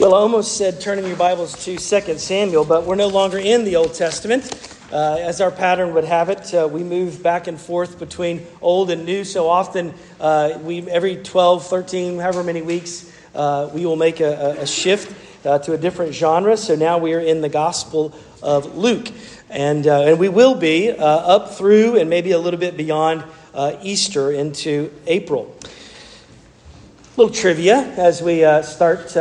Well, 0.00 0.14
I 0.14 0.18
almost 0.20 0.56
said 0.56 0.80
turning 0.80 1.06
your 1.06 1.16
Bibles 1.18 1.62
to 1.66 1.76
2 1.76 2.16
Samuel, 2.16 2.64
but 2.64 2.86
we're 2.86 2.94
no 2.94 3.08
longer 3.08 3.36
in 3.36 3.64
the 3.64 3.76
Old 3.76 3.92
Testament. 3.92 4.50
Uh, 4.90 5.18
as 5.20 5.42
our 5.42 5.50
pattern 5.50 5.92
would 5.92 6.04
have 6.04 6.30
it, 6.30 6.54
uh, 6.54 6.66
we 6.72 6.82
move 6.82 7.22
back 7.22 7.48
and 7.48 7.60
forth 7.60 7.98
between 7.98 8.46
old 8.62 8.90
and 8.90 9.04
new 9.04 9.24
so 9.24 9.46
often. 9.46 9.92
Uh, 10.18 10.58
we 10.62 10.88
every 10.88 11.16
12, 11.16 11.66
13, 11.66 12.18
however 12.18 12.42
many 12.42 12.62
weeks, 12.62 13.12
uh, 13.34 13.68
we 13.74 13.84
will 13.84 13.94
make 13.94 14.20
a, 14.20 14.56
a 14.60 14.66
shift 14.66 15.14
uh, 15.44 15.58
to 15.58 15.74
a 15.74 15.76
different 15.76 16.14
genre. 16.14 16.56
So 16.56 16.74
now 16.76 16.96
we 16.96 17.12
are 17.12 17.20
in 17.20 17.42
the 17.42 17.50
Gospel 17.50 18.14
of 18.42 18.78
Luke, 18.78 19.08
and 19.50 19.86
uh, 19.86 20.04
and 20.04 20.18
we 20.18 20.30
will 20.30 20.54
be 20.54 20.92
up 20.92 21.56
through 21.56 21.98
and 21.98 22.08
maybe 22.08 22.30
a 22.30 22.38
little 22.38 22.58
bit 22.58 22.74
beyond 22.74 23.22
Easter 23.82 24.32
into 24.32 24.90
April. 25.06 25.54
A 25.62 27.20
little 27.20 27.34
trivia 27.34 27.82
as 27.98 28.22
we 28.22 28.38
start 28.62 29.14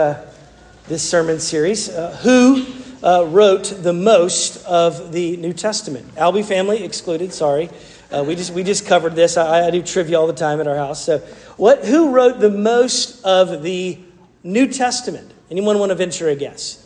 this 0.90 1.08
sermon 1.08 1.40
series. 1.40 1.88
Uh, 1.88 2.18
who 2.24 2.66
uh, 3.04 3.24
wrote 3.28 3.66
the 3.84 3.94
most 3.94 4.66
of 4.66 5.12
the 5.12 5.38
New 5.38 5.54
Testament? 5.54 6.18
Albee 6.18 6.42
family 6.42 6.84
excluded, 6.84 7.32
sorry. 7.32 7.70
Uh, 8.12 8.24
we, 8.28 8.36
just, 8.36 8.52
we 8.52 8.64
just 8.64 8.88
covered 8.88 9.16
this. 9.16 9.38
I, 9.38 9.68
I, 9.68 9.70
do 9.70 9.84
trivia 9.84 10.20
all 10.20 10.26
the 10.26 10.34
time 10.34 10.60
at 10.60 10.68
our 10.68 10.76
house. 10.76 11.06
So, 11.06 11.20
what, 11.58 11.86
who 11.86 12.12
wrote 12.12 12.40
the 12.40 12.50
most 12.50 13.24
of 13.24 13.62
the 13.62 14.00
New 14.44 14.68
Testament? 14.68 15.32
Anyone 15.52 15.78
want 15.78 15.92
to 15.92 15.96
venture 15.96 16.28
a 16.28 16.36
guess? 16.36 16.84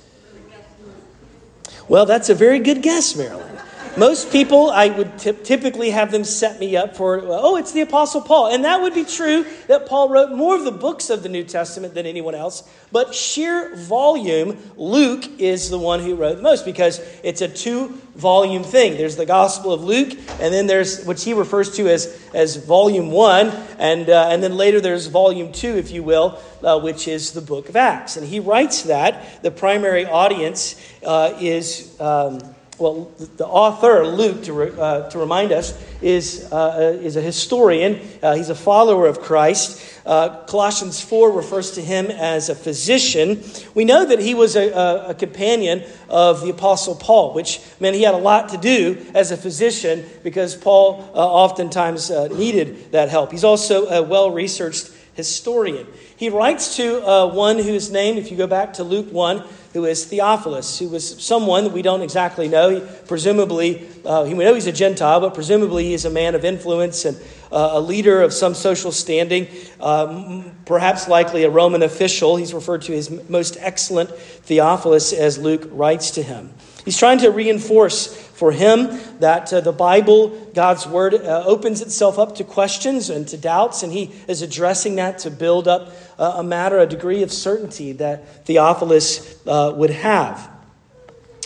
Well, 1.88 2.06
that's 2.06 2.28
a 2.28 2.36
very 2.36 2.60
good 2.60 2.82
guess, 2.82 3.16
Marilyn. 3.16 3.53
Most 3.96 4.32
people, 4.32 4.72
I 4.72 4.88
would 4.88 5.20
t- 5.20 5.34
typically 5.44 5.92
have 5.92 6.12
them 6.12 6.24
set 6.24 6.60
me 6.60 6.76
up 6.76 6.96
for, 6.96 7.22
oh, 7.26 7.58
it's 7.58 7.74
the 7.74 7.82
Apostle 7.82 8.22
Paul. 8.22 8.48
And 8.48 8.66
that 8.66 8.82
would 8.82 8.96
be 8.96 9.06
true 9.06 9.46
that 9.68 9.86
Paul 9.86 10.10
wrote 10.10 10.32
more 10.32 10.56
of 10.56 10.64
the 10.64 10.72
books 10.72 11.12
of 11.12 11.22
the 11.22 11.30
New 11.30 11.44
Testament 11.44 11.94
than 11.94 12.08
anyone 12.08 12.34
else. 12.34 12.68
But 12.92 13.14
sheer 13.14 13.76
volume, 13.76 14.58
Luke 14.78 15.40
is 15.40 15.70
the 15.70 15.78
one 15.78 16.00
who 16.00 16.16
wrote 16.16 16.38
the 16.38 16.42
most 16.42 16.66
because 16.66 17.00
it's 17.24 17.42
a 17.42 17.48
two 17.48 17.90
volume 18.16 18.64
thing. 18.64 18.98
There's 18.98 19.16
the 19.16 19.28
Gospel 19.28 19.72
of 19.72 19.84
Luke, 19.84 20.18
and 20.40 20.52
then 20.52 20.66
there's 20.66 21.06
what 21.06 21.20
he 21.20 21.36
refers 21.36 21.76
to 21.76 21.88
as, 21.88 22.20
as 22.34 22.56
volume 22.56 23.12
one, 23.12 23.50
and, 23.78 24.10
uh, 24.10 24.30
and 24.32 24.42
then 24.42 24.58
later 24.58 24.82
there's 24.82 25.06
volume 25.06 25.52
two, 25.52 25.78
if 25.78 25.92
you 25.92 26.02
will, 26.02 26.40
uh, 26.64 26.80
which 26.80 27.08
is 27.08 27.34
the 27.34 27.42
book 27.42 27.70
of 27.70 27.76
Acts. 27.76 28.18
And 28.18 28.26
he 28.26 28.40
writes 28.40 28.84
that. 28.84 29.44
The 29.44 29.52
primary 29.52 30.08
audience 30.08 30.82
uh, 31.06 31.38
is. 31.40 31.96
Um, 32.02 32.40
well, 32.84 33.10
the 33.38 33.48
author, 33.48 34.06
Luke, 34.06 34.44
to, 34.44 34.52
re, 34.52 34.72
uh, 34.78 35.10
to 35.10 35.18
remind 35.18 35.54
us, 35.54 35.82
is, 36.02 36.50
uh, 36.52 36.56
uh, 36.56 36.80
is 37.02 37.16
a 37.16 37.22
historian. 37.22 38.02
Uh, 38.22 38.36
he's 38.36 38.50
a 38.50 38.56
follower 38.56 39.08
of 39.08 39.22
Christ. 39.22 40.02
Uh, 40.06 40.44
Colossians 40.48 41.00
4 41.00 41.32
refers 41.32 41.72
to 41.72 41.82
him 41.82 42.08
as 42.08 42.50
a 42.50 42.56
physician. 42.56 43.42
We 43.74 43.86
know 43.86 44.06
that 44.06 44.20
he 44.20 44.34
was 44.34 44.58
a, 44.58 44.70
a, 44.72 45.10
a, 45.12 45.14
companion 45.14 45.84
of 46.10 46.42
the 46.42 46.50
Apostle 46.50 46.96
Paul, 46.96 47.34
which 47.34 47.62
meant 47.80 47.96
he 47.96 48.02
had 48.02 48.16
a 48.16 48.18
lot 48.18 48.50
to 48.50 48.58
do 48.58 49.06
as 49.14 49.32
a 49.32 49.38
physician 49.38 50.04
because 50.22 50.54
Paul 50.54 51.10
uh, 51.16 51.20
oftentimes 51.20 52.10
needed 52.10 52.92
that 52.92 53.08
help. 53.08 53.32
He's 53.32 53.46
also 53.46 53.88
a 53.88 54.04
well 54.04 54.30
researched 54.30 54.92
historian. 55.14 55.88
He 56.18 56.30
writes 56.30 56.76
to 56.76 57.00
one 57.34 57.60
whose 57.60 57.92
name, 57.92 58.18
if 58.18 58.30
you 58.30 58.36
go 58.36 58.48
back 58.48 58.74
to 58.74 58.84
Luke 58.84 59.10
1, 59.14 59.42
who 59.74 59.86
is 59.86 60.06
Theophilus, 60.06 60.78
who 60.80 60.88
was 60.88 61.22
someone 61.22 61.74
we 61.74 61.82
don't 61.82 62.02
exactly 62.02 62.48
know. 62.48 62.70
He, 62.70 62.82
presumably, 63.08 63.88
uh, 64.06 64.24
we 64.28 64.34
know 64.36 64.54
he's 64.54 64.68
a 64.68 64.72
Gentile, 64.72 65.20
but 65.20 65.34
presumably 65.34 65.86
he 65.86 65.94
is 65.94 66.06
a 66.06 66.12
man 66.12 66.36
of 66.36 66.46
influence 66.46 67.06
and 67.06 67.18
uh, 67.52 67.72
a 67.74 67.82
leader 67.82 68.22
of 68.22 68.34
some 68.34 68.54
social 68.54 68.92
standing, 68.92 69.48
um, 69.80 70.52
perhaps 70.66 71.08
likely 71.08 71.44
a 71.44 71.50
Roman 71.50 71.84
official. 71.84 72.36
He's 72.36 72.54
referred 72.54 72.84
to 72.84 72.96
as 72.96 73.10
most 73.30 73.58
excellent 73.60 74.12
Theophilus 74.12 75.12
as 75.12 75.38
Luke 75.38 75.68
writes 75.72 76.12
to 76.12 76.24
him. 76.24 76.54
He's 76.86 76.98
trying 76.98 77.20
to 77.20 77.30
reinforce 77.30 78.08
for 78.44 78.52
him 78.52 79.00
that 79.22 79.54
uh, 79.54 79.62
the 79.62 79.72
Bible, 79.72 80.28
God's 80.54 80.86
Word, 80.86 81.14
uh, 81.14 81.46
opens 81.46 81.80
itself 81.80 82.20
up 82.20 82.36
to 82.36 82.44
questions 82.44 83.10
and 83.10 83.26
to 83.30 83.38
doubts, 83.38 83.84
and 83.84 83.94
he 83.94 84.12
is 84.28 84.42
addressing 84.42 84.96
that 84.96 85.20
to 85.20 85.32
build 85.32 85.66
up 85.66 85.94
uh, 86.20 86.34
a 86.36 86.44
matter, 86.44 86.78
a 86.78 86.86
degree 86.86 87.24
of 87.24 87.32
certainty 87.32 87.94
that 87.94 88.46
Theophilus 88.46 89.40
uh, 89.48 89.72
would 89.78 89.92
have. 89.92 90.52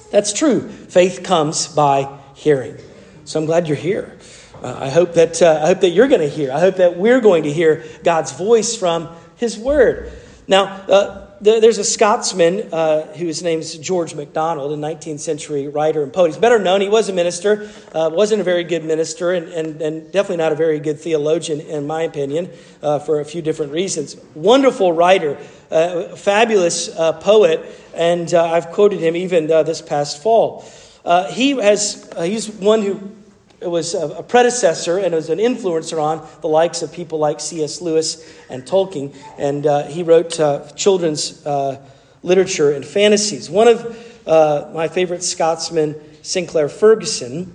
That's 0.09 0.33
true. 0.33 0.67
Faith 0.67 1.21
comes 1.23 1.67
by 1.67 2.17
hearing. 2.33 2.77
So 3.25 3.39
I'm 3.39 3.45
glad 3.45 3.67
you're 3.67 3.77
here. 3.77 4.17
Uh, 4.63 4.75
I 4.79 4.89
hope 4.89 5.13
that 5.13 5.39
uh, 5.39 5.59
I 5.61 5.67
hope 5.67 5.81
that 5.81 5.91
you're 5.91 6.07
going 6.07 6.21
to 6.21 6.27
hear. 6.27 6.51
I 6.51 6.59
hope 6.59 6.77
that 6.77 6.97
we're 6.97 7.21
going 7.21 7.43
to 7.43 7.53
hear 7.53 7.83
God's 8.03 8.31
voice 8.31 8.75
from 8.75 9.15
His 9.35 9.55
Word. 9.55 10.11
Now, 10.47 11.26
there's 11.41 11.77
a 11.77 11.83
Scotsman 11.83 12.73
uh, 12.73 13.13
whose 13.13 13.43
name's 13.43 13.77
George 13.77 14.15
MacDonald, 14.15 14.71
a 14.71 14.75
19th 14.75 15.19
century 15.19 15.67
writer 15.67 16.03
and 16.03 16.11
poet. 16.11 16.27
He's 16.27 16.37
better 16.37 16.59
known. 16.59 16.81
He 16.81 16.89
was 16.89 17.09
a 17.09 17.13
minister, 17.13 17.69
uh, 17.93 18.09
wasn't 18.11 18.41
a 18.41 18.43
very 18.43 18.63
good 18.63 18.83
minister, 18.83 19.31
and, 19.33 19.49
and, 19.49 19.81
and, 19.81 20.11
definitely 20.11 20.37
not 20.37 20.51
a 20.51 20.55
very 20.55 20.79
good 20.79 20.99
theologian, 20.99 21.61
in 21.61 21.85
my 21.85 22.03
opinion, 22.03 22.49
uh, 22.81 22.99
for 22.99 23.19
a 23.19 23.25
few 23.25 23.41
different 23.41 23.71
reasons. 23.71 24.17
Wonderful 24.33 24.93
writer, 24.93 25.37
uh, 25.71 26.15
fabulous 26.15 26.89
uh, 26.89 27.13
poet, 27.13 27.61
and 27.93 28.33
uh, 28.33 28.43
I've 28.43 28.71
quoted 28.71 28.99
him 28.99 29.15
even 29.15 29.47
this 29.47 29.81
past 29.81 30.21
fall. 30.21 30.65
he 31.29 31.51
has, 31.51 32.09
he's 32.19 32.49
one 32.49 32.81
who 32.81 33.11
it 33.59 33.67
was 33.67 33.95
a 33.95 34.21
predecessor 34.21 34.99
and 34.99 35.13
it 35.13 35.15
was 35.15 35.29
an 35.29 35.39
influencer 35.39 36.01
on 36.01 36.27
the 36.41 36.47
likes 36.47 36.83
of 36.83 36.93
people 36.93 37.17
like 37.17 37.39
C.S. 37.39 37.81
Lewis 37.81 38.23
and 38.49 38.63
Tolkien. 38.63 39.15
And 39.37 39.65
uh, 39.65 39.87
he 39.87 40.03
wrote 40.03 40.39
uh, 40.39 40.69
children's 40.73 41.43
uh, 41.45 41.83
literature 42.21 42.71
and 42.71 42.85
fantasies. 42.85 43.49
One 43.49 43.67
of 43.67 44.27
uh, 44.27 44.69
my 44.75 44.87
favorite 44.87 45.23
Scotsmen, 45.23 45.95
Sinclair 46.21 46.69
Ferguson, 46.69 47.51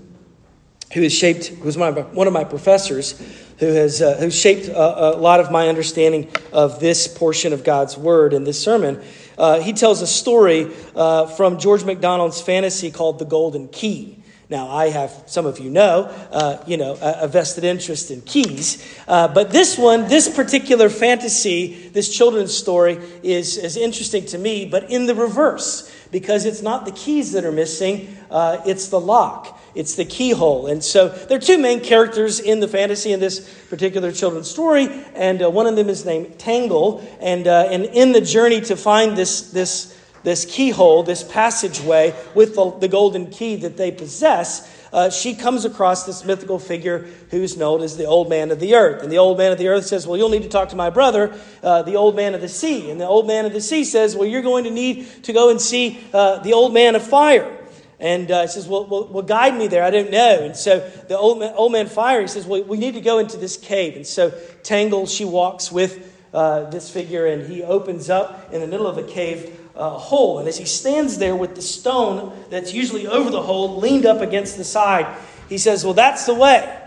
who 0.93 1.03
has 1.03 1.13
shaped, 1.13 1.47
who 1.47 1.65
was 1.65 1.77
my, 1.77 1.91
one 1.91 2.27
of 2.27 2.33
my 2.33 2.45
professors, 2.45 3.21
who 3.59 3.67
has 3.67 4.03
uh, 4.03 4.17
who 4.17 4.31
shaped 4.31 4.67
a, 4.67 5.15
a, 5.15 5.17
lot 5.17 5.39
of 5.39 5.53
my 5.53 5.69
understanding 5.69 6.29
of 6.53 6.81
this 6.81 7.07
portion 7.07 7.53
of 7.53 7.63
God's 7.63 7.97
Word 7.97 8.33
in 8.33 8.43
this 8.43 8.61
sermon. 8.61 9.01
Uh, 9.39 9.61
he 9.61 9.73
tells 9.73 10.03
a 10.03 10.07
story 10.07 10.65
from 10.65 11.59
George 11.59 11.85
MacDonald's 11.85 12.41
fantasy 12.41 12.91
called 12.91 13.21
The 13.21 13.25
Golden 13.25 13.69
Key. 13.69 14.22
Now, 14.53 14.69
I 14.69 14.91
have, 14.91 15.23
some 15.25 15.47
of 15.47 15.59
you 15.59 15.71
know, 15.71 16.15
uh, 16.31 16.63
you 16.67 16.77
know, 16.77 16.99
a, 17.01 17.23
a, 17.23 17.27
vested 17.27 17.65
interest 17.65 18.11
in 18.11 18.21
keys. 18.21 18.87
Uh, 19.09 19.27
but 19.27 19.51
this 19.51 19.79
one, 19.79 20.09
this 20.09 20.29
particular 20.29 20.91
fantasy, 20.91 21.89
this 21.89 22.15
children's 22.15 22.55
story, 22.55 22.99
is, 23.23 23.57
is 23.57 23.79
interesting 23.79 24.27
to 24.27 24.37
me, 24.37 24.67
but 24.67 24.91
in 24.91 25.07
the 25.07 25.15
reverse, 25.15 25.91
because 26.11 26.45
it's 26.45 26.61
not 26.61 26.85
the 26.85 26.93
keys 26.93 27.33
that 27.33 27.47
are 27.47 27.51
missing, 27.51 28.15
uh, 28.31 28.61
it's 28.67 28.89
the 28.89 29.01
lock. 29.01 29.59
It's 29.75 29.95
the 29.95 30.05
keyhole. 30.05 30.67
And 30.67 30.85
so 30.85 31.09
there 31.09 31.39
are 31.39 31.41
two 31.41 31.57
main 31.57 31.81
characters 31.81 32.39
in 32.39 32.61
the 32.61 32.69
fantasy 32.69 33.15
in 33.15 33.21
this 33.21 33.41
particular 33.71 34.13
children's 34.13 34.51
story, 34.51 34.87
and 35.15 35.43
uh, 35.43 35.49
one 35.49 35.67
of 35.67 35.77
them 35.77 35.89
is 35.89 36.05
named 36.05 36.39
Tangle. 36.39 37.03
And, 37.21 37.49
uh, 37.49 37.69
and 37.71 37.87
in 37.87 38.13
the 38.13 38.21
journey 38.21 38.61
to 38.61 38.77
find 38.77 39.17
this, 39.17 39.51
this 39.51 39.99
this 40.23 40.45
keyhole, 40.45 41.03
this 41.03 41.23
passageway 41.23 42.15
with 42.35 42.55
the, 42.55 42.71
the 42.79 42.89
golden 42.89 43.31
key 43.31 43.57
that 43.57 43.77
they 43.77 43.91
possess, 43.91 44.71
uh, 44.93 45.09
she 45.09 45.35
comes 45.35 45.65
across 45.65 46.05
this 46.05 46.25
mythical 46.25 46.59
figure 46.59 47.07
who's 47.31 47.57
known 47.57 47.83
as 47.83 47.97
the 47.97 48.05
old 48.05 48.29
man 48.29 48.51
of 48.51 48.61
the 48.61 48.75
earth. 48.75 49.03
And 49.03 49.11
the 49.11 49.19
old 49.19 49.39
man 49.39 49.51
of 49.51 49.59
the 49.59 49.69
earth 49.69 49.87
says, 49.87 50.07
Well, 50.07 50.19
you'll 50.19 50.29
need 50.29 50.43
to 50.43 50.51
talk 50.51 50.69
to 50.69 50.77
my 50.77 50.91
brother, 50.91 51.35
uh, 51.63 51.83
the 51.83 51.97
old 51.97 52.15
man 52.15 52.35
of 52.35 52.43
the 52.43 52.49
sea. 52.49 52.91
And 52.91 53.01
the 53.01 53.07
old 53.07 53.27
man 53.27 53.47
of 53.47 53.53
the 53.55 53.61
sea 53.61 53.85
says, 53.85 54.15
Well, 54.15 54.29
you're 54.29 54.43
going 54.43 54.65
to 54.65 54.71
need 54.71 55.25
to 55.25 55.33
go 55.33 55.51
and 55.51 55.61
see 55.61 55.99
uh, 56.13 56.41
the 56.41 56.53
old 56.53 56.75
man 56.75 56.95
of 56.95 57.03
fire. 57.03 57.59
And 58.03 58.33
uh, 58.33 58.43
he 58.43 58.49
says, 58.49 58.67
well, 58.67 58.85
well, 58.85 59.07
well, 59.07 59.23
guide 59.23 59.57
me 59.57 59.69
there. 59.69 59.85
I 59.85 59.91
don't 59.91 60.11
know. 60.11 60.41
And 60.43 60.57
so 60.57 60.81
the 61.07 61.17
old 61.17 61.39
man, 61.39 61.55
old 61.55 61.71
man 61.71 61.87
fire, 61.87 62.21
he 62.21 62.27
says, 62.27 62.45
Well, 62.45 62.65
we 62.65 62.77
need 62.77 62.95
to 62.95 63.01
go 63.01 63.21
into 63.21 63.37
this 63.37 63.57
cave. 63.57 63.95
And 63.95 64.05
so 64.05 64.31
Tangle, 64.65 65.07
she 65.07 65.25
walks 65.25 65.71
with 65.71 66.13
uh, 66.35 66.69
this 66.71 66.91
figure, 66.91 67.27
and 67.27 67.47
he 67.47 67.63
opens 67.63 68.11
up 68.11 68.53
in 68.53 68.61
the 68.61 68.67
middle 68.67 68.89
of 68.89 68.99
a 68.99 69.05
cave 69.05 69.57
uh, 69.83 69.99
hole. 69.99 70.39
And 70.39 70.47
as 70.47 70.57
he 70.57 70.65
stands 70.65 71.19
there 71.19 71.35
with 71.35 71.57
the 71.57 71.63
stone 71.63 72.33
that's 72.51 72.73
usually 72.73 73.09
over 73.09 73.31
the 73.31 73.43
hole 73.43 73.79
leaned 73.79 74.07
up 74.07 74.21
against 74.21 74.57
the 74.57 74.63
side, 74.63 75.07
he 75.49 75.59
says, 75.59 75.85
Well, 75.85 75.95
that's 75.95 76.25
the 76.25 76.35
way. 76.35 76.79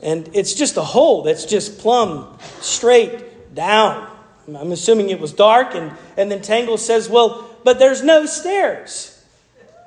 And 0.00 0.30
it's 0.32 0.54
just 0.54 0.76
a 0.76 0.82
hole 0.82 1.24
that's 1.24 1.44
just 1.44 1.80
plumb 1.80 2.38
straight 2.60 3.52
down. 3.52 4.08
I'm 4.46 4.70
assuming 4.70 5.10
it 5.10 5.18
was 5.18 5.32
dark. 5.32 5.74
And, 5.74 5.90
and 6.16 6.30
then 6.30 6.40
Tangle 6.40 6.78
says, 6.78 7.08
Well, 7.08 7.50
but 7.64 7.80
there's 7.80 8.02
no 8.04 8.24
stairs. 8.24 9.20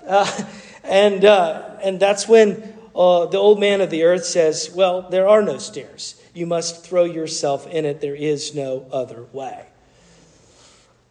Uh, 0.05 0.29
and, 0.83 1.23
uh, 1.23 1.77
and 1.81 1.97
that's 1.97 2.27
when 2.27 2.73
uh, 2.93 3.27
the 3.27 3.37
old 3.37 3.57
man 3.57 3.79
of 3.79 3.89
the 3.89 4.03
earth 4.03 4.25
says, 4.25 4.69
Well, 4.75 5.03
there 5.03 5.29
are 5.29 5.41
no 5.41 5.59
stairs. 5.59 6.21
You 6.33 6.45
must 6.45 6.83
throw 6.83 7.05
yourself 7.05 7.67
in 7.67 7.85
it. 7.85 8.01
There 8.01 8.15
is 8.15 8.53
no 8.53 8.85
other 8.91 9.23
way. 9.31 9.70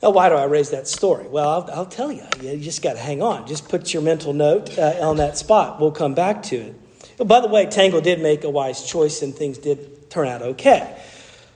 Now, 0.03 0.11
why 0.11 0.31
do 0.31 0.35
I 0.35 0.45
raise 0.45 0.71
that 0.71 0.89
story? 0.89 1.27
Well, 1.29 1.49
I'll, 1.49 1.71
I'll 1.71 1.87
tell 1.87 2.11
you. 2.11 2.25
You 2.41 2.57
just 2.59 2.83
got 2.83 2.95
to 2.95 2.99
hang 2.99 3.21
on. 3.23 3.47
Just 3.47 3.69
put 3.69 3.93
your 3.93 4.03
mental 4.03 4.33
note 4.33 4.79
uh, 4.79 4.97
on 5.03 5.19
that 5.19 5.37
spot. 5.37 5.79
We'll 5.79 5.93
come 5.93 6.15
back 6.15 6.43
to 6.45 6.57
it. 6.57 6.75
But 7.19 7.29
by 7.29 7.41
the 7.41 7.49
way, 7.49 7.67
Tangle 7.67 8.01
did 8.01 8.21
make 8.21 8.45
a 8.45 8.51
wise 8.51 8.83
choice 8.87 9.21
and 9.21 9.35
things 9.35 9.59
did 9.59 10.11
turn 10.11 10.27
out 10.27 10.41
okay. 10.41 10.97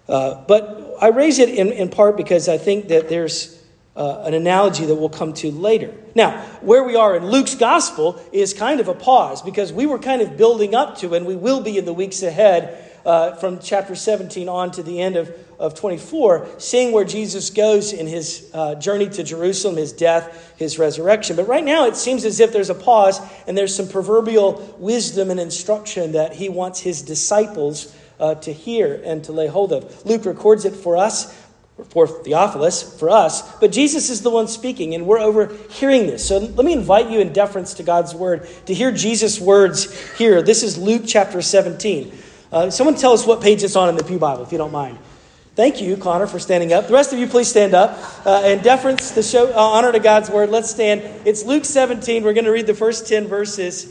Uh, 0.07 0.45
but 0.47 0.97
I 1.01 1.09
raise 1.09 1.39
it 1.39 1.49
in, 1.49 1.73
in 1.73 1.89
part 1.89 2.19
because 2.19 2.49
I 2.49 2.59
think 2.59 2.89
that 2.89 3.09
there's 3.09 3.63
uh, 3.97 4.25
an 4.27 4.35
analogy 4.35 4.85
that 4.85 4.95
we'll 4.95 5.09
come 5.09 5.33
to 5.35 5.51
later. 5.51 5.95
Now, 6.15 6.43
where 6.61 6.85
we 6.85 6.97
are 6.97 7.17
in 7.17 7.27
Luke's 7.27 7.55
gospel 7.55 8.21
is 8.31 8.53
kind 8.53 8.81
of 8.81 8.89
a 8.89 8.95
pause 8.95 9.41
because 9.41 9.73
we 9.73 9.87
were 9.87 9.99
kind 9.99 10.21
of 10.21 10.37
building 10.37 10.75
up 10.75 10.99
to, 10.99 11.15
and 11.15 11.25
we 11.25 11.37
will 11.37 11.63
be 11.63 11.79
in 11.79 11.85
the 11.85 11.95
weeks 11.95 12.23
ahead 12.23 12.94
uh, 13.05 13.35
from 13.37 13.59
chapter 13.59 13.95
17 13.95 14.49
on 14.49 14.71
to 14.73 14.83
the 14.83 15.01
end 15.01 15.17
of, 15.17 15.35
of 15.59 15.75
24, 15.75 16.49
seeing 16.59 16.93
where 16.93 17.05
Jesus 17.05 17.51
goes 17.51 17.93
in 17.93 18.07
his 18.07 18.51
uh, 18.55 18.75
journey 18.77 19.09
to 19.11 19.23
Jerusalem, 19.23 19.77
his 19.77 19.93
death, 19.93 20.55
his 20.57 20.79
resurrection. 20.79 21.37
But 21.37 21.49
right 21.49 21.65
now, 21.65 21.87
it 21.87 21.97
seems 21.97 22.25
as 22.25 22.41
if 22.41 22.53
there's 22.53 22.71
a 22.71 22.75
pause 22.75 23.21
and 23.47 23.57
there's 23.57 23.75
some 23.75 23.89
proverbial 23.89 24.77
wisdom 24.79 25.31
and 25.31 25.39
instruction 25.39 26.13
that 26.13 26.35
he 26.35 26.49
wants 26.49 26.81
his 26.81 27.03
disciples 27.03 27.95
uh, 28.19 28.35
to 28.37 28.53
hear 28.53 29.01
and 29.05 29.25
to 29.25 29.33
lay 29.33 29.47
hold 29.47 29.73
of. 29.73 30.07
Luke 30.07 30.25
records 30.25 30.65
it 30.65 30.75
for 30.75 30.97
us 30.97 31.41
for 31.89 32.07
Theophilus, 32.07 32.99
for 33.01 33.11
us, 33.11 33.57
but 33.59 33.73
Jesus 33.73 34.09
is 34.09 34.23
the 34.23 34.31
one 34.31 34.47
speaking, 34.47 34.95
and 34.95 35.07
we're 35.07 35.19
overhearing 35.19 36.07
this. 36.07 36.27
So 36.27 36.39
let 36.39 36.65
me 36.65 36.73
invite 36.73 37.11
you 37.11 37.19
in 37.19 37.33
deference 37.33 37.75
to 37.75 37.83
God's 37.83 38.15
word 38.15 38.49
to 38.67 38.75
hear 38.75 38.93
Jesus' 38.93 39.41
words 39.41 40.17
here. 40.17 40.41
This 40.41 40.63
is 40.63 40.79
Luke 40.79 41.03
chapter 41.05 41.43
17. 41.43 42.13
Uh, 42.55 42.71
someone 42.71 42.95
tell 42.95 43.13
us 43.13 43.27
what 43.27 43.41
page 43.41 43.65
it's 43.65 43.75
on 43.75 43.89
in 43.89 43.97
the 43.97 44.05
Pew 44.05 44.17
Bible, 44.17 44.45
if 44.45 44.53
you 44.53 44.59
don't 44.59 44.71
mind. 44.71 44.97
Thank 45.57 45.83
you, 45.83 45.97
Connor, 45.97 46.29
for 46.29 46.39
standing 46.39 46.73
up. 46.73 46.87
The 46.87 46.93
rest 46.93 47.13
of 47.13 47.19
you, 47.19 47.27
please 47.27 47.49
stand 47.49 47.75
up. 47.75 47.99
Uh, 48.25 48.43
in 48.45 48.61
deference 48.61 49.11
to 49.11 49.25
show 49.25 49.53
uh, 49.53 49.59
honor 49.59 49.91
to 49.91 49.99
God's 49.99 50.31
word, 50.31 50.51
let's 50.51 50.71
stand. 50.71 51.03
It's 51.27 51.45
Luke 51.45 51.65
17. 51.65 52.23
We're 52.23 52.33
going 52.33 52.45
to 52.45 52.53
read 52.53 52.69
the 52.69 52.75
first 52.75 53.09
10 53.09 53.27
verses. 53.27 53.87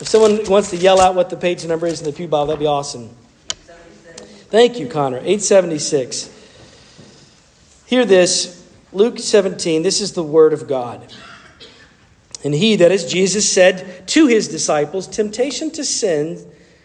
If 0.00 0.06
someone 0.06 0.48
wants 0.48 0.70
to 0.70 0.76
yell 0.76 1.00
out 1.00 1.16
what 1.16 1.30
the 1.30 1.36
page 1.36 1.66
number 1.66 1.88
is 1.88 1.98
in 1.98 2.06
the 2.06 2.12
Pew 2.12 2.28
Bible, 2.28 2.46
that'd 2.46 2.60
be 2.60 2.66
awesome. 2.66 3.10
Thank 4.50 4.78
you, 4.78 4.86
Connor. 4.86 5.16
876. 5.16 6.30
Hear 7.86 8.04
this 8.04 8.64
Luke 8.92 9.18
17. 9.18 9.82
This 9.82 10.00
is 10.00 10.12
the 10.12 10.22
word 10.22 10.52
of 10.52 10.68
God. 10.68 11.12
And 12.44 12.54
he, 12.54 12.76
that 12.76 12.92
is 12.92 13.04
Jesus, 13.10 13.50
said 13.50 14.06
to 14.06 14.28
his 14.28 14.46
disciples, 14.46 15.08
Temptation 15.08 15.72
to 15.72 15.82
sin 15.82 16.52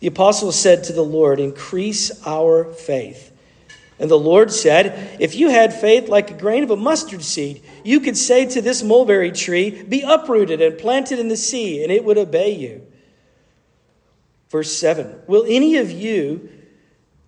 The 0.00 0.08
apostle 0.08 0.52
said 0.52 0.84
to 0.84 0.92
the 0.92 1.02
Lord, 1.02 1.40
Increase 1.40 2.26
our 2.26 2.64
faith. 2.64 3.32
And 3.98 4.10
the 4.10 4.18
Lord 4.18 4.52
said, 4.52 5.16
If 5.20 5.34
you 5.34 5.48
had 5.48 5.72
faith 5.72 6.08
like 6.08 6.30
a 6.30 6.34
grain 6.34 6.62
of 6.62 6.70
a 6.70 6.76
mustard 6.76 7.22
seed, 7.22 7.62
you 7.82 8.00
could 8.00 8.16
say 8.16 8.44
to 8.46 8.60
this 8.60 8.82
mulberry 8.82 9.32
tree, 9.32 9.70
Be 9.70 10.02
uprooted 10.02 10.60
and 10.60 10.78
planted 10.78 11.18
in 11.18 11.28
the 11.28 11.36
sea, 11.36 11.82
and 11.82 11.90
it 11.90 12.04
would 12.04 12.18
obey 12.18 12.54
you. 12.54 12.86
Verse 14.50 14.76
7 14.76 15.22
Will 15.26 15.44
any 15.48 15.76
of 15.76 15.90
you 15.90 16.48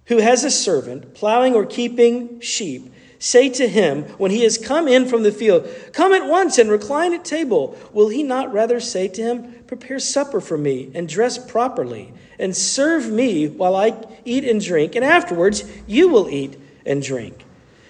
who 0.06 0.18
has 0.18 0.44
a 0.44 0.50
servant 0.50 1.14
plowing 1.14 1.54
or 1.54 1.64
keeping 1.64 2.40
sheep 2.40 2.92
say 3.18 3.48
to 3.48 3.68
him, 3.68 4.04
when 4.16 4.30
he 4.30 4.44
has 4.44 4.56
come 4.56 4.86
in 4.88 5.06
from 5.06 5.22
the 5.22 5.32
field, 5.32 5.68
Come 5.92 6.12
at 6.12 6.26
once 6.26 6.58
and 6.58 6.70
recline 6.70 7.12
at 7.14 7.24
table, 7.24 7.76
will 7.92 8.08
he 8.08 8.22
not 8.22 8.52
rather 8.52 8.78
say 8.78 9.08
to 9.08 9.22
him, 9.22 9.64
Prepare 9.66 9.98
supper 9.98 10.40
for 10.40 10.56
me 10.56 10.90
and 10.94 11.08
dress 11.08 11.38
properly, 11.38 12.12
and 12.38 12.56
serve 12.56 13.10
me 13.10 13.48
while 13.48 13.74
I 13.74 13.94
eat 14.24 14.44
and 14.44 14.60
drink, 14.60 14.94
and 14.94 15.04
afterwards 15.04 15.64
you 15.86 16.08
will 16.08 16.28
eat 16.28 16.58
and 16.86 17.02
drink? 17.02 17.44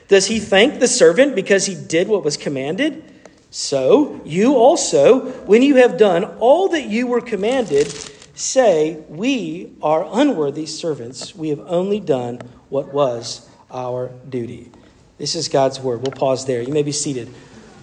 Does 0.08 0.26
he 0.26 0.40
thank 0.40 0.80
the 0.80 0.88
servant 0.88 1.34
because 1.34 1.66
he 1.66 1.74
did 1.74 2.08
what 2.08 2.24
was 2.24 2.36
commanded? 2.36 3.04
So 3.50 4.20
you 4.24 4.56
also, 4.56 5.30
when 5.42 5.62
you 5.62 5.76
have 5.76 5.96
done 5.96 6.24
all 6.38 6.68
that 6.68 6.84
you 6.84 7.06
were 7.06 7.20
commanded, 7.20 7.88
say, 8.34 9.02
We 9.08 9.72
are 9.82 10.06
unworthy 10.10 10.66
servants. 10.66 11.34
We 11.34 11.50
have 11.50 11.60
only 11.60 12.00
done 12.00 12.40
what 12.68 12.92
was 12.92 13.48
our 13.70 14.10
duty. 14.28 14.70
This 15.18 15.34
is 15.34 15.48
God's 15.48 15.80
word. 15.80 16.02
We'll 16.02 16.12
pause 16.12 16.46
there. 16.46 16.62
You 16.62 16.72
may 16.72 16.82
be 16.82 16.92
seated. 16.92 17.32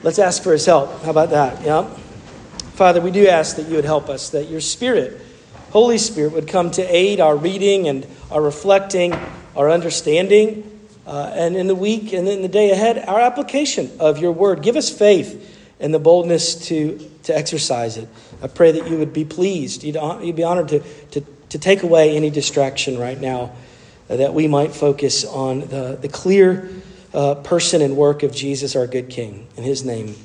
Let's 0.04 0.20
ask 0.20 0.42
for 0.44 0.54
his 0.54 0.66
help. 0.66 1.02
How 1.04 1.12
about 1.12 1.32
that? 1.32 1.62
Yeah. 1.64 1.84
Father, 2.76 3.02
we 3.02 3.12
do 3.12 3.28
ask 3.28 3.56
that 3.56 3.68
you 3.68 3.76
would 3.76 3.86
help 3.86 4.10
us, 4.10 4.30
that 4.30 4.50
your 4.50 4.62
Spirit, 4.62 5.20
Holy 5.76 5.98
Spirit, 5.98 6.32
would 6.32 6.48
come 6.48 6.72
to 6.72 6.82
aid 6.84 7.20
our 7.20 7.36
reading 7.36 7.90
and 7.90 8.08
our 8.32 8.42
reflecting, 8.42 9.14
our 9.58 9.70
understanding, 9.70 10.64
uh, 11.06 11.34
and 11.34 11.58
in 11.58 11.68
the 11.68 11.76
week 11.76 12.14
and 12.14 12.30
in 12.30 12.42
the 12.42 12.48
day 12.48 12.72
ahead, 12.72 12.98
our 13.10 13.20
application 13.20 13.92
of 14.00 14.18
your 14.18 14.32
word. 14.32 14.62
Give 14.62 14.78
us 14.78 14.90
faith 14.90 15.54
and 15.82 15.94
the 15.94 16.00
boldness 16.00 16.56
to, 16.70 16.98
to 17.24 17.38
exercise 17.38 17.98
it. 17.98 18.08
I 18.42 18.48
pray 18.48 18.72
that 18.72 18.90
you 18.90 19.00
would 19.00 19.12
be 19.12 19.26
pleased. 19.26 19.84
You'd, 19.84 19.98
you'd 20.24 20.38
be 20.38 20.46
honored 20.46 20.70
to, 20.70 20.80
to, 21.12 21.26
to 21.50 21.60
take 21.60 21.84
away 21.84 22.16
any 22.16 22.30
distraction 22.30 22.98
right 22.98 23.20
now, 23.20 23.52
uh, 24.10 24.16
that 24.16 24.34
we 24.34 24.48
might 24.48 24.72
focus 24.74 25.26
on 25.26 25.60
the, 25.60 25.98
the 26.02 26.08
clear 26.08 26.70
uh, 27.14 27.36
person 27.36 27.82
and 27.82 27.98
work 27.98 28.24
of 28.24 28.34
Jesus, 28.34 28.78
our 28.78 28.88
good 28.88 29.10
King. 29.10 29.46
In 29.58 29.66
his 29.66 29.84
name, 29.84 30.16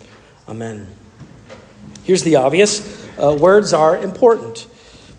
amen. 0.48 0.86
Here's 2.04 2.22
the 2.22 2.36
obvious 2.36 3.04
uh, 3.18 3.36
words 3.36 3.72
are 3.72 3.96
important. 3.98 4.68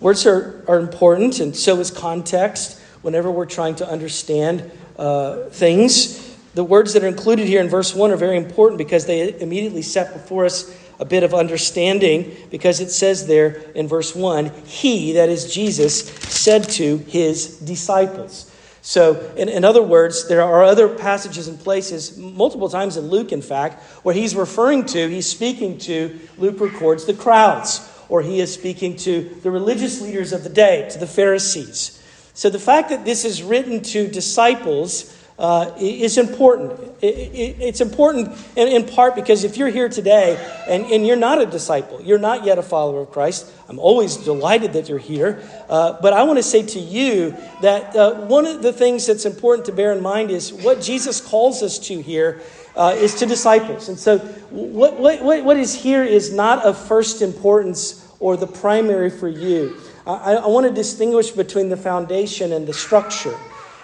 Words 0.01 0.25
are, 0.25 0.63
are 0.67 0.79
important, 0.79 1.39
and 1.39 1.55
so 1.55 1.79
is 1.79 1.91
context 1.91 2.79
whenever 3.03 3.29
we're 3.29 3.45
trying 3.45 3.75
to 3.75 3.87
understand 3.87 4.69
uh, 4.97 5.45
things. 5.51 6.35
The 6.55 6.63
words 6.63 6.93
that 6.93 7.03
are 7.03 7.07
included 7.07 7.47
here 7.47 7.61
in 7.61 7.69
verse 7.69 7.93
1 7.93 8.11
are 8.11 8.17
very 8.17 8.35
important 8.35 8.79
because 8.79 9.05
they 9.05 9.39
immediately 9.39 9.83
set 9.83 10.11
before 10.11 10.45
us 10.45 10.75
a 10.99 11.05
bit 11.05 11.21
of 11.23 11.35
understanding 11.35 12.35
because 12.49 12.79
it 12.79 12.89
says 12.89 13.27
there 13.27 13.61
in 13.75 13.87
verse 13.87 14.15
1 14.15 14.51
He, 14.65 15.13
that 15.13 15.29
is 15.29 15.53
Jesus, 15.53 16.09
said 16.09 16.63
to 16.71 16.97
his 16.97 17.59
disciples. 17.59 18.47
So, 18.83 19.31
in, 19.37 19.47
in, 19.49 19.63
other 19.63 19.83
words, 19.83 20.27
there 20.27 20.41
are 20.41 20.63
other 20.63 20.89
passages 20.89 21.47
and 21.47 21.59
places, 21.59 22.17
multiple 22.17 22.67
times 22.67 22.97
in 22.97 23.09
Luke, 23.09 23.31
in 23.31 23.43
fact, 23.43 23.83
where 24.03 24.15
he's 24.15 24.35
referring 24.35 24.85
to, 24.87 25.07
he's 25.07 25.27
speaking 25.27 25.77
to, 25.79 26.19
Luke 26.39 26.59
records, 26.59 27.05
the 27.05 27.13
crowds, 27.13 27.87
or 28.11 28.21
he 28.21 28.41
is 28.41 28.53
speaking 28.53 28.97
to 28.97 29.23
the 29.41 29.49
religious 29.49 30.01
leaders 30.01 30.33
of 30.33 30.43
the 30.43 30.49
day, 30.49 30.87
to 30.91 30.99
the 30.99 31.07
Pharisees. 31.07 31.97
So, 32.33 32.49
the 32.49 32.59
fact 32.59 32.89
that 32.89 33.05
this 33.05 33.23
is 33.23 33.41
written 33.41 33.81
to 33.83 34.07
disciples 34.07 35.17
uh, 35.39 35.73
is 35.79 36.17
important. 36.17 36.79
It, 37.01 37.15
it, 37.15 37.55
it's 37.59 37.81
important 37.81 38.37
in, 38.57 38.67
in, 38.67 38.85
part 38.85 39.15
because 39.15 39.43
if 39.43 39.57
you're 39.57 39.69
here 39.69 39.89
today 39.89 40.37
and, 40.67 40.85
and, 40.85 41.07
you're 41.07 41.15
not 41.15 41.41
a 41.41 41.45
disciple, 41.45 42.01
you're 42.01 42.19
not 42.19 42.45
yet 42.45 42.59
a 42.59 42.61
follower 42.61 43.01
of 43.01 43.11
Christ, 43.11 43.51
I'm 43.67 43.79
always 43.79 44.17
delighted 44.17 44.73
that 44.73 44.87
you're 44.87 44.99
here. 44.99 45.41
Uh, 45.67 45.97
but 45.99 46.13
I 46.13 46.23
want 46.23 46.37
to 46.37 46.43
say 46.43 46.63
to 46.63 46.79
you 46.79 47.35
that 47.61 47.95
uh, 47.95 48.25
one 48.25 48.45
of 48.45 48.61
the 48.61 48.71
things 48.71 49.07
that's 49.07 49.25
important 49.25 49.65
to 49.65 49.71
bear 49.71 49.93
in 49.93 50.03
mind 50.03 50.29
is 50.29 50.53
what 50.53 50.81
Jesus 50.81 51.21
calls 51.21 51.63
us 51.63 51.79
to 51.87 52.01
here 52.01 52.41
uh, 52.75 52.93
is 52.95 53.15
to 53.15 53.25
disciples. 53.25 53.89
And 53.89 53.97
so 53.97 54.19
what, 54.49 54.99
what, 54.99 55.43
what 55.43 55.57
is 55.57 55.73
here 55.73 56.03
is 56.03 56.31
not 56.31 56.63
of 56.65 56.77
first 56.77 57.21
importance 57.21 58.00
or 58.21 58.37
the 58.37 58.47
primary 58.47 59.09
for 59.09 59.27
you. 59.27 59.75
I, 60.07 60.35
I 60.35 60.47
want 60.47 60.65
to 60.67 60.71
distinguish 60.71 61.31
between 61.31 61.67
the 61.67 61.75
foundation 61.75 62.53
and 62.53 62.65
the 62.65 62.73
structure. 62.73 63.37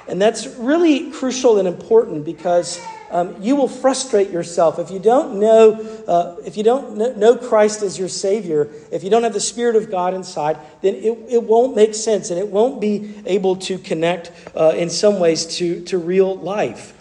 And 0.08 0.22
that's 0.22 0.48
really 0.56 1.12
crucial 1.12 1.58
and 1.60 1.68
important 1.68 2.24
because 2.24 2.80
um, 3.12 3.36
you 3.42 3.56
will 3.56 3.68
frustrate 3.68 4.30
yourself 4.30 4.80
if 4.80 4.92
you 4.92 5.00
don't 5.00 5.40
know 5.40 5.74
uh, 6.08 6.36
if 6.46 6.56
you 6.56 6.64
don't 6.64 7.18
know 7.18 7.36
Christ 7.38 7.82
as 7.82 7.98
your 7.98 8.08
Savior. 8.08 8.70
If 8.92 9.04
you 9.04 9.10
don't 9.10 9.24
have 9.24 9.34
the 9.34 9.40
Spirit 9.40 9.76
of 9.76 9.90
God 9.90 10.14
inside, 10.14 10.58
then 10.82 10.96
it, 10.96 11.18
it 11.30 11.44
won't 11.44 11.76
make 11.76 11.96
sense 11.96 12.30
and 12.30 12.40
it 12.40 12.48
won't 12.48 12.80
be 12.80 13.22
able 13.26 13.58
to 13.58 13.78
connect 13.78 14.32
uh, 14.56 14.74
in 14.76 14.90
some 14.90 15.20
ways 15.20 15.46
to, 15.58 15.84
to 15.86 15.98
real 15.98 16.38
life. 16.38 16.94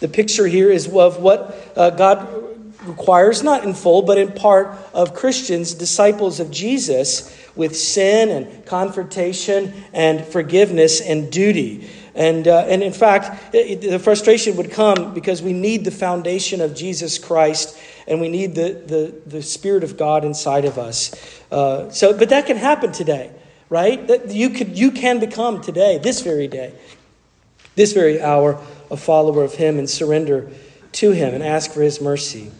The 0.00 0.08
picture 0.08 0.46
here 0.46 0.70
is 0.70 0.86
of 0.88 1.22
what 1.22 1.72
uh, 1.76 1.90
God 1.90 2.51
requires, 2.84 3.42
not 3.42 3.64
in 3.64 3.74
full, 3.74 4.02
but 4.02 4.18
in 4.18 4.32
part, 4.32 4.76
of 4.94 5.14
Christians, 5.14 5.74
disciples 5.74 6.40
of 6.40 6.50
Jesus, 6.50 7.36
with 7.54 7.76
sin 7.76 8.30
and 8.30 8.64
confrontation 8.66 9.72
and 9.92 10.24
forgiveness 10.24 11.00
and 11.00 11.30
duty. 11.30 11.88
And, 12.14 12.46
uh, 12.46 12.64
and 12.68 12.82
in 12.82 12.92
fact, 12.92 13.54
it, 13.54 13.80
the 13.80 13.98
frustration 13.98 14.56
would 14.56 14.70
come 14.70 15.14
because 15.14 15.42
we 15.42 15.52
need 15.52 15.84
the 15.84 15.90
foundation 15.90 16.60
of 16.60 16.74
Jesus 16.74 17.18
Christ 17.18 17.78
and 18.06 18.20
we 18.20 18.28
need 18.28 18.54
the, 18.54 18.82
the, 18.86 19.14
the 19.26 19.42
Spirit 19.42 19.84
of 19.84 19.96
God 19.96 20.24
inside 20.24 20.64
of 20.64 20.78
us. 20.78 21.14
Uh, 21.50 21.90
so, 21.90 22.16
but 22.16 22.28
that 22.28 22.46
can 22.46 22.56
happen 22.56 22.92
today, 22.92 23.30
right? 23.68 24.06
That 24.08 24.30
you, 24.30 24.50
could, 24.50 24.76
you 24.76 24.90
can 24.90 25.20
become 25.20 25.62
today, 25.62 25.98
this 25.98 26.20
very 26.20 26.48
day, 26.48 26.74
this 27.76 27.92
very 27.92 28.20
hour, 28.20 28.60
a 28.90 28.96
follower 28.96 29.42
of 29.42 29.54
Him 29.54 29.78
and 29.78 29.88
surrender 29.88 30.50
to 30.92 31.12
Him 31.12 31.34
and 31.34 31.42
ask 31.42 31.70
for 31.70 31.80
His 31.80 32.00
mercy. 32.00 32.50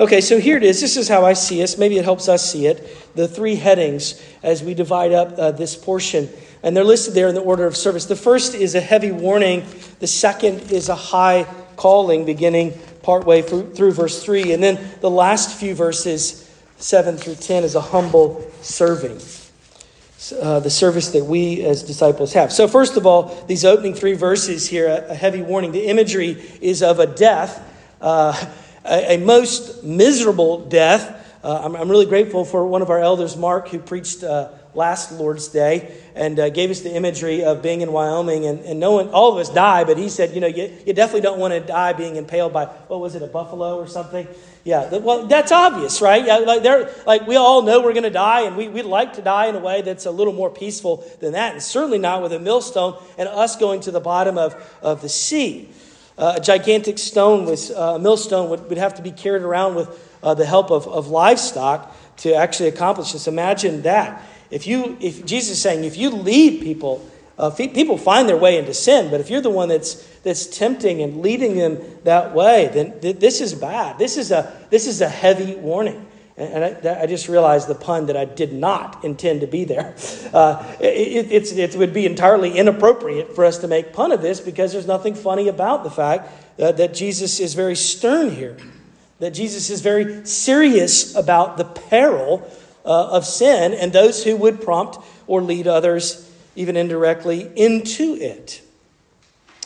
Okay, 0.00 0.20
so 0.20 0.40
here 0.40 0.56
it 0.56 0.64
is. 0.64 0.80
This 0.80 0.96
is 0.96 1.08
how 1.08 1.24
I 1.24 1.34
see 1.34 1.62
us. 1.62 1.78
Maybe 1.78 1.98
it 1.98 2.04
helps 2.04 2.28
us 2.28 2.50
see 2.50 2.66
it. 2.66 3.14
The 3.14 3.28
three 3.28 3.54
headings 3.54 4.20
as 4.42 4.60
we 4.60 4.74
divide 4.74 5.12
up 5.12 5.38
uh, 5.38 5.52
this 5.52 5.76
portion. 5.76 6.28
And 6.64 6.76
they're 6.76 6.82
listed 6.82 7.14
there 7.14 7.28
in 7.28 7.34
the 7.36 7.40
order 7.40 7.64
of 7.64 7.76
service. 7.76 8.06
The 8.06 8.16
first 8.16 8.56
is 8.56 8.74
a 8.74 8.80
heavy 8.80 9.12
warning, 9.12 9.64
the 10.00 10.08
second 10.08 10.72
is 10.72 10.88
a 10.88 10.96
high 10.96 11.46
calling, 11.76 12.24
beginning 12.24 12.76
partway 13.02 13.42
through, 13.42 13.72
through 13.74 13.92
verse 13.92 14.20
3. 14.20 14.52
And 14.52 14.62
then 14.62 14.80
the 15.00 15.10
last 15.10 15.56
few 15.56 15.76
verses, 15.76 16.50
7 16.78 17.16
through 17.16 17.36
10, 17.36 17.62
is 17.62 17.76
a 17.76 17.80
humble 17.80 18.50
serving. 18.62 19.20
Uh, 20.40 20.58
the 20.58 20.70
service 20.70 21.10
that 21.10 21.24
we 21.24 21.62
as 21.64 21.82
disciples 21.82 22.32
have. 22.32 22.50
So, 22.50 22.66
first 22.66 22.96
of 22.96 23.06
all, 23.06 23.44
these 23.46 23.64
opening 23.64 23.92
three 23.92 24.14
verses 24.14 24.66
here, 24.66 24.88
a, 24.88 25.10
a 25.10 25.14
heavy 25.14 25.42
warning. 25.42 25.70
The 25.70 25.86
imagery 25.86 26.30
is 26.62 26.82
of 26.82 26.98
a 26.98 27.06
death. 27.06 27.62
Uh, 28.00 28.32
a, 28.84 29.14
a 29.14 29.16
most 29.18 29.82
miserable 29.82 30.66
death. 30.66 31.20
Uh, 31.42 31.62
I'm, 31.64 31.76
I'm, 31.76 31.90
really 31.90 32.06
grateful 32.06 32.44
for 32.44 32.66
one 32.66 32.82
of 32.82 32.90
our 32.90 33.00
elders, 33.00 33.36
Mark, 33.36 33.68
who 33.68 33.78
preached 33.78 34.24
uh, 34.24 34.48
last 34.74 35.12
Lord's 35.12 35.48
Day 35.48 36.00
and 36.14 36.38
uh, 36.38 36.48
gave 36.48 36.70
us 36.70 36.80
the 36.80 36.94
imagery 36.94 37.44
of 37.44 37.62
being 37.62 37.80
in 37.80 37.92
Wyoming. 37.92 38.46
And, 38.46 38.60
and 38.60 38.80
no 38.80 38.92
one, 38.92 39.08
all 39.08 39.32
of 39.32 39.38
us 39.38 39.52
die, 39.52 39.84
but 39.84 39.98
he 39.98 40.08
said, 40.08 40.34
you 40.34 40.40
know, 40.40 40.46
you, 40.46 40.72
you 40.86 40.92
definitely 40.92 41.20
don't 41.20 41.38
want 41.38 41.52
to 41.52 41.60
die 41.60 41.92
being 41.92 42.16
impaled 42.16 42.52
by, 42.52 42.66
what 42.66 43.00
was 43.00 43.14
it, 43.14 43.22
a 43.22 43.26
buffalo 43.26 43.76
or 43.76 43.86
something? 43.86 44.26
Yeah, 44.64 44.96
well, 44.96 45.26
that's 45.26 45.52
obvious, 45.52 46.00
right? 46.00 46.24
Yeah, 46.24 46.38
like, 46.38 46.62
they're, 46.62 46.90
like 47.06 47.26
we 47.26 47.36
all 47.36 47.60
know 47.60 47.82
we're 47.82 47.92
going 47.92 48.04
to 48.04 48.10
die, 48.10 48.42
and 48.42 48.56
we, 48.56 48.68
we'd 48.68 48.86
like 48.86 49.12
to 49.14 49.22
die 49.22 49.46
in 49.46 49.54
a 49.54 49.60
way 49.60 49.82
that's 49.82 50.06
a 50.06 50.10
little 50.10 50.32
more 50.32 50.48
peaceful 50.48 51.04
than 51.20 51.32
that, 51.32 51.52
and 51.52 51.62
certainly 51.62 51.98
not 51.98 52.22
with 52.22 52.32
a 52.32 52.38
millstone 52.38 52.96
and 53.18 53.28
us 53.28 53.56
going 53.56 53.82
to 53.82 53.90
the 53.90 54.00
bottom 54.00 54.38
of, 54.38 54.54
of 54.80 55.02
the 55.02 55.08
sea. 55.10 55.68
Uh, 56.16 56.34
a 56.36 56.40
gigantic 56.40 56.98
stone, 56.98 57.44
was, 57.44 57.70
uh, 57.70 57.94
a 57.96 57.98
millstone, 57.98 58.48
would, 58.48 58.68
would 58.68 58.78
have 58.78 58.94
to 58.94 59.02
be 59.02 59.10
carried 59.10 59.42
around 59.42 59.74
with 59.74 59.88
uh, 60.22 60.34
the 60.34 60.46
help 60.46 60.70
of, 60.70 60.86
of 60.86 61.08
livestock 61.08 61.94
to 62.18 62.32
actually 62.34 62.68
accomplish 62.68 63.12
this. 63.12 63.26
Imagine 63.26 63.82
that. 63.82 64.22
If 64.50 64.66
you, 64.66 64.96
if 65.00 65.26
Jesus 65.26 65.56
is 65.56 65.62
saying, 65.62 65.82
if 65.82 65.96
you 65.96 66.10
lead 66.10 66.62
people, 66.62 67.04
uh, 67.36 67.50
people 67.50 67.98
find 67.98 68.28
their 68.28 68.36
way 68.36 68.56
into 68.56 68.72
sin, 68.72 69.10
but 69.10 69.20
if 69.20 69.28
you're 69.28 69.40
the 69.40 69.50
one 69.50 69.68
that's, 69.68 69.94
that's 70.18 70.46
tempting 70.46 71.02
and 71.02 71.20
leading 71.20 71.56
them 71.56 71.78
that 72.04 72.32
way, 72.32 72.70
then 72.72 73.00
th- 73.00 73.18
this 73.18 73.40
is 73.40 73.52
bad. 73.52 73.98
This 73.98 74.16
is 74.16 74.30
a, 74.30 74.66
this 74.70 74.86
is 74.86 75.00
a 75.00 75.08
heavy 75.08 75.56
warning. 75.56 76.06
And 76.36 76.64
I, 76.64 77.02
I, 77.02 77.06
just 77.06 77.28
realized 77.28 77.68
the 77.68 77.76
pun 77.76 78.06
that 78.06 78.16
I 78.16 78.24
did 78.24 78.52
not 78.52 79.04
intend 79.04 79.42
to 79.42 79.46
be 79.46 79.64
there. 79.64 79.94
Uh, 80.32 80.64
it, 80.80 81.30
it, 81.30 81.76
would 81.76 81.94
be 81.94 82.06
entirely 82.06 82.58
inappropriate 82.58 83.36
for 83.36 83.44
us 83.44 83.58
to 83.58 83.68
make 83.68 83.92
pun 83.92 84.10
of 84.10 84.20
this 84.20 84.40
because 84.40 84.72
there's 84.72 84.86
nothing 84.86 85.14
funny 85.14 85.46
about 85.46 85.84
the 85.84 85.90
fact 85.90 86.28
uh, 86.60 86.72
that 86.72 86.92
Jesus 86.92 87.38
is 87.38 87.54
very 87.54 87.76
stern 87.76 88.30
here, 88.30 88.56
that 89.20 89.30
Jesus 89.30 89.70
is 89.70 89.80
very 89.80 90.26
serious 90.26 91.14
about 91.14 91.56
the 91.56 91.64
peril 91.64 92.50
uh, 92.84 93.10
of 93.10 93.24
sin 93.24 93.72
and 93.72 93.92
those 93.92 94.24
who 94.24 94.36
would 94.36 94.60
prompt 94.60 94.98
or 95.28 95.40
lead 95.40 95.68
others, 95.68 96.28
even 96.56 96.76
indirectly, 96.76 97.48
into 97.54 98.16
it. 98.16 98.60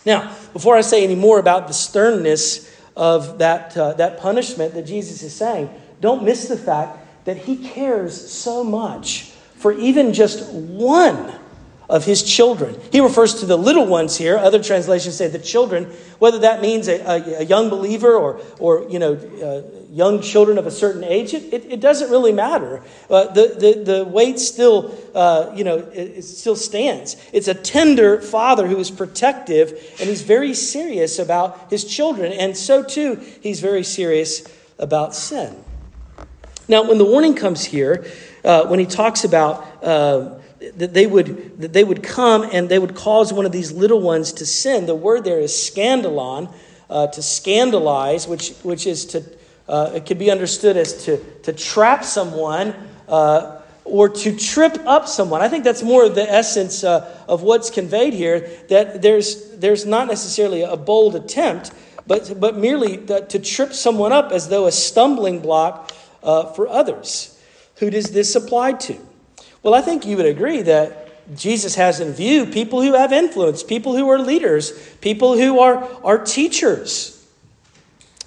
Now, 0.04 0.36
before 0.52 0.76
I 0.76 0.82
say 0.82 1.02
any 1.02 1.14
more 1.14 1.38
about 1.38 1.66
the 1.66 1.74
sternness 1.74 2.70
of 2.94 3.38
that, 3.38 3.74
uh, 3.74 3.94
that 3.94 4.18
punishment 4.18 4.74
that 4.74 4.86
Jesus 4.86 5.22
is 5.22 5.34
saying, 5.34 5.70
don't 6.00 6.24
miss 6.24 6.48
the 6.48 6.56
fact 6.56 7.24
that 7.24 7.36
he 7.36 7.56
cares 7.56 8.30
so 8.30 8.64
much 8.64 9.32
for 9.56 9.72
even 9.72 10.12
just 10.12 10.50
one 10.52 11.34
of 11.88 12.04
his 12.04 12.22
children. 12.22 12.78
He 12.92 13.00
refers 13.00 13.40
to 13.40 13.46
the 13.46 13.56
little 13.56 13.86
ones 13.86 14.16
here. 14.16 14.36
Other 14.36 14.62
translations 14.62 15.16
say 15.16 15.28
the 15.28 15.38
children, 15.38 15.86
whether 16.18 16.38
that 16.40 16.60
means 16.60 16.86
a, 16.86 17.00
a, 17.00 17.40
a 17.40 17.42
young 17.44 17.70
believer 17.70 18.14
or, 18.14 18.40
or 18.58 18.86
you 18.90 18.98
know, 18.98 19.14
uh, 19.14 19.62
young 19.90 20.20
children 20.20 20.58
of 20.58 20.66
a 20.66 20.70
certain 20.70 21.02
age, 21.02 21.32
it, 21.32 21.52
it, 21.52 21.64
it 21.72 21.80
doesn't 21.80 22.10
really 22.10 22.32
matter. 22.32 22.82
Uh, 23.08 23.32
the, 23.32 23.56
the, 23.58 23.92
the 23.94 24.04
weight 24.04 24.38
still, 24.38 24.94
uh, 25.14 25.50
you 25.54 25.64
know, 25.64 25.78
it, 25.78 26.18
it 26.18 26.22
still 26.22 26.56
stands. 26.56 27.16
It's 27.32 27.48
a 27.48 27.54
tender 27.54 28.20
father 28.20 28.66
who 28.66 28.76
is 28.76 28.90
protective, 28.90 29.70
and 29.98 30.10
he's 30.10 30.22
very 30.22 30.52
serious 30.52 31.18
about 31.18 31.70
his 31.70 31.84
children. 31.84 32.32
And 32.32 32.54
so, 32.54 32.82
too, 32.82 33.14
he's 33.40 33.60
very 33.60 33.82
serious 33.82 34.46
about 34.78 35.14
sin. 35.14 35.64
Now, 36.68 36.82
when 36.82 36.98
the 36.98 37.04
warning 37.04 37.34
comes 37.34 37.64
here, 37.64 38.04
uh, 38.44 38.66
when 38.66 38.78
he 38.78 38.84
talks 38.84 39.24
about 39.24 39.82
uh, 39.82 40.38
that 40.76 40.92
they 40.92 41.06
would 41.06 41.60
that 41.60 41.72
they 41.72 41.82
would 41.82 42.02
come 42.02 42.42
and 42.52 42.68
they 42.68 42.78
would 42.78 42.94
cause 42.94 43.32
one 43.32 43.46
of 43.46 43.52
these 43.52 43.72
little 43.72 44.00
ones 44.00 44.32
to 44.34 44.46
sin, 44.46 44.86
the 44.86 44.94
word 44.94 45.24
there 45.24 45.40
is 45.40 45.52
scandalon, 45.52 46.52
uh, 46.90 47.06
to 47.08 47.22
scandalize, 47.22 48.28
which 48.28 48.52
which 48.62 48.86
is 48.86 49.06
to 49.06 49.24
uh, 49.66 49.92
it 49.94 50.04
could 50.04 50.18
be 50.18 50.30
understood 50.30 50.76
as 50.76 51.04
to 51.04 51.16
to 51.42 51.52
trap 51.52 52.04
someone. 52.04 52.74
Uh, 53.08 53.54
or 53.84 54.06
to 54.06 54.36
trip 54.36 54.76
up 54.84 55.08
someone. 55.08 55.40
I 55.40 55.48
think 55.48 55.64
that's 55.64 55.82
more 55.82 56.04
of 56.04 56.14
the 56.14 56.30
essence 56.30 56.84
uh, 56.84 57.10
of 57.26 57.42
what's 57.42 57.70
conveyed 57.70 58.12
here. 58.12 58.46
That 58.68 59.00
there's 59.00 59.56
there's 59.56 59.86
not 59.86 60.08
necessarily 60.08 60.60
a 60.60 60.76
bold 60.76 61.16
attempt, 61.16 61.72
but 62.06 62.38
but 62.38 62.58
merely 62.58 62.98
to 62.98 63.38
trip 63.38 63.72
someone 63.72 64.12
up 64.12 64.30
as 64.30 64.50
though 64.50 64.66
a 64.66 64.72
stumbling 64.72 65.40
block 65.40 65.90
uh, 66.22 66.52
for 66.52 66.68
others. 66.68 67.40
Who 67.76 67.90
does 67.90 68.10
this 68.12 68.34
apply 68.34 68.72
to? 68.72 68.98
Well, 69.62 69.74
I 69.74 69.80
think 69.80 70.06
you 70.06 70.16
would 70.16 70.26
agree 70.26 70.62
that 70.62 71.36
Jesus 71.36 71.74
has 71.74 72.00
in 72.00 72.12
view 72.12 72.46
people 72.46 72.82
who 72.82 72.94
have 72.94 73.12
influence, 73.12 73.62
people 73.62 73.96
who 73.96 74.08
are 74.08 74.18
leaders, 74.18 74.72
people 75.00 75.36
who 75.36 75.60
are, 75.60 75.88
are 76.02 76.18
teachers. 76.18 77.14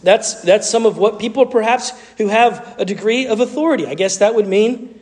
That's, 0.03 0.41
that's 0.41 0.69
some 0.69 0.85
of 0.85 0.97
what 0.97 1.19
people 1.19 1.45
perhaps 1.45 1.91
who 2.17 2.27
have 2.27 2.75
a 2.79 2.85
degree 2.85 3.27
of 3.27 3.39
authority. 3.39 3.87
I 3.87 3.93
guess 3.93 4.17
that 4.17 4.35
would 4.35 4.47
mean 4.47 4.99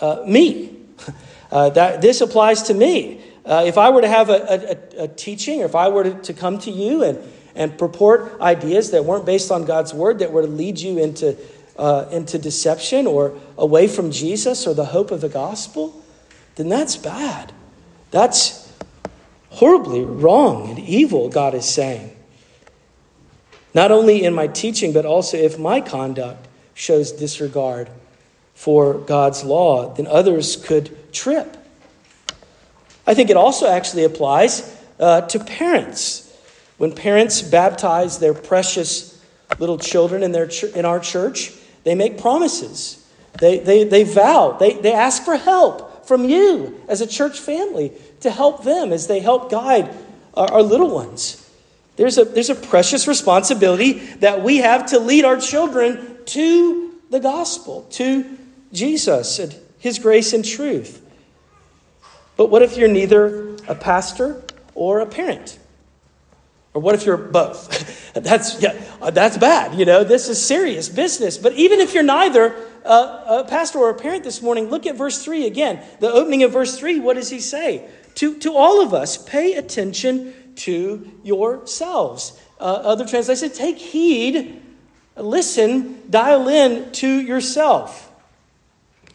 uh, 0.00 0.22
me. 0.26 0.70
Uh, 1.52 1.70
that, 1.70 2.00
this 2.00 2.20
applies 2.20 2.62
to 2.62 2.74
me. 2.74 3.20
Uh, 3.44 3.62
if 3.64 3.78
I 3.78 3.90
were 3.90 4.00
to 4.00 4.08
have 4.08 4.28
a, 4.28 4.80
a, 4.98 5.04
a, 5.04 5.08
teaching, 5.08 5.62
or 5.62 5.66
if 5.66 5.76
I 5.76 5.88
were 5.88 6.02
to, 6.02 6.14
to 6.22 6.32
come 6.32 6.58
to 6.60 6.70
you 6.72 7.04
and, 7.04 7.18
and 7.54 7.78
purport 7.78 8.40
ideas 8.40 8.90
that 8.90 9.04
weren't 9.04 9.24
based 9.24 9.52
on 9.52 9.64
God's 9.64 9.94
word, 9.94 10.18
that 10.18 10.32
were 10.32 10.42
to 10.42 10.48
lead 10.48 10.80
you 10.80 10.98
into 10.98 11.36
uh, 11.76 12.06
into 12.10 12.38
deception 12.38 13.06
or 13.06 13.38
away 13.58 13.88
from 13.88 14.10
Jesus 14.10 14.66
or 14.66 14.74
the 14.74 14.86
hope 14.86 15.10
of 15.10 15.20
the 15.20 15.28
gospel, 15.28 16.02
then 16.56 16.68
that's 16.68 16.96
bad. 16.96 17.52
That's 18.10 18.72
horribly 19.50 20.04
wrong 20.04 20.70
and 20.70 20.78
evil, 20.78 21.28
God 21.28 21.54
is 21.54 21.68
saying. 21.68 22.14
Not 23.72 23.90
only 23.90 24.22
in 24.22 24.34
my 24.34 24.46
teaching, 24.46 24.92
but 24.92 25.04
also 25.04 25.36
if 25.36 25.58
my 25.58 25.80
conduct 25.80 26.46
shows 26.74 27.10
disregard 27.12 27.88
for 28.54 28.94
God's 28.94 29.44
law, 29.44 29.92
then 29.94 30.06
others 30.06 30.56
could 30.56 31.12
trip. 31.12 31.56
I 33.06 33.14
think 33.14 33.30
it 33.30 33.36
also 33.36 33.68
actually 33.68 34.04
applies 34.04 34.80
uh, 34.98 35.22
to 35.22 35.38
parents. 35.40 36.32
When 36.78 36.92
parents 36.92 37.42
baptize 37.42 38.18
their 38.18 38.34
precious 38.34 39.20
little 39.58 39.78
children 39.78 40.22
in, 40.22 40.32
their 40.32 40.48
in 40.74 40.84
our 40.84 41.00
church, 41.00 41.52
they 41.84 41.94
make 41.94 42.18
promises. 42.18 43.06
They, 43.38 43.58
they, 43.58 43.84
they 43.84 44.04
vow. 44.04 44.52
They, 44.58 44.74
they 44.74 44.92
ask 44.92 45.24
for 45.24 45.36
help 45.36 46.06
from 46.06 46.24
you 46.24 46.80
as 46.88 47.00
a 47.00 47.06
church 47.06 47.38
family 47.38 47.92
to 48.20 48.30
help 48.30 48.64
them 48.64 48.92
as 48.92 49.06
they 49.06 49.20
help 49.20 49.50
guide 49.50 49.94
our, 50.34 50.52
our 50.52 50.62
little 50.62 50.90
ones. 50.90 51.40
There's 51.96 52.18
a, 52.18 52.24
there's 52.24 52.50
a 52.50 52.54
precious 52.54 53.06
responsibility 53.06 53.92
that 54.16 54.42
we 54.42 54.58
have 54.58 54.86
to 54.86 54.98
lead 54.98 55.24
our 55.24 55.38
children 55.38 56.18
to 56.26 56.94
the 57.10 57.20
gospel, 57.20 57.86
to 57.92 58.36
Jesus 58.72 59.38
and 59.38 59.54
his 59.78 59.98
grace 59.98 60.32
and 60.32 60.44
truth. 60.44 61.00
But 62.36 62.50
what 62.50 62.62
if 62.62 62.76
you're 62.76 62.88
neither 62.88 63.54
a 63.68 63.74
pastor 63.74 64.42
or 64.74 65.00
a 65.00 65.06
parent? 65.06 65.58
Or 66.74 66.82
what 66.82 66.96
if 66.96 67.06
you're 67.06 67.16
both? 67.16 68.12
that's, 68.14 68.60
yeah, 68.60 68.74
uh, 69.00 69.10
that's 69.10 69.38
bad. 69.38 69.78
You 69.78 69.84
know, 69.84 70.04
this 70.04 70.28
is 70.28 70.44
serious 70.44 70.88
business. 70.88 71.38
But 71.38 71.54
even 71.54 71.80
if 71.80 71.94
you're 71.94 72.02
neither 72.02 72.54
uh, 72.84 73.42
a 73.44 73.48
pastor 73.48 73.78
or 73.78 73.90
a 73.90 73.94
parent 73.94 74.24
this 74.24 74.42
morning, 74.42 74.68
look 74.68 74.84
at 74.86 74.96
verse 74.96 75.22
3 75.24 75.46
again. 75.46 75.82
The 76.00 76.10
opening 76.10 76.42
of 76.42 76.52
verse 76.52 76.76
3, 76.76 77.00
what 77.00 77.14
does 77.14 77.30
he 77.30 77.40
say? 77.40 77.88
To, 78.16 78.38
to 78.40 78.54
all 78.54 78.82
of 78.82 78.92
us, 78.92 79.16
pay 79.16 79.54
attention 79.54 80.34
to 80.56 81.10
yourselves. 81.22 82.40
Uh, 82.60 82.64
other 82.64 83.06
translations, 83.06 83.56
take 83.56 83.78
heed, 83.78 84.60
listen, 85.16 86.02
dial 86.10 86.48
in 86.48 86.90
to 86.92 87.08
yourself. 87.08 88.12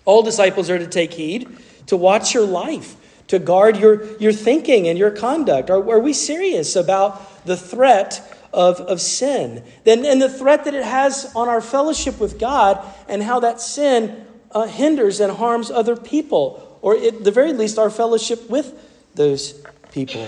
All 0.05 0.23
disciples 0.23 0.69
are 0.69 0.79
to 0.79 0.87
take 0.87 1.13
heed, 1.13 1.57
to 1.87 1.97
watch 1.97 2.33
your 2.33 2.45
life, 2.45 2.95
to 3.27 3.39
guard 3.39 3.77
your, 3.77 4.17
your 4.17 4.33
thinking 4.33 4.87
and 4.87 4.97
your 4.97 5.11
conduct. 5.11 5.69
Are, 5.69 5.77
are 5.77 5.99
we 5.99 6.13
serious 6.13 6.75
about 6.75 7.38
the 7.49 7.57
threat 7.57 8.21
of, 8.53 8.79
of 8.81 9.01
sin, 9.01 9.63
then, 9.83 10.05
and 10.05 10.21
the 10.21 10.29
threat 10.29 10.65
that 10.65 10.75
it 10.75 10.85
has 10.85 11.31
on 11.35 11.49
our 11.49 11.61
fellowship 11.61 12.19
with 12.19 12.39
God, 12.39 12.79
and 13.09 13.23
how 13.23 13.39
that 13.39 13.59
sin 13.59 14.25
uh, 14.51 14.67
hinders 14.67 15.19
and 15.19 15.33
harms 15.33 15.71
other 15.71 15.95
people, 15.95 16.77
or 16.81 16.95
at 16.95 17.23
the 17.23 17.31
very 17.31 17.51
least, 17.51 17.79
our 17.79 17.89
fellowship 17.89 18.49
with 18.49 18.73
those 19.15 19.61
people. 19.91 20.27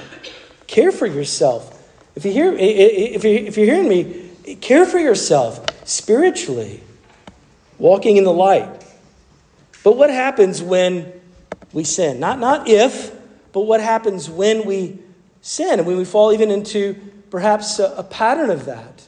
Care 0.66 0.92
for 0.92 1.06
yourself. 1.06 1.78
If, 2.16 2.26
you 2.26 2.32
hear, 2.32 2.54
if, 2.54 3.24
you, 3.24 3.32
if 3.32 3.56
you're 3.56 3.68
hearing 3.68 3.88
me, 3.88 4.56
care 4.56 4.86
for 4.86 5.00
yourself. 5.00 5.64
spiritually, 5.88 6.82
walking 7.78 8.18
in 8.18 8.24
the 8.24 8.34
light. 8.34 8.84
But 9.84 9.96
what 9.98 10.10
happens 10.10 10.62
when 10.62 11.14
we 11.72 11.84
sin? 11.84 12.20
Not, 12.20 12.40
not 12.40 12.68
if, 12.68 13.12
but 13.52 13.62
what 13.62 13.80
happens 13.80 14.30
when 14.30 14.66
we 14.66 15.00
sin 15.42 15.80
and 15.80 15.88
when 15.88 15.98
we 15.98 16.06
fall 16.06 16.32
even 16.32 16.52
into 16.52 17.11
perhaps 17.32 17.80
a, 17.80 17.86
a 17.98 18.04
pattern 18.04 18.52
of 18.52 18.66
that? 18.66 19.08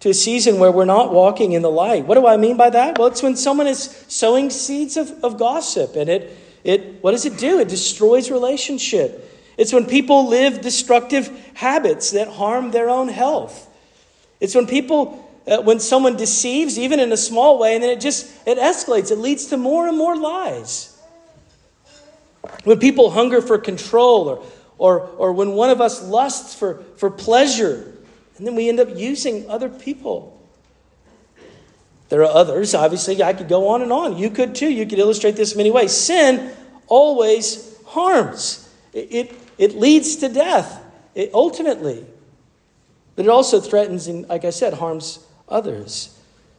To 0.00 0.10
a 0.10 0.14
season 0.14 0.58
where 0.58 0.70
we're 0.70 0.84
not 0.84 1.12
walking 1.12 1.52
in 1.52 1.62
the 1.62 1.70
light. 1.70 2.06
What 2.06 2.14
do 2.14 2.26
I 2.26 2.36
mean 2.36 2.56
by 2.56 2.70
that? 2.70 2.98
Well, 2.98 3.08
it's 3.08 3.22
when 3.22 3.36
someone 3.36 3.66
is 3.66 4.04
sowing 4.08 4.50
seeds 4.50 4.96
of, 4.96 5.10
of 5.24 5.38
gossip 5.38 5.96
and 5.96 6.08
it, 6.08 6.36
it, 6.62 7.02
what 7.02 7.12
does 7.12 7.26
it 7.26 7.38
do? 7.38 7.58
It 7.58 7.68
destroys 7.68 8.30
relationship. 8.30 9.30
It's 9.56 9.72
when 9.72 9.86
people 9.86 10.28
live 10.28 10.60
destructive 10.60 11.28
habits 11.54 12.12
that 12.12 12.28
harm 12.28 12.70
their 12.70 12.90
own 12.90 13.08
health. 13.08 13.70
It's 14.40 14.54
when 14.54 14.66
people, 14.66 15.30
uh, 15.46 15.62
when 15.62 15.78
someone 15.80 16.16
deceives, 16.16 16.78
even 16.78 17.00
in 17.00 17.12
a 17.12 17.16
small 17.16 17.58
way, 17.58 17.74
and 17.74 17.82
then 17.82 17.90
it 17.90 18.00
just 18.00 18.46
it 18.46 18.58
escalates. 18.58 19.10
It 19.10 19.18
leads 19.18 19.46
to 19.46 19.56
more 19.56 19.86
and 19.86 19.96
more 19.96 20.16
lies. 20.16 20.90
When 22.64 22.78
people 22.78 23.10
hunger 23.10 23.40
for 23.40 23.58
control, 23.58 24.28
or 24.28 24.42
or 24.84 25.00
or 25.16 25.32
when 25.32 25.52
one 25.52 25.70
of 25.70 25.80
us 25.80 26.02
lusts 26.02 26.54
for 26.54 26.84
for 26.96 27.10
pleasure, 27.10 27.96
and 28.36 28.46
then 28.46 28.54
we 28.54 28.68
end 28.68 28.80
up 28.80 28.88
using 28.94 29.48
other 29.48 29.70
people. 29.70 30.30
There 32.10 32.20
are 32.20 32.30
others. 32.30 32.74
Obviously, 32.74 33.22
I 33.22 33.32
could 33.32 33.48
go 33.48 33.68
on 33.68 33.80
and 33.80 33.90
on. 33.90 34.18
You 34.18 34.28
could 34.28 34.54
too. 34.54 34.68
You 34.68 34.86
could 34.86 34.98
illustrate 34.98 35.36
this 35.36 35.56
many 35.56 35.70
ways. 35.70 35.92
Sin 35.92 36.54
always 36.86 37.76
harms. 37.86 38.68
It, 38.92 39.08
it, 39.10 39.32
it 39.56 39.74
leads 39.74 40.16
to 40.16 40.28
death, 40.28 40.84
it, 41.14 41.30
ultimately. 41.32 42.04
But 43.16 43.24
it 43.24 43.28
also 43.28 43.60
threatens 43.60 44.06
and, 44.06 44.28
like 44.28 44.44
I 44.44 44.50
said, 44.50 44.74
harms 44.74 45.24
others. 45.48 46.18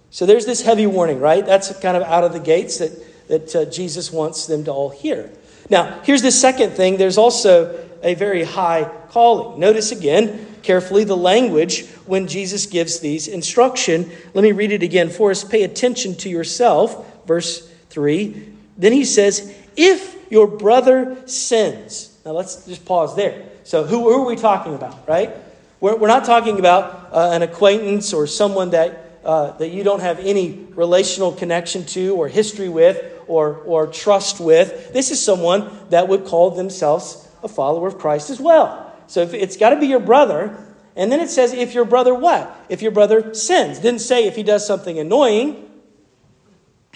So 0.10 0.26
there's 0.26 0.46
this 0.46 0.62
heavy 0.62 0.88
warning, 0.88 1.20
right? 1.20 1.46
That's 1.46 1.78
kind 1.80 1.96
of 1.96 2.04
out 2.04 2.24
of 2.24 2.34
the 2.34 2.40
gates 2.40 2.80
that, 2.80 3.28
that 3.28 3.56
uh, 3.56 3.66
Jesus 3.66 4.12
wants 4.12 4.48
them 4.48 4.64
to 4.66 4.72
all 4.72 4.90
hear. 4.90 5.30
Now, 5.70 6.02
here's 6.04 6.22
the 6.22 6.32
second 6.32 6.72
thing 6.72 6.98
there's 6.98 7.18
also 7.18 7.85
a 8.04 8.14
very 8.16 8.44
high 8.44 8.90
calling. 9.10 9.60
Notice 9.60 9.92
again 9.92 10.48
carefully 10.64 11.04
the 11.04 11.18
language 11.18 11.86
when 12.06 12.28
Jesus 12.28 12.66
gives 12.66 13.00
these 13.00 13.28
instruction. 13.28 14.12
Let 14.34 14.44
me 14.44 14.52
read 14.52 14.72
it 14.72 14.84
again 14.84 15.10
for 15.10 15.32
us. 15.32 15.44
Pay 15.44 15.64
attention 15.64 16.16
to 16.18 16.30
yourself. 16.30 17.26
Verse 17.26 17.68
3. 17.90 18.54
Then 18.78 18.92
he 18.92 19.06
says, 19.06 19.56
If 19.78 20.16
your 20.32 20.48
brother 20.48 21.18
sins. 21.28 22.18
Now 22.26 22.32
let's 22.32 22.66
just 22.66 22.86
pause 22.86 23.16
there. 23.16 23.46
So, 23.64 23.84
who, 23.84 24.12
who 24.12 24.24
are 24.24 24.26
we 24.26 24.36
talking 24.36 24.76
about, 24.76 25.08
right? 25.08 25.32
We're, 25.80 25.96
we're 25.96 26.08
not 26.08 26.26
talking 26.26 26.60
about 26.60 27.10
uh, 27.12 27.32
an 27.32 27.42
acquaintance 27.42 28.14
or 28.14 28.28
someone 28.28 28.72
that, 28.72 29.20
uh, 29.24 29.52
that 29.58 29.70
you 29.70 29.84
don't 29.84 30.02
have 30.02 30.20
any 30.20 30.68
relational 30.76 31.32
connection 31.32 31.86
to 31.88 32.16
or 32.16 32.28
history 32.28 32.70
with 32.70 33.04
or, 33.28 33.56
or 33.66 33.88
trust 33.88 34.40
with. 34.40 34.94
This 34.94 35.12
is 35.12 35.24
someone 35.24 35.72
that 35.90 36.08
would 36.08 36.26
call 36.26 36.52
themselves 36.52 37.25
a 37.46 37.48
follower 37.48 37.88
of 37.88 37.98
Christ 37.98 38.30
as 38.30 38.42
well. 38.42 38.94
So 39.08 39.22
if, 39.22 39.34
it's 39.34 39.56
got 39.56 39.70
to 39.70 39.80
be 39.80 39.88
your 39.88 40.00
brother. 40.00 40.58
And 40.96 41.12
then 41.12 41.20
it 41.20 41.30
says, 41.30 41.54
if 41.54 41.74
your 41.74 41.86
brother 41.86 42.14
what? 42.14 42.54
If 42.68 42.82
your 42.82 42.92
brother 42.92 43.34
sins. 43.34 43.80
Didn't 43.80 44.00
say 44.00 44.26
if 44.26 44.36
he 44.36 44.44
does 44.44 44.66
something 44.66 44.98
annoying. 45.00 45.62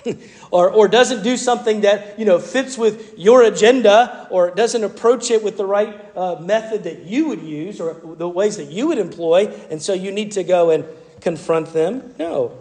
or, 0.51 0.69
or 0.71 0.87
doesn't 0.87 1.23
do 1.23 1.37
something 1.37 1.81
that 1.81 2.17
you 2.17 2.25
know 2.25 2.39
fits 2.39 2.77
with 2.77 3.17
your 3.17 3.43
agenda 3.43 4.27
or 4.31 4.49
doesn't 4.51 4.83
approach 4.83 5.29
it 5.29 5.43
with 5.43 5.57
the 5.57 5.65
right 5.65 6.05
uh, 6.15 6.35
method 6.39 6.85
that 6.85 7.03
you 7.03 7.27
would 7.27 7.41
use 7.41 7.81
or 7.81 7.95
the 8.15 8.27
ways 8.27 8.55
that 8.55 8.71
you 8.71 8.87
would 8.87 8.97
employ 8.97 9.47
and 9.69 9.81
so 9.81 9.93
you 9.93 10.11
need 10.11 10.31
to 10.31 10.43
go 10.43 10.69
and 10.69 10.85
confront 11.19 11.73
them 11.73 12.15
no 12.17 12.57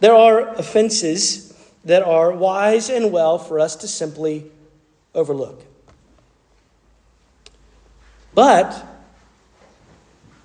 there 0.00 0.14
are 0.14 0.50
offenses 0.56 1.58
that 1.86 2.02
are 2.02 2.32
wise 2.32 2.90
and 2.90 3.10
well 3.10 3.38
for 3.38 3.58
us 3.58 3.76
to 3.76 3.88
simply 3.88 4.50
overlook 5.14 5.64
but 8.34 8.86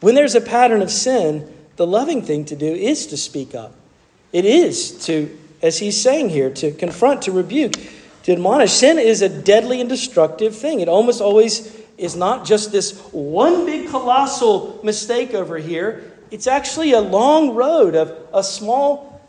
when 0.01 0.15
there's 0.15 0.35
a 0.35 0.41
pattern 0.41 0.81
of 0.81 0.91
sin 0.91 1.53
the 1.75 1.87
loving 1.87 2.21
thing 2.21 2.45
to 2.45 2.55
do 2.55 2.73
is 2.73 3.07
to 3.07 3.17
speak 3.17 3.55
up 3.55 3.73
it 4.31 4.45
is 4.45 5.05
to 5.05 5.37
as 5.61 5.77
he's 5.77 5.99
saying 6.01 6.29
here, 6.29 6.49
to 6.49 6.71
confront, 6.71 7.23
to 7.23 7.31
rebuke, 7.31 7.73
to 8.23 8.31
admonish. 8.31 8.71
Sin 8.71 8.97
is 8.97 9.21
a 9.21 9.29
deadly 9.29 9.81
and 9.81 9.89
destructive 9.89 10.55
thing. 10.55 10.79
It 10.79 10.87
almost 10.87 11.21
always 11.21 11.75
is 11.97 12.15
not 12.15 12.45
just 12.45 12.71
this 12.71 12.97
one 13.11 13.65
big 13.65 13.89
colossal 13.89 14.79
mistake 14.83 15.33
over 15.33 15.57
here. 15.57 16.13
It's 16.31 16.47
actually 16.47 16.93
a 16.93 17.01
long 17.01 17.55
road 17.55 17.95
of 17.95 18.15
a 18.33 18.43
small 18.43 19.21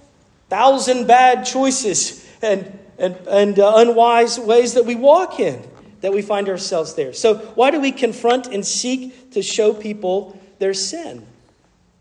thousand 0.49 1.07
bad 1.07 1.44
choices 1.44 2.27
and, 2.42 2.79
and, 2.99 3.16
and 3.29 3.59
uh, 3.59 3.73
unwise 3.77 4.38
ways 4.38 4.75
that 4.75 4.85
we 4.85 4.94
walk 4.94 5.40
in, 5.40 5.62
that 6.00 6.12
we 6.12 6.22
find 6.22 6.48
ourselves 6.48 6.94
there. 6.94 7.12
So, 7.12 7.36
why 7.54 7.70
do 7.70 7.80
we 7.80 7.92
confront 7.92 8.46
and 8.46 8.66
seek 8.66 9.32
to 9.32 9.42
show 9.42 9.72
people 9.72 10.40
their 10.58 10.74
sin? 10.74 11.26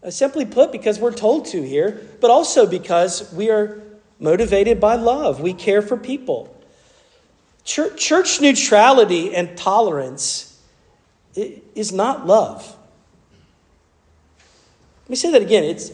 Uh, 0.01 0.09
simply 0.09 0.45
put, 0.45 0.71
because 0.71 0.99
we're 0.99 1.13
told 1.13 1.45
to 1.47 1.61
here, 1.61 2.01
but 2.21 2.31
also 2.31 2.65
because 2.65 3.31
we 3.33 3.49
are 3.49 3.81
motivated 4.19 4.79
by 4.79 4.95
love. 4.95 5.41
We 5.41 5.53
care 5.53 5.81
for 5.81 5.97
people. 5.97 6.55
Church, 7.65 7.99
church 7.99 8.41
neutrality 8.41 9.35
and 9.35 9.57
tolerance 9.57 10.59
is 11.35 11.91
not 11.91 12.25
love. 12.25 12.75
Let 15.03 15.09
me 15.09 15.15
say 15.15 15.31
that 15.31 15.41
again. 15.41 15.63
It's 15.63 15.91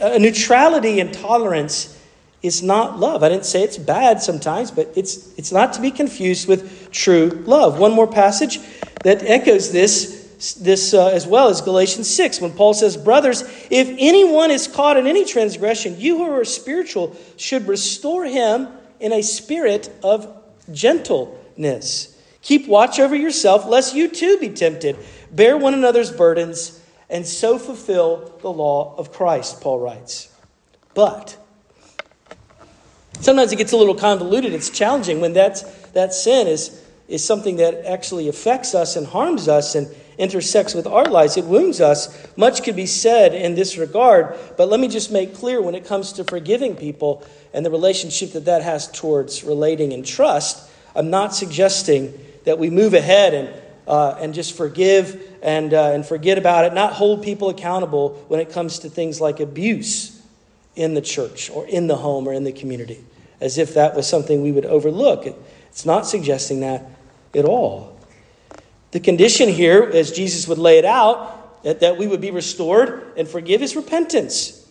a 0.00 0.18
neutrality 0.18 1.00
and 1.00 1.12
tolerance 1.12 1.97
is 2.42 2.62
not 2.62 2.98
love. 2.98 3.22
I 3.22 3.28
didn't 3.28 3.46
say 3.46 3.62
it's 3.62 3.78
bad 3.78 4.22
sometimes, 4.22 4.70
but 4.70 4.92
it's 4.94 5.36
it's 5.38 5.52
not 5.52 5.72
to 5.74 5.80
be 5.80 5.90
confused 5.90 6.48
with 6.48 6.90
true 6.92 7.42
love. 7.46 7.78
One 7.78 7.92
more 7.92 8.06
passage 8.06 8.60
that 9.02 9.22
echoes 9.22 9.72
this 9.72 10.18
this 10.54 10.94
uh, 10.94 11.08
as 11.08 11.26
well 11.26 11.48
as 11.48 11.60
Galatians 11.60 12.08
6, 12.08 12.40
when 12.40 12.52
Paul 12.52 12.72
says, 12.72 12.96
Brothers, 12.96 13.42
if 13.70 13.88
anyone 13.88 14.52
is 14.52 14.68
caught 14.68 14.96
in 14.96 15.08
any 15.08 15.24
transgression, 15.24 15.98
you 15.98 16.18
who 16.18 16.30
are 16.30 16.44
spiritual 16.44 17.16
should 17.36 17.66
restore 17.66 18.24
him 18.24 18.68
in 19.00 19.12
a 19.12 19.22
spirit 19.22 19.90
of 20.04 20.32
gentleness. 20.72 22.16
Keep 22.42 22.68
watch 22.68 23.00
over 23.00 23.16
yourself, 23.16 23.66
lest 23.66 23.96
you 23.96 24.08
too 24.08 24.38
be 24.38 24.50
tempted. 24.50 24.96
Bear 25.32 25.56
one 25.56 25.74
another's 25.74 26.12
burdens, 26.12 26.80
and 27.10 27.26
so 27.26 27.58
fulfill 27.58 28.38
the 28.40 28.50
law 28.50 28.94
of 28.96 29.12
Christ, 29.12 29.60
Paul 29.60 29.80
writes. 29.80 30.32
But 30.94 31.36
sometimes 33.20 33.52
it 33.52 33.56
gets 33.56 33.72
a 33.72 33.76
little 33.76 33.94
convoluted. 33.94 34.52
It's 34.52 34.70
challenging 34.70 35.20
when 35.20 35.32
that's, 35.32 35.62
that 35.88 36.14
sin 36.14 36.46
is, 36.46 36.82
is 37.08 37.24
something 37.24 37.56
that 37.56 37.84
actually 37.84 38.28
affects 38.28 38.74
us 38.74 38.96
and 38.96 39.06
harms 39.06 39.48
us. 39.48 39.74
And 39.74 39.88
intersects 40.18 40.74
with 40.74 40.86
our 40.86 41.04
lives, 41.04 41.36
it 41.36 41.44
wounds 41.44 41.80
us. 41.80 42.36
Much 42.36 42.62
could 42.62 42.76
be 42.76 42.86
said 42.86 43.34
in 43.34 43.54
this 43.54 43.78
regard, 43.78 44.36
but 44.56 44.68
let 44.68 44.80
me 44.80 44.88
just 44.88 45.10
make 45.12 45.34
clear 45.34 45.62
when 45.62 45.74
it 45.74 45.86
comes 45.86 46.12
to 46.14 46.24
forgiving 46.24 46.76
people 46.76 47.24
and 47.54 47.64
the 47.64 47.70
relationship 47.70 48.32
that 48.32 48.44
that 48.44 48.62
has 48.62 48.90
towards 48.90 49.44
relating 49.44 49.92
and 49.92 50.04
trust, 50.04 50.68
I'm 50.94 51.08
not 51.08 51.34
suggesting 51.34 52.12
that 52.44 52.58
we 52.58 52.68
move 52.68 52.94
ahead 52.94 53.32
and, 53.32 53.62
uh, 53.86 54.16
and 54.18 54.34
just 54.34 54.56
forgive 54.56 55.38
and, 55.40 55.72
uh, 55.72 55.92
and 55.92 56.04
forget 56.04 56.36
about 56.36 56.64
it, 56.64 56.74
not 56.74 56.92
hold 56.92 57.22
people 57.22 57.48
accountable 57.48 58.24
when 58.28 58.40
it 58.40 58.50
comes 58.50 58.80
to 58.80 58.90
things 58.90 59.20
like 59.20 59.38
abuse 59.38 60.17
in 60.78 60.94
the 60.94 61.00
church 61.00 61.50
or 61.50 61.66
in 61.66 61.88
the 61.88 61.96
home 61.96 62.26
or 62.28 62.32
in 62.32 62.44
the 62.44 62.52
community, 62.52 63.04
as 63.40 63.58
if 63.58 63.74
that 63.74 63.94
was 63.94 64.06
something 64.06 64.42
we 64.42 64.52
would 64.52 64.64
overlook. 64.64 65.26
It's 65.68 65.84
not 65.84 66.06
suggesting 66.06 66.60
that 66.60 66.86
at 67.34 67.44
all. 67.44 67.98
The 68.92 69.00
condition 69.00 69.48
here, 69.48 69.82
as 69.82 70.12
Jesus 70.12 70.48
would 70.48 70.58
lay 70.58 70.78
it 70.78 70.84
out, 70.84 71.34
that, 71.64 71.98
we 71.98 72.06
would 72.06 72.20
be 72.20 72.30
restored 72.30 73.12
and 73.16 73.28
forgive 73.28 73.60
is 73.60 73.76
repentance. 73.76 74.66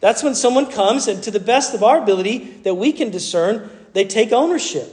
That's 0.00 0.22
when 0.22 0.34
someone 0.34 0.70
comes 0.70 1.08
and, 1.08 1.22
to 1.24 1.30
the 1.30 1.40
best 1.40 1.74
of 1.74 1.82
our 1.82 2.00
ability 2.00 2.38
that 2.62 2.74
we 2.74 2.92
can 2.92 3.10
discern, 3.10 3.68
they 3.94 4.04
take 4.04 4.32
ownership, 4.32 4.86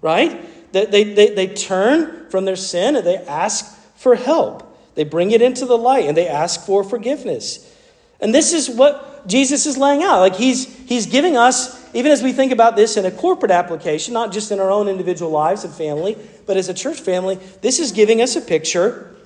right? 0.00 0.72
They, 0.72 1.04
they, 1.04 1.34
they 1.34 1.48
turn 1.48 2.28
from 2.30 2.46
their 2.46 2.56
sin 2.56 2.96
and 2.96 3.06
they 3.06 3.18
ask 3.18 3.78
for 3.96 4.14
help. 4.14 4.62
They 4.94 5.04
bring 5.04 5.30
it 5.30 5.42
into 5.42 5.66
the 5.66 5.78
light 5.78 6.06
and 6.06 6.16
they 6.16 6.26
ask 6.26 6.64
for 6.64 6.82
forgiveness. 6.82 7.72
And 8.18 8.34
this 8.34 8.52
is 8.52 8.68
what 8.70 9.15
Jesus 9.26 9.66
is 9.66 9.76
laying 9.76 10.02
out. 10.02 10.20
Like 10.20 10.36
he's, 10.36 10.66
he's 10.88 11.06
giving 11.06 11.36
us 11.36 11.76
even 11.96 12.12
as 12.12 12.22
we 12.22 12.34
think 12.34 12.52
about 12.52 12.76
this 12.76 12.98
in 12.98 13.06
a 13.06 13.10
corporate 13.10 13.50
application, 13.50 14.12
not 14.12 14.30
just 14.30 14.52
in 14.52 14.60
our 14.60 14.70
own 14.70 14.86
individual 14.86 15.30
lives 15.30 15.64
and 15.64 15.72
family, 15.72 16.14
but 16.44 16.58
as 16.58 16.68
a 16.68 16.74
church 16.74 17.00
family, 17.00 17.36
this 17.62 17.78
is 17.78 17.92
giving 17.92 18.20
us 18.20 18.36
a 18.36 18.42
picture. 18.42 19.16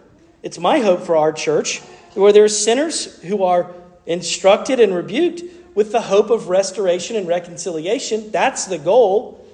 It's 0.44 0.56
my 0.56 0.78
hope 0.78 1.00
for 1.00 1.16
our 1.16 1.32
church 1.32 1.80
where 2.14 2.32
there 2.32 2.44
are 2.44 2.48
sinners 2.48 3.20
who 3.22 3.42
are 3.42 3.74
instructed 4.06 4.78
and 4.78 4.94
rebuked 4.94 5.42
with 5.74 5.90
the 5.90 6.00
hope 6.00 6.30
of 6.30 6.48
restoration 6.48 7.16
and 7.16 7.26
reconciliation. 7.26 8.30
That's 8.30 8.66
the 8.66 8.78
goal 8.78 9.44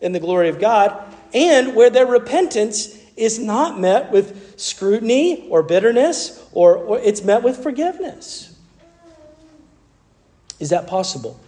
in 0.00 0.10
the 0.10 0.20
glory 0.20 0.48
of 0.48 0.58
God. 0.58 1.00
And 1.32 1.76
where 1.76 1.90
their 1.90 2.06
repentance 2.06 2.98
is 3.16 3.38
not 3.38 3.78
met 3.78 4.10
with 4.10 4.58
scrutiny 4.58 5.48
or 5.48 5.62
bitterness, 5.62 6.44
or, 6.52 6.76
or 6.76 6.98
it's 6.98 7.22
met 7.22 7.44
with 7.44 7.62
forgiveness. 7.62 8.53
Is 10.60 10.70
that 10.70 10.86
possible? 10.86 11.38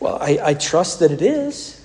Well, 0.00 0.18
I, 0.20 0.38
I 0.42 0.54
trust 0.54 0.98
that 0.98 1.10
it 1.10 1.22
is. 1.22 1.84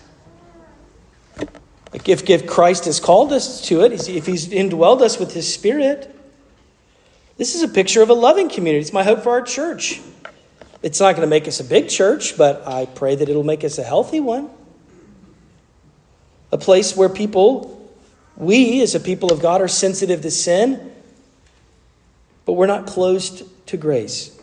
If, 1.93 2.29
if 2.29 2.47
Christ 2.47 2.85
has 2.85 2.99
called 2.99 3.31
us 3.31 3.61
to 3.67 3.81
it, 3.81 4.09
if 4.09 4.25
He's 4.25 4.47
indwelled 4.47 5.01
us 5.01 5.19
with 5.19 5.33
His 5.33 5.51
Spirit, 5.51 6.13
this 7.37 7.55
is 7.55 7.61
a 7.61 7.67
picture 7.67 8.01
of 8.01 8.09
a 8.09 8.13
loving 8.13 8.49
community. 8.49 8.81
It's 8.81 8.93
my 8.93 9.03
hope 9.03 9.23
for 9.23 9.31
our 9.31 9.41
church. 9.41 10.01
It's 10.81 10.99
not 10.99 11.15
going 11.15 11.25
to 11.25 11.29
make 11.29 11.47
us 11.47 11.59
a 11.59 11.63
big 11.63 11.89
church, 11.89 12.37
but 12.37 12.67
I 12.67 12.85
pray 12.85 13.15
that 13.15 13.29
it'll 13.29 13.43
make 13.43 13.63
us 13.63 13.77
a 13.77 13.83
healthy 13.83 14.19
one. 14.19 14.49
A 16.51 16.57
place 16.57 16.95
where 16.95 17.09
people, 17.09 17.91
we 18.35 18.81
as 18.81 18.95
a 18.95 18.99
people 18.99 19.31
of 19.31 19.41
God, 19.41 19.61
are 19.61 19.67
sensitive 19.67 20.21
to 20.21 20.31
sin, 20.31 20.91
but 22.45 22.53
we're 22.53 22.67
not 22.67 22.87
closed 22.87 23.43
to 23.67 23.77
grace. 23.77 24.36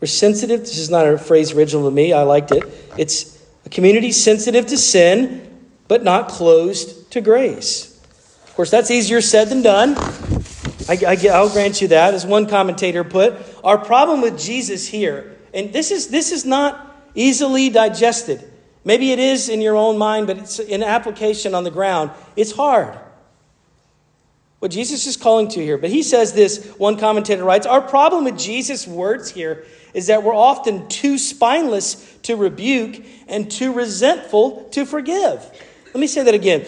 We're 0.00 0.06
sensitive. 0.06 0.60
This 0.60 0.78
is 0.78 0.88
not 0.88 1.06
a 1.06 1.18
phrase 1.18 1.52
original 1.52 1.84
to 1.84 1.90
me. 1.90 2.12
I 2.12 2.22
liked 2.22 2.52
it. 2.52 2.64
It's 2.96 3.38
a 3.66 3.68
community 3.68 4.12
sensitive 4.12 4.66
to 4.66 4.78
sin, 4.78 5.68
but 5.88 6.02
not 6.02 6.28
closed 6.28 7.10
to 7.12 7.20
grace. 7.20 8.00
Of 8.44 8.54
course, 8.54 8.70
that's 8.70 8.90
easier 8.90 9.20
said 9.20 9.48
than 9.48 9.62
done. 9.62 9.96
I, 10.88 11.16
will 11.22 11.50
grant 11.50 11.80
you 11.82 11.88
that. 11.88 12.14
As 12.14 12.24
one 12.24 12.46
commentator 12.46 13.04
put, 13.04 13.34
our 13.62 13.78
problem 13.78 14.22
with 14.22 14.40
Jesus 14.40 14.88
here, 14.88 15.36
and 15.52 15.72
this 15.72 15.90
is, 15.90 16.08
this 16.08 16.32
is 16.32 16.44
not 16.44 16.96
easily 17.14 17.68
digested. 17.68 18.50
Maybe 18.84 19.12
it 19.12 19.18
is 19.18 19.48
in 19.48 19.60
your 19.60 19.76
own 19.76 19.98
mind, 19.98 20.26
but 20.26 20.38
it's 20.38 20.58
in 20.58 20.82
application 20.82 21.54
on 21.54 21.64
the 21.64 21.70
ground. 21.70 22.10
It's 22.34 22.52
hard. 22.52 22.98
What 24.60 24.70
Jesus 24.70 25.06
is 25.06 25.16
calling 25.16 25.48
to 25.48 25.60
here. 25.60 25.78
But 25.78 25.90
he 25.90 26.02
says 26.02 26.32
this, 26.32 26.66
one 26.76 26.98
commentator 26.98 27.44
writes, 27.44 27.66
Our 27.66 27.80
problem 27.80 28.24
with 28.24 28.38
Jesus' 28.38 28.86
words 28.86 29.30
here 29.30 29.64
is 29.94 30.06
that 30.08 30.22
we're 30.22 30.34
often 30.34 30.88
too 30.88 31.18
spineless 31.18 32.18
to 32.22 32.36
rebuke 32.36 33.04
and 33.28 33.50
too 33.50 33.72
resentful 33.72 34.64
to 34.70 34.84
forgive. 34.86 35.44
Let 35.86 36.00
me 36.00 36.06
say 36.06 36.22
that 36.22 36.34
again. 36.34 36.66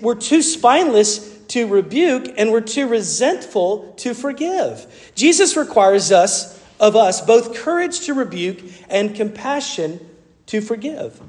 We're 0.00 0.14
too 0.14 0.42
spineless 0.42 1.36
to 1.48 1.66
rebuke 1.66 2.34
and 2.36 2.50
we're 2.50 2.60
too 2.60 2.86
resentful 2.86 3.92
to 3.98 4.14
forgive. 4.14 5.12
Jesus 5.14 5.56
requires 5.56 6.12
us 6.12 6.58
of 6.80 6.96
us 6.96 7.20
both 7.20 7.54
courage 7.54 8.00
to 8.00 8.14
rebuke 8.14 8.58
and 8.88 9.14
compassion 9.14 10.00
to 10.46 10.60
forgive. 10.60 11.20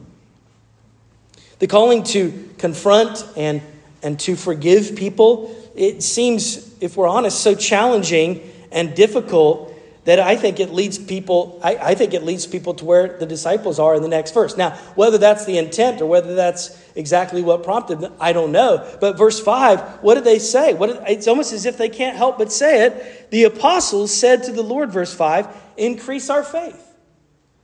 The 1.59 1.67
calling 1.67 2.03
to 2.05 2.49
confront 2.57 3.23
and, 3.37 3.61
and 4.01 4.19
to 4.21 4.35
forgive 4.35 4.95
people, 4.95 5.55
it 5.75 6.03
seems, 6.03 6.75
if 6.81 6.97
we're 6.97 7.07
honest, 7.07 7.41
so 7.41 7.55
challenging 7.55 8.49
and 8.71 8.95
difficult 8.95 9.72
that 10.05 10.19
I 10.19 10.35
think 10.35 10.59
it 10.59 10.71
leads 10.71 10.97
people, 10.97 11.59
I, 11.63 11.75
I, 11.77 11.95
think 11.95 12.13
it 12.13 12.23
leads 12.23 12.45
people 12.45 12.73
to 12.75 12.85
where 12.85 13.17
the 13.17 13.25
disciples 13.25 13.79
are 13.79 13.95
in 13.95 14.01
the 14.01 14.09
next 14.09 14.33
verse. 14.33 14.57
Now, 14.57 14.71
whether 14.95 15.17
that's 15.17 15.45
the 15.45 15.57
intent 15.57 16.01
or 16.01 16.07
whether 16.07 16.35
that's 16.35 16.77
exactly 16.95 17.41
what 17.41 17.63
prompted 17.63 18.01
them, 18.01 18.13
I 18.19 18.33
don't 18.33 18.51
know. 18.51 18.85
But 18.99 19.17
verse 19.17 19.39
5, 19.39 20.03
what 20.03 20.15
did 20.15 20.25
they 20.25 20.39
say? 20.39 20.73
What, 20.73 20.89
it's 21.09 21.27
almost 21.27 21.53
as 21.53 21.65
if 21.65 21.77
they 21.77 21.87
can't 21.87 22.17
help 22.17 22.37
but 22.37 22.51
say 22.51 22.85
it. 22.85 23.31
The 23.31 23.45
apostles 23.45 24.13
said 24.13 24.43
to 24.43 24.51
the 24.51 24.61
Lord, 24.61 24.91
verse 24.91 25.13
5, 25.13 25.47
increase 25.77 26.29
our 26.29 26.43
faith. 26.43 26.85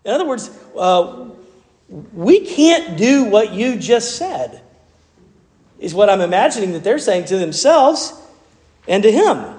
In 0.06 0.12
other 0.12 0.26
words, 0.26 0.50
uh, 0.78 1.30
we 2.14 2.46
can't 2.46 2.98
do 2.98 3.26
what 3.26 3.52
you 3.52 3.76
just 3.76 4.16
said, 4.16 4.62
is 5.78 5.94
what 5.94 6.10
I'm 6.10 6.22
imagining 6.22 6.72
that 6.72 6.86
they're 6.86 7.00
saying 7.00 7.26
to 7.26 7.38
themselves 7.38 8.14
and 8.88 9.04
to 9.04 9.12
him. 9.12 9.59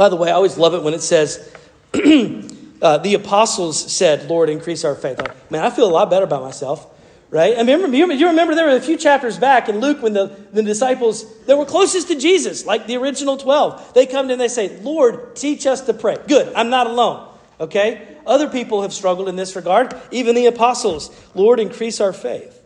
By 0.00 0.08
the 0.08 0.16
way, 0.16 0.30
I 0.30 0.32
always 0.32 0.56
love 0.56 0.72
it 0.72 0.82
when 0.82 0.94
it 0.94 1.02
says, 1.02 1.52
uh, 1.92 2.96
the 2.96 3.12
apostles 3.12 3.92
said, 3.92 4.30
Lord, 4.30 4.48
increase 4.48 4.82
our 4.82 4.94
faith. 4.94 5.18
Like, 5.18 5.50
man, 5.50 5.62
I 5.62 5.68
feel 5.68 5.84
a 5.86 5.92
lot 5.92 6.08
better 6.08 6.24
about 6.24 6.40
myself, 6.42 6.86
right? 7.28 7.52
I 7.58 7.64
mean, 7.64 7.82
remember, 7.82 8.14
you 8.14 8.28
remember 8.28 8.54
there 8.54 8.64
were 8.64 8.76
a 8.76 8.80
few 8.80 8.96
chapters 8.96 9.36
back 9.36 9.68
in 9.68 9.78
Luke 9.80 10.00
when 10.00 10.14
the, 10.14 10.34
the 10.54 10.62
disciples 10.62 11.26
that 11.44 11.58
were 11.58 11.66
closest 11.66 12.08
to 12.08 12.18
Jesus, 12.18 12.64
like 12.64 12.86
the 12.86 12.96
original 12.96 13.36
12, 13.36 13.92
they 13.92 14.06
come 14.06 14.28
to 14.28 14.32
and 14.32 14.40
they 14.40 14.48
say, 14.48 14.74
Lord, 14.80 15.36
teach 15.36 15.66
us 15.66 15.82
to 15.82 15.92
pray. 15.92 16.16
Good, 16.26 16.50
I'm 16.54 16.70
not 16.70 16.86
alone, 16.86 17.28
okay? 17.60 18.16
Other 18.26 18.48
people 18.48 18.80
have 18.80 18.94
struggled 18.94 19.28
in 19.28 19.36
this 19.36 19.54
regard, 19.54 19.94
even 20.10 20.34
the 20.34 20.46
apostles. 20.46 21.14
Lord, 21.34 21.60
increase 21.60 22.00
our 22.00 22.14
faith. 22.14 22.58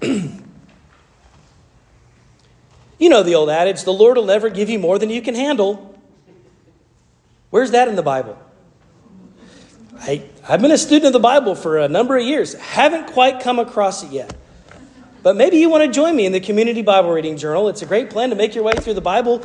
you 0.00 0.40
know 3.00 3.22
the 3.22 3.34
old 3.34 3.50
adage 3.50 3.84
the 3.84 3.92
Lord 3.92 4.16
will 4.16 4.24
never 4.24 4.48
give 4.48 4.70
you 4.70 4.78
more 4.78 4.98
than 4.98 5.10
you 5.10 5.20
can 5.20 5.34
handle. 5.34 5.92
Where's 7.56 7.70
that 7.70 7.88
in 7.88 7.96
the 7.96 8.02
Bible? 8.02 8.38
I, 9.98 10.24
I've 10.46 10.60
been 10.60 10.72
a 10.72 10.76
student 10.76 11.06
of 11.06 11.14
the 11.14 11.18
Bible 11.18 11.54
for 11.54 11.78
a 11.78 11.88
number 11.88 12.14
of 12.14 12.22
years. 12.22 12.52
Haven't 12.52 13.06
quite 13.06 13.40
come 13.40 13.58
across 13.58 14.02
it 14.02 14.12
yet. 14.12 14.36
But 15.22 15.36
maybe 15.36 15.56
you 15.56 15.70
want 15.70 15.82
to 15.82 15.90
join 15.90 16.14
me 16.14 16.26
in 16.26 16.32
the 16.32 16.40
Community 16.40 16.82
Bible 16.82 17.12
Reading 17.12 17.38
Journal. 17.38 17.70
It's 17.70 17.80
a 17.80 17.86
great 17.86 18.10
plan 18.10 18.28
to 18.28 18.36
make 18.36 18.54
your 18.54 18.62
way 18.62 18.74
through 18.74 18.92
the 18.92 19.00
Bible. 19.00 19.42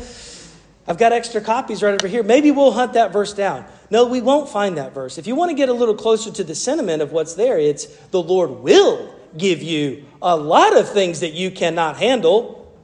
I've 0.86 0.98
got 0.98 1.14
extra 1.14 1.40
copies 1.40 1.82
right 1.82 1.94
over 1.94 2.06
here. 2.06 2.22
Maybe 2.22 2.52
we'll 2.52 2.74
hunt 2.74 2.92
that 2.96 3.14
verse 3.14 3.32
down. 3.32 3.64
No, 3.90 4.06
we 4.06 4.20
won't 4.20 4.50
find 4.50 4.78
that 4.78 4.94
verse. 4.94 5.18
If 5.18 5.26
you 5.26 5.36
want 5.36 5.52
to 5.52 5.56
get 5.56 5.70
a 5.70 5.74
little 5.74 5.96
closer 5.96 6.32
to 6.32 6.44
the 6.44 6.54
sentiment 6.54 7.02
of 7.02 7.14
what's 7.14 7.36
there, 7.36 7.58
it's 7.58 7.86
the 8.08 8.22
Lord 8.22 8.50
will 8.50 9.16
give 9.38 9.64
you 9.64 10.04
a 10.22 10.36
lot 10.36 10.76
of 10.76 10.90
things 10.90 11.22
that 11.22 11.32
you 11.32 11.50
cannot 11.50 11.96
handle 11.96 12.76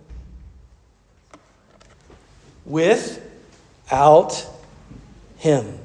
without 2.66 4.54
him. 5.38 5.80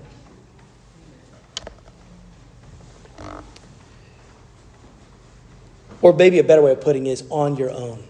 Or 6.01 6.13
maybe 6.13 6.41
a 6.41 6.45
better 6.45 6.63
way 6.63 6.73
of 6.73 6.81
putting 6.81 7.07
it 7.07 7.13
is 7.13 7.25
on 7.31 7.57
your 7.57 7.71
own. 7.71 8.03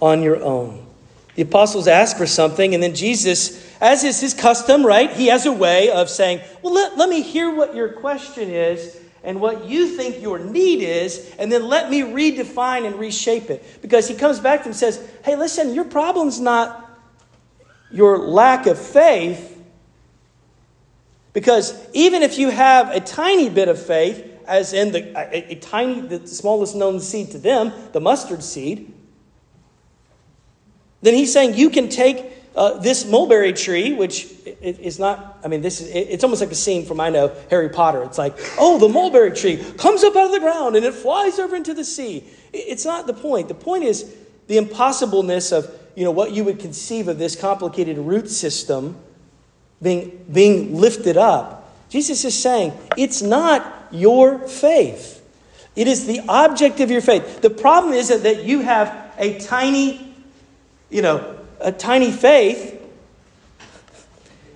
On 0.00 0.22
your 0.22 0.42
own. 0.42 0.86
The 1.34 1.42
apostles 1.42 1.88
ask 1.88 2.16
for 2.16 2.26
something, 2.26 2.74
and 2.74 2.82
then 2.82 2.94
Jesus, 2.94 3.66
as 3.80 4.04
is 4.04 4.20
his 4.20 4.34
custom, 4.34 4.84
right? 4.84 5.10
He 5.10 5.26
has 5.28 5.46
a 5.46 5.52
way 5.52 5.90
of 5.90 6.08
saying, 6.08 6.40
Well, 6.62 6.74
let, 6.74 6.96
let 6.98 7.08
me 7.08 7.22
hear 7.22 7.54
what 7.54 7.74
your 7.74 7.88
question 7.88 8.50
is 8.50 8.98
and 9.24 9.40
what 9.40 9.66
you 9.66 9.96
think 9.96 10.20
your 10.20 10.38
need 10.38 10.82
is, 10.82 11.32
and 11.38 11.50
then 11.50 11.66
let 11.66 11.90
me 11.90 12.00
redefine 12.00 12.86
and 12.86 12.96
reshape 12.96 13.50
it. 13.50 13.64
Because 13.80 14.08
he 14.08 14.14
comes 14.14 14.40
back 14.40 14.66
and 14.66 14.76
says, 14.76 15.04
Hey, 15.24 15.36
listen, 15.36 15.74
your 15.74 15.84
problem's 15.84 16.38
not 16.38 16.81
your 17.92 18.18
lack 18.18 18.66
of 18.66 18.78
faith. 18.78 19.48
Because 21.32 21.74
even 21.92 22.22
if 22.22 22.38
you 22.38 22.50
have 22.50 22.90
a 22.90 23.00
tiny 23.00 23.48
bit 23.48 23.68
of 23.68 23.80
faith, 23.80 24.28
as 24.46 24.72
in 24.72 24.92
the, 24.92 25.18
a, 25.18 25.52
a 25.52 25.54
tiny, 25.56 26.00
the 26.00 26.26
smallest 26.26 26.74
known 26.74 27.00
seed 27.00 27.30
to 27.30 27.38
them, 27.38 27.72
the 27.92 28.00
mustard 28.00 28.42
seed, 28.42 28.92
then 31.00 31.14
he's 31.14 31.32
saying 31.32 31.54
you 31.54 31.70
can 31.70 31.88
take 31.88 32.32
uh, 32.54 32.78
this 32.78 33.06
mulberry 33.06 33.52
tree, 33.52 33.94
which 33.94 34.28
is 34.60 34.98
not, 34.98 35.38
I 35.42 35.48
mean, 35.48 35.62
this 35.62 35.80
is, 35.80 35.88
it's 35.88 36.22
almost 36.22 36.42
like 36.42 36.50
a 36.50 36.56
scene 36.56 36.84
from, 36.84 37.00
I 37.00 37.08
know, 37.08 37.34
Harry 37.50 37.70
Potter. 37.70 38.02
It's 38.02 38.18
like, 38.18 38.34
oh, 38.58 38.78
the 38.78 38.88
mulberry 38.88 39.32
tree 39.32 39.56
comes 39.78 40.04
up 40.04 40.14
out 40.14 40.26
of 40.26 40.32
the 40.32 40.40
ground 40.40 40.76
and 40.76 40.84
it 40.84 40.94
flies 40.94 41.38
over 41.38 41.56
into 41.56 41.72
the 41.72 41.84
sea. 41.84 42.24
It's 42.52 42.84
not 42.84 43.06
the 43.06 43.14
point. 43.14 43.48
The 43.48 43.54
point 43.54 43.84
is 43.84 44.14
the 44.48 44.58
impossibleness 44.58 45.50
of 45.50 45.81
you 45.94 46.04
know, 46.04 46.10
what 46.10 46.32
you 46.32 46.44
would 46.44 46.58
conceive 46.58 47.08
of 47.08 47.18
this 47.18 47.36
complicated 47.36 47.98
root 47.98 48.30
system 48.30 48.96
being, 49.80 50.24
being 50.32 50.76
lifted 50.76 51.16
up. 51.16 51.70
Jesus 51.90 52.24
is 52.24 52.40
saying, 52.40 52.72
it's 52.96 53.20
not 53.20 53.88
your 53.90 54.38
faith. 54.38 55.18
It 55.76 55.88
is 55.88 56.06
the 56.06 56.20
object 56.28 56.80
of 56.80 56.90
your 56.90 57.00
faith. 57.00 57.40
The 57.40 57.50
problem 57.50 57.92
is 57.94 58.08
that, 58.08 58.22
that 58.22 58.44
you 58.44 58.60
have 58.60 59.12
a 59.18 59.38
tiny, 59.38 60.14
you 60.90 61.02
know, 61.02 61.38
a 61.60 61.72
tiny 61.72 62.10
faith. 62.10 62.80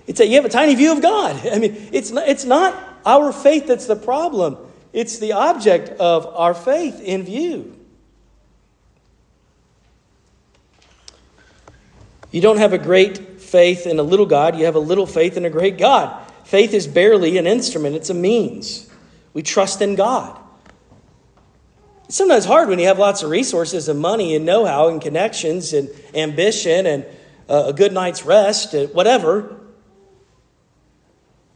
It's 0.06 0.20
a, 0.20 0.26
you 0.26 0.36
have 0.36 0.44
a 0.44 0.50
tiny 0.50 0.74
view 0.74 0.92
of 0.92 1.02
God. 1.02 1.46
I 1.52 1.58
mean, 1.58 1.88
it's 1.92 2.10
not, 2.10 2.28
it's 2.28 2.44
not 2.44 2.74
our 3.04 3.32
faith 3.32 3.66
that's 3.66 3.86
the 3.86 3.96
problem. 3.96 4.56
It's 4.92 5.18
the 5.18 5.32
object 5.32 5.90
of 6.00 6.26
our 6.26 6.54
faith 6.54 7.00
in 7.00 7.24
view. 7.24 7.75
You 12.36 12.42
don't 12.42 12.58
have 12.58 12.74
a 12.74 12.78
great 12.78 13.40
faith 13.40 13.86
in 13.86 13.98
a 13.98 14.02
little 14.02 14.26
God, 14.26 14.58
you 14.58 14.66
have 14.66 14.74
a 14.74 14.78
little 14.78 15.06
faith 15.06 15.38
in 15.38 15.46
a 15.46 15.48
great 15.48 15.78
God. 15.78 16.30
Faith 16.44 16.74
is 16.74 16.86
barely 16.86 17.38
an 17.38 17.46
instrument, 17.46 17.96
it's 17.96 18.10
a 18.10 18.14
means. 18.14 18.90
We 19.32 19.40
trust 19.40 19.80
in 19.80 19.94
God. 19.94 20.38
It's 22.04 22.16
sometimes 22.18 22.44
hard 22.44 22.68
when 22.68 22.78
you 22.78 22.88
have 22.88 22.98
lots 22.98 23.22
of 23.22 23.30
resources 23.30 23.88
and 23.88 23.98
money 23.98 24.36
and 24.36 24.44
know 24.44 24.66
how 24.66 24.88
and 24.88 25.00
connections 25.00 25.72
and 25.72 25.88
ambition 26.14 26.84
and 26.84 27.06
uh, 27.48 27.68
a 27.68 27.72
good 27.72 27.94
night's 27.94 28.26
rest, 28.26 28.74
and 28.74 28.92
whatever. 28.92 29.58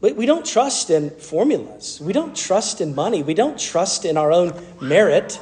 But 0.00 0.16
we 0.16 0.24
don't 0.24 0.46
trust 0.46 0.88
in 0.88 1.10
formulas. 1.10 2.00
We 2.00 2.14
don't 2.14 2.34
trust 2.34 2.80
in 2.80 2.94
money. 2.94 3.22
We 3.22 3.34
don't 3.34 3.60
trust 3.60 4.06
in 4.06 4.16
our 4.16 4.32
own 4.32 4.58
merit. 4.80 5.38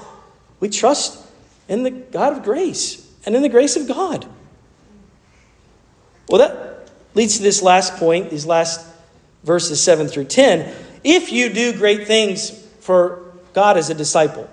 We 0.58 0.68
trust 0.68 1.24
in 1.68 1.84
the 1.84 1.92
God 1.92 2.32
of 2.32 2.42
grace 2.42 3.08
and 3.24 3.36
in 3.36 3.42
the 3.42 3.48
grace 3.48 3.76
of 3.76 3.86
God. 3.86 4.28
Well, 6.28 6.38
that 6.38 6.68
Leads 7.18 7.38
to 7.38 7.42
this 7.42 7.62
last 7.62 7.96
point, 7.96 8.30
these 8.30 8.46
last 8.46 8.86
verses 9.42 9.82
7 9.82 10.06
through 10.06 10.26
10. 10.26 10.72
If 11.02 11.32
you 11.32 11.52
do 11.52 11.72
great 11.72 12.06
things 12.06 12.50
for 12.78 13.32
God 13.54 13.76
as 13.76 13.90
a 13.90 13.94
disciple, 13.94 14.48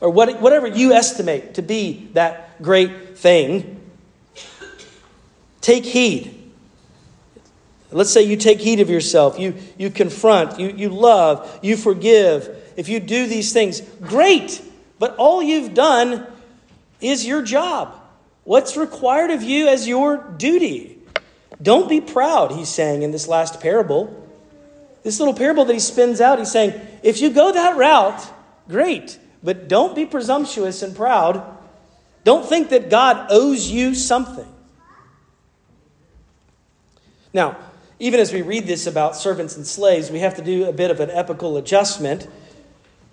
or 0.00 0.10
what, 0.10 0.40
whatever 0.40 0.68
you 0.68 0.92
estimate 0.92 1.54
to 1.54 1.62
be 1.62 2.08
that 2.12 2.62
great 2.62 3.18
thing, 3.18 3.80
take 5.60 5.84
heed. 5.84 6.38
Let's 7.90 8.12
say 8.12 8.22
you 8.22 8.36
take 8.36 8.60
heed 8.60 8.78
of 8.78 8.88
yourself, 8.88 9.38
you, 9.38 9.54
you 9.76 9.90
confront, 9.90 10.60
you, 10.60 10.68
you 10.68 10.88
love, 10.88 11.58
you 11.62 11.76
forgive. 11.76 12.72
If 12.76 12.88
you 12.88 13.00
do 13.00 13.26
these 13.26 13.52
things, 13.52 13.80
great. 14.00 14.62
But 15.00 15.16
all 15.16 15.42
you've 15.42 15.74
done 15.74 16.26
is 17.00 17.26
your 17.26 17.42
job. 17.42 18.01
What's 18.44 18.76
required 18.76 19.30
of 19.30 19.42
you 19.42 19.68
as 19.68 19.86
your 19.86 20.16
duty? 20.16 20.98
Don't 21.60 21.88
be 21.88 22.00
proud, 22.00 22.52
he's 22.52 22.68
saying 22.68 23.02
in 23.02 23.12
this 23.12 23.28
last 23.28 23.60
parable. 23.60 24.18
This 25.04 25.18
little 25.18 25.34
parable 25.34 25.64
that 25.64 25.72
he 25.72 25.80
spins 25.80 26.20
out, 26.20 26.38
he's 26.38 26.50
saying, 26.50 26.80
if 27.02 27.20
you 27.20 27.30
go 27.30 27.52
that 27.52 27.76
route, 27.76 28.26
great. 28.68 29.18
But 29.42 29.68
don't 29.68 29.94
be 29.94 30.06
presumptuous 30.06 30.82
and 30.82 30.94
proud. 30.94 31.58
Don't 32.24 32.48
think 32.48 32.70
that 32.70 32.90
God 32.90 33.26
owes 33.30 33.68
you 33.68 33.94
something. 33.94 34.46
Now, 37.32 37.56
even 37.98 38.20
as 38.20 38.32
we 38.32 38.42
read 38.42 38.66
this 38.66 38.86
about 38.86 39.16
servants 39.16 39.56
and 39.56 39.66
slaves, 39.66 40.10
we 40.10 40.20
have 40.20 40.36
to 40.36 40.42
do 40.42 40.64
a 40.68 40.72
bit 40.72 40.90
of 40.90 41.00
an 41.00 41.10
epical 41.10 41.56
adjustment 41.56 42.28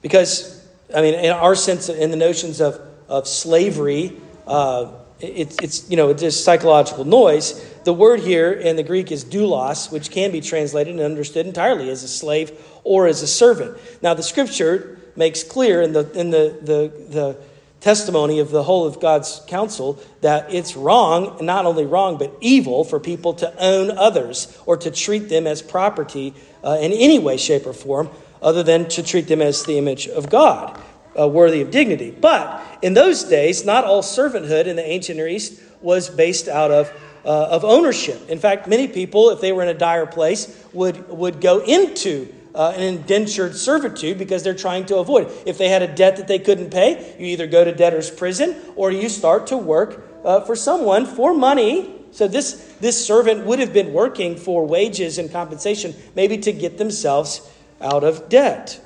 because, 0.01 0.67
I 0.95 1.01
mean, 1.01 1.13
in 1.13 1.31
our 1.31 1.55
sense, 1.55 1.89
in 1.89 2.11
the 2.11 2.17
notions 2.17 2.59
of, 2.59 2.79
of 3.07 3.27
slavery, 3.27 4.17
uh, 4.47 4.91
it's, 5.21 5.57
it's, 5.61 5.89
you 5.89 5.97
know, 5.97 6.09
it's 6.09 6.21
just 6.21 6.43
psychological 6.43 7.05
noise. 7.05 7.63
The 7.83 7.93
word 7.93 8.21
here 8.21 8.51
in 8.51 8.75
the 8.75 8.83
Greek 8.83 9.11
is 9.11 9.25
doulos, 9.25 9.91
which 9.91 10.11
can 10.11 10.31
be 10.31 10.41
translated 10.41 10.93
and 10.95 11.03
understood 11.03 11.45
entirely 11.45 11.89
as 11.89 12.03
a 12.03 12.07
slave 12.07 12.51
or 12.83 13.07
as 13.07 13.21
a 13.21 13.27
servant. 13.27 13.77
Now, 14.01 14.13
the 14.13 14.23
scripture 14.23 14.97
makes 15.15 15.43
clear 15.43 15.81
in 15.81 15.93
the, 15.93 16.09
in 16.17 16.29
the, 16.29 16.57
the, 16.61 16.91
the 17.09 17.37
testimony 17.81 18.39
of 18.39 18.51
the 18.51 18.63
whole 18.63 18.85
of 18.85 18.99
God's 18.99 19.41
counsel 19.47 19.99
that 20.21 20.53
it's 20.53 20.75
wrong, 20.75 21.37
not 21.45 21.65
only 21.65 21.85
wrong, 21.85 22.17
but 22.17 22.35
evil 22.41 22.83
for 22.83 22.99
people 22.99 23.33
to 23.35 23.53
own 23.61 23.91
others 23.97 24.57
or 24.65 24.77
to 24.77 24.91
treat 24.91 25.29
them 25.29 25.47
as 25.47 25.61
property 25.61 26.33
uh, 26.63 26.77
in 26.81 26.91
any 26.91 27.19
way, 27.19 27.37
shape, 27.37 27.65
or 27.65 27.73
form, 27.73 28.09
other 28.41 28.63
than 28.63 28.87
to 28.89 29.03
treat 29.03 29.27
them 29.27 29.41
as 29.41 29.63
the 29.65 29.77
image 29.77 30.07
of 30.07 30.29
God, 30.29 30.79
uh, 31.19 31.27
worthy 31.27 31.61
of 31.61 31.71
dignity. 31.71 32.11
But 32.11 32.61
in 32.81 32.93
those 32.93 33.23
days, 33.23 33.65
not 33.65 33.83
all 33.83 34.01
servanthood 34.01 34.65
in 34.65 34.75
the 34.75 34.85
ancient 34.85 35.17
Near 35.17 35.27
East 35.27 35.61
was 35.81 36.09
based 36.09 36.47
out 36.47 36.71
of. 36.71 36.91
Uh, 37.25 37.49
of 37.51 37.65
ownership. 37.65 38.29
In 38.29 38.39
fact, 38.39 38.65
many 38.65 38.87
people, 38.87 39.29
if 39.31 39.41
they 39.41 39.51
were 39.51 39.61
in 39.61 39.67
a 39.67 39.73
dire 39.73 40.05
place, 40.05 40.65
would, 40.71 41.09
would 41.09 41.41
go 41.41 41.59
into 41.59 42.33
uh, 42.55 42.73
an 42.75 42.81
indentured 42.81 43.55
servitude 43.55 44.17
because 44.17 44.41
they're 44.41 44.53
trying 44.53 44.85
to 44.85 44.97
avoid. 44.97 45.29
If 45.45 45.57
they 45.57 45.69
had 45.69 45.81
a 45.81 45.87
debt 45.93 46.15
that 46.15 46.27
they 46.27 46.39
couldn't 46.39 46.71
pay, 46.71 47.15
you 47.19 47.25
either 47.27 47.45
go 47.45 47.63
to 47.63 47.73
debtor's 47.73 48.09
prison 48.09 48.55
or 48.77 48.89
you 48.91 49.09
start 49.09 49.47
to 49.47 49.57
work 49.57 50.07
uh, 50.23 50.41
for 50.41 50.55
someone 50.55 51.05
for 51.05 51.33
money. 51.33 51.93
So 52.11 52.27
this, 52.27 52.53
this 52.79 53.05
servant 53.05 53.45
would 53.45 53.59
have 53.59 53.73
been 53.73 53.93
working 53.93 54.35
for 54.35 54.65
wages 54.65 55.17
and 55.17 55.31
compensation, 55.31 55.95
maybe 56.15 56.37
to 56.39 56.51
get 56.51 56.77
themselves 56.77 57.47
out 57.81 58.03
of 58.03 58.29
debt. 58.29 58.81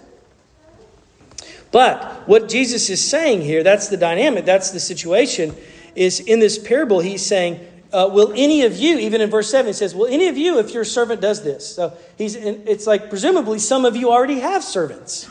But 1.73 2.27
what 2.27 2.49
Jesus 2.49 2.91
is 2.91 3.05
saying 3.05 3.41
here, 3.41 3.63
that's 3.63 3.87
the 3.87 3.97
dynamic, 3.97 4.45
that's 4.45 4.69
the 4.69 4.79
situation, 4.79 5.55
is 5.95 6.19
in 6.19 6.39
this 6.39 6.59
parable, 6.59 6.99
he's 6.99 7.25
saying, 7.25 7.67
uh, 7.91 8.07
will 8.13 8.31
any 8.35 8.61
of 8.61 8.77
you, 8.77 8.99
even 8.99 9.21
in 9.21 9.31
verse 9.31 9.49
7, 9.49 9.71
it 9.71 9.73
says, 9.73 9.95
Will 9.95 10.05
any 10.05 10.27
of 10.27 10.37
you, 10.37 10.59
if 10.59 10.71
your 10.71 10.85
servant 10.85 11.19
does 11.19 11.43
this? 11.43 11.75
So 11.75 11.97
he's, 12.15 12.35
it's 12.35 12.85
like 12.85 13.09
presumably 13.09 13.57
some 13.57 13.85
of 13.85 13.95
you 13.95 14.11
already 14.11 14.39
have 14.39 14.63
servants. 14.63 15.27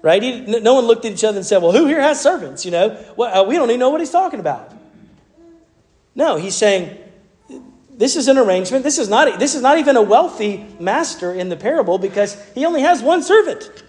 Right? 0.00 0.22
He, 0.22 0.40
no 0.40 0.74
one 0.74 0.86
looked 0.86 1.04
at 1.04 1.12
each 1.12 1.24
other 1.24 1.36
and 1.36 1.46
said, 1.46 1.62
Well, 1.62 1.72
who 1.72 1.86
here 1.86 2.00
has 2.00 2.18
servants? 2.18 2.64
You 2.64 2.70
know, 2.70 3.04
well, 3.16 3.42
uh, 3.42 3.46
we 3.46 3.56
don't 3.56 3.68
even 3.68 3.80
know 3.80 3.90
what 3.90 4.00
he's 4.00 4.10
talking 4.10 4.40
about. 4.40 4.72
No, 6.14 6.36
he's 6.36 6.54
saying, 6.54 6.96
this 7.90 8.16
is 8.16 8.28
an 8.28 8.38
arrangement. 8.38 8.84
This 8.84 8.98
is, 8.98 9.10
not, 9.10 9.38
this 9.38 9.54
is 9.54 9.60
not 9.60 9.78
even 9.78 9.96
a 9.96 10.02
wealthy 10.02 10.66
master 10.80 11.32
in 11.32 11.50
the 11.50 11.56
parable 11.56 11.98
because 11.98 12.42
he 12.54 12.64
only 12.64 12.80
has 12.80 13.02
one 13.02 13.22
servant. 13.22 13.82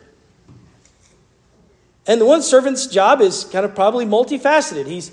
And 2.08 2.22
the 2.22 2.26
one 2.26 2.41
servant's 2.41 2.88
job 2.88 3.22
is 3.22 3.43
kind 3.43 3.65
of 3.65 3.76
probably 3.76 4.06
multifaceted. 4.06 4.88
He's 4.88 5.12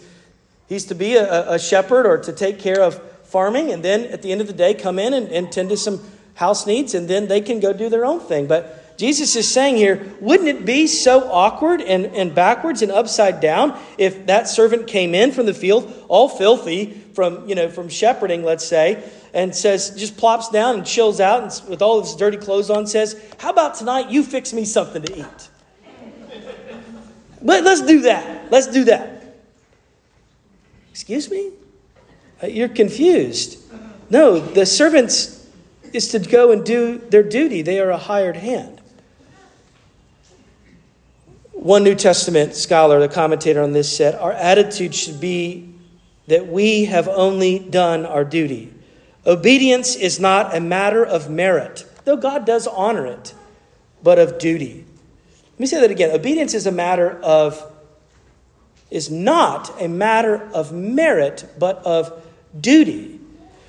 He's 0.68 0.87
to 0.87 0.94
be 0.94 1.16
a, 1.16 1.52
a, 1.52 1.59
shepherd 1.59 2.07
or 2.07 2.18
to 2.18 2.33
take 2.33 2.59
care 2.59 2.80
of 2.80 3.00
farming, 3.24 3.70
and 3.72 3.85
then 3.85 4.04
at 4.07 4.22
the 4.22 4.33
end 4.33 4.40
of 4.40 4.46
the 4.46 4.52
day, 4.52 4.74
come 4.74 4.98
in 4.98 5.12
and, 5.12 5.28
and 5.28 5.52
tend 5.52 5.68
to 5.70 5.76
some 5.76 6.00
house 6.35 6.66
needs, 6.66 6.94
and 6.94 7.09
then 7.09 7.28
they 7.28 7.40
can 7.40 7.61
go 7.61 7.72
do 7.72 7.88
their 7.88 8.04
own 8.04 8.20
thing. 8.20 8.46
But 8.46 8.96
Jesus 8.96 9.37
is 9.37 9.46
saying 9.48 9.76
here, 9.76 10.14
wouldn't 10.20 10.48
it 10.48 10.64
be 10.64 10.87
so 10.87 11.30
awkward 11.30 11.80
and, 11.80 12.07
and 12.07 12.35
backwards 12.35 12.80
and 12.80 12.90
upside 12.90 13.40
down 13.40 13.78
if 13.98 14.26
that 14.26 14.48
servant 14.48 14.87
came 14.87 15.14
in 15.14 15.33
from 15.33 15.46
the 15.46 15.54
field, 15.54 15.92
all 16.09 16.28
filthy 16.28 16.92
from, 17.12 17.46
you 17.48 17.54
know, 17.54 17.68
from 17.68 17.88
shepherding, 17.88 18.42
let's 18.42 18.64
say, 18.64 19.02
and 19.35 19.54
says, 19.54 19.90
just 19.96 20.16
plops 20.16 20.48
down 20.48 20.76
and 20.76 20.87
chills 20.87 21.20
out 21.20 21.42
and 21.42 21.68
with 21.68 21.83
all 21.83 21.98
of 21.98 22.07
his 22.07 22.16
dirty 22.16 22.37
clothes 22.37 22.70
on, 22.70 22.87
says, 22.87 23.20
How 23.38 23.50
about 23.50 23.74
tonight 23.74 24.11
you 24.11 24.22
fix 24.22 24.52
me 24.52 24.64
something 24.64 25.02
to 25.02 25.18
eat? 25.18 25.48
But 27.44 27.62
let's 27.62 27.83
do 27.83 28.00
that. 28.00 28.50
Let's 28.50 28.66
do 28.68 28.85
that. 28.85 29.22
Excuse 30.90 31.30
me? 31.30 31.50
Uh, 32.42 32.46
you're 32.46 32.68
confused. 32.68 33.59
No, 34.09 34.40
the 34.40 34.64
servants 34.64 35.46
is 35.92 36.09
to 36.09 36.18
go 36.18 36.50
and 36.52 36.64
do 36.64 36.98
their 36.98 37.22
duty. 37.22 37.62
They 37.62 37.78
are 37.80 37.90
a 37.90 37.98
hired 37.98 38.37
hand. 38.37 38.80
One 41.52 41.85
New 41.85 41.94
Testament 41.94 42.54
scholar, 42.54 43.00
the 43.00 43.09
commentator 43.09 43.62
on 43.62 43.72
this, 43.72 43.94
said 43.94 44.14
our 44.14 44.33
attitude 44.33 44.94
should 44.94 45.20
be 45.20 45.74
that 46.26 46.46
we 46.46 46.87
have 46.87 47.09
only 47.09 47.59
done 47.59 48.07
our 48.07 48.24
duty. 48.24 48.72
Obedience 49.26 49.96
is 49.96 50.20
not 50.20 50.54
a 50.54 50.61
matter 50.61 51.04
of 51.04 51.30
merit, 51.30 51.87
though 52.04 52.16
God 52.16 52.44
does 52.44 52.66
honor 52.66 53.07
it, 53.07 53.35
but 54.02 54.18
of 54.18 54.38
duty. 54.38 54.83
Let 55.54 55.60
me 55.60 55.66
say 55.66 55.80
that 55.80 55.90
again. 55.90 56.10
Obedience 56.10 56.52
is 56.52 56.66
a 56.66 56.72
matter 56.72 57.18
of 57.22 57.70
is 58.90 59.10
not 59.10 59.80
a 59.80 59.88
matter 59.88 60.48
of 60.52 60.72
merit, 60.72 61.46
but 61.58 61.78
of 61.78 62.12
duty. 62.58 63.20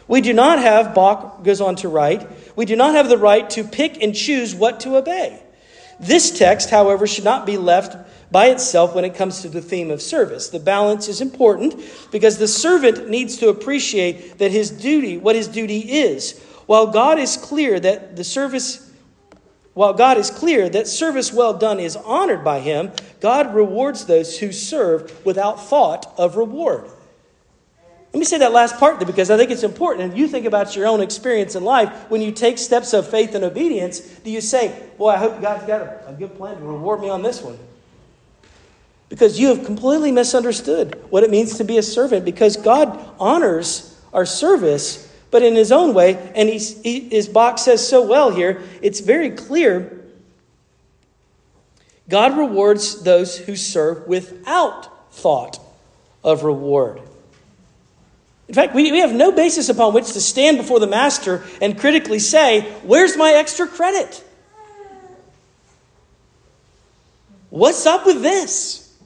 We 0.07 0.21
do 0.21 0.33
not 0.33 0.59
have, 0.59 0.93
Bock 0.93 1.43
goes 1.43 1.61
on 1.61 1.75
to 1.77 1.89
write, 1.89 2.27
we 2.55 2.65
do 2.65 2.75
not 2.75 2.93
have 2.93 3.09
the 3.09 3.17
right 3.17 3.49
to 3.51 3.63
pick 3.63 4.01
and 4.03 4.13
choose 4.13 4.53
what 4.53 4.81
to 4.81 4.97
obey. 4.97 5.41
This 5.99 6.37
text, 6.37 6.69
however, 6.69 7.07
should 7.07 7.23
not 7.23 7.45
be 7.45 7.57
left 7.57 7.97
by 8.31 8.47
itself 8.47 8.93
when 8.93 9.05
it 9.05 9.15
comes 9.15 9.41
to 9.41 9.49
the 9.49 9.61
theme 9.61 9.89
of 9.89 10.01
service. 10.01 10.49
The 10.49 10.59
balance 10.59 11.07
is 11.07 11.21
important 11.21 11.81
because 12.11 12.37
the 12.37 12.47
servant 12.47 13.09
needs 13.09 13.37
to 13.37 13.49
appreciate 13.49 14.37
that 14.39 14.51
his 14.51 14.69
duty, 14.69 15.17
what 15.17 15.35
his 15.35 15.47
duty 15.47 15.79
is. 15.79 16.39
While 16.65 16.87
God 16.87 17.17
is 17.17 17.37
clear 17.37 17.79
that 17.79 18.15
the 18.15 18.23
service 18.23 18.91
while 19.75 19.93
God 19.93 20.17
is 20.17 20.31
clear 20.31 20.69
that 20.69 20.87
service 20.87 21.33
well 21.33 21.53
done 21.53 21.81
is 21.81 21.97
honored 21.97 22.45
by 22.45 22.61
him, 22.61 22.91
God 23.19 23.53
rewards 23.53 24.05
those 24.05 24.39
who 24.39 24.53
serve 24.53 25.25
without 25.25 25.61
thought 25.61 26.11
of 26.17 26.37
reward. 26.37 26.89
Let 28.13 28.19
me 28.19 28.25
say 28.25 28.37
that 28.37 28.53
last 28.53 28.77
part 28.77 29.05
because 29.05 29.29
I 29.29 29.35
think 29.35 29.51
it's 29.51 29.63
important. 29.63 30.09
And 30.09 30.17
you 30.17 30.29
think 30.29 30.45
about 30.45 30.77
your 30.77 30.87
own 30.87 31.01
experience 31.01 31.55
in 31.55 31.65
life. 31.65 31.89
When 32.09 32.21
you 32.21 32.31
take 32.31 32.57
steps 32.57 32.93
of 32.93 33.09
faith 33.09 33.35
and 33.35 33.43
obedience, 33.43 33.99
do 33.99 34.31
you 34.31 34.39
say, 34.39 34.81
Boy, 34.97 35.09
I 35.09 35.17
hope 35.17 35.41
God's 35.41 35.65
got 35.65 35.81
a, 35.81 36.07
a 36.07 36.13
good 36.13 36.37
plan 36.37 36.55
to 36.55 36.63
reward 36.63 37.01
me 37.01 37.09
on 37.09 37.21
this 37.21 37.41
one? 37.41 37.59
Because 39.09 39.37
you 39.37 39.49
have 39.49 39.65
completely 39.65 40.13
misunderstood 40.13 41.03
what 41.09 41.25
it 41.25 41.29
means 41.29 41.57
to 41.57 41.65
be 41.65 41.77
a 41.77 41.83
servant 41.83 42.23
because 42.23 42.55
God 42.55 42.97
honors 43.19 43.99
our 44.13 44.25
service 44.25 45.04
but 45.35 45.43
in 45.43 45.53
his 45.53 45.69
own 45.69 45.93
way. 45.93 46.15
And 46.33 46.47
he, 46.47 47.09
his 47.09 47.27
Bock 47.27 47.59
says 47.59 47.85
so 47.85 48.07
well 48.07 48.31
here, 48.31 48.61
it's 48.81 49.01
very 49.01 49.31
clear. 49.31 50.01
God 52.07 52.37
rewards 52.37 53.03
those 53.03 53.37
who 53.37 53.57
serve 53.57 54.07
without 54.07 55.13
thought 55.13 55.59
of 56.23 56.45
reward. 56.45 57.01
In 58.47 58.55
fact, 58.55 58.73
we, 58.73 58.89
we 58.93 58.99
have 58.99 59.13
no 59.13 59.33
basis 59.33 59.67
upon 59.67 59.93
which 59.93 60.13
to 60.13 60.21
stand 60.21 60.55
before 60.55 60.79
the 60.79 60.87
master 60.87 61.43
and 61.61 61.77
critically 61.77 62.19
say, 62.19 62.61
Where's 62.83 63.17
my 63.17 63.33
extra 63.33 63.67
credit? 63.67 64.23
What's 67.49 67.85
up 67.85 68.05
with 68.05 68.21
this? 68.21 68.97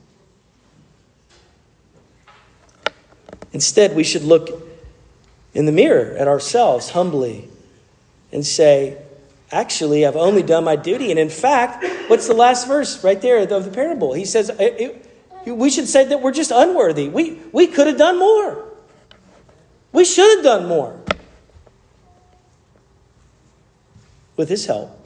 Instead, 3.52 3.96
we 3.96 4.04
should 4.04 4.22
look 4.22 4.69
in 5.54 5.66
the 5.66 5.72
mirror 5.72 6.16
at 6.18 6.28
ourselves 6.28 6.90
humbly 6.92 7.50
and 8.32 8.46
say, 8.46 8.98
Actually, 9.52 10.06
I've 10.06 10.16
only 10.16 10.44
done 10.44 10.64
my 10.64 10.76
duty. 10.76 11.10
And 11.10 11.20
in 11.20 11.30
fact, 11.30 11.84
what's 12.08 12.28
the 12.28 12.36
last 12.36 12.68
verse 12.68 13.04
right 13.04 13.20
there 13.20 13.40
of 13.40 13.66
the 13.66 13.72
parable? 13.72 14.14
He 14.14 14.26
says, 14.26 14.52
We 15.46 15.70
should 15.72 15.88
say 15.88 16.06
that 16.06 16.22
we're 16.22 16.32
just 16.32 16.52
unworthy. 16.52 17.10
We, 17.10 17.40
we 17.52 17.66
could 17.66 17.88
have 17.88 17.98
done 17.98 18.20
more. 18.20 18.64
We 19.92 20.06
should 20.06 20.38
have 20.38 20.44
done 20.44 20.68
more. 20.68 21.00
with 24.40 24.48
his 24.48 24.66
help, 24.68 24.98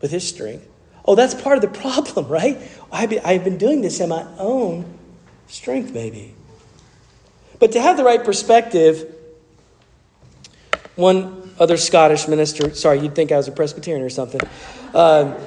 with 0.00 0.10
his 0.10 0.26
strength. 0.26 0.66
Oh, 1.04 1.14
that's 1.14 1.34
part 1.34 1.56
of 1.56 1.60
the 1.60 1.78
problem, 1.78 2.26
right? 2.28 2.58
I've 2.90 3.44
been 3.44 3.58
doing 3.58 3.82
this 3.82 4.00
in 4.00 4.08
my 4.08 4.26
own 4.38 4.86
strength, 5.48 5.92
maybe. 5.92 6.34
But 7.58 7.72
to 7.72 7.80
have 7.82 7.98
the 7.98 8.04
right 8.04 8.24
perspective, 8.24 9.13
one 10.96 11.50
other 11.58 11.76
Scottish 11.76 12.28
minister, 12.28 12.74
sorry, 12.74 13.00
you'd 13.00 13.14
think 13.14 13.32
I 13.32 13.36
was 13.36 13.48
a 13.48 13.52
Presbyterian 13.52 14.04
or 14.04 14.10
something. 14.10 14.40
Uh, 14.92 15.38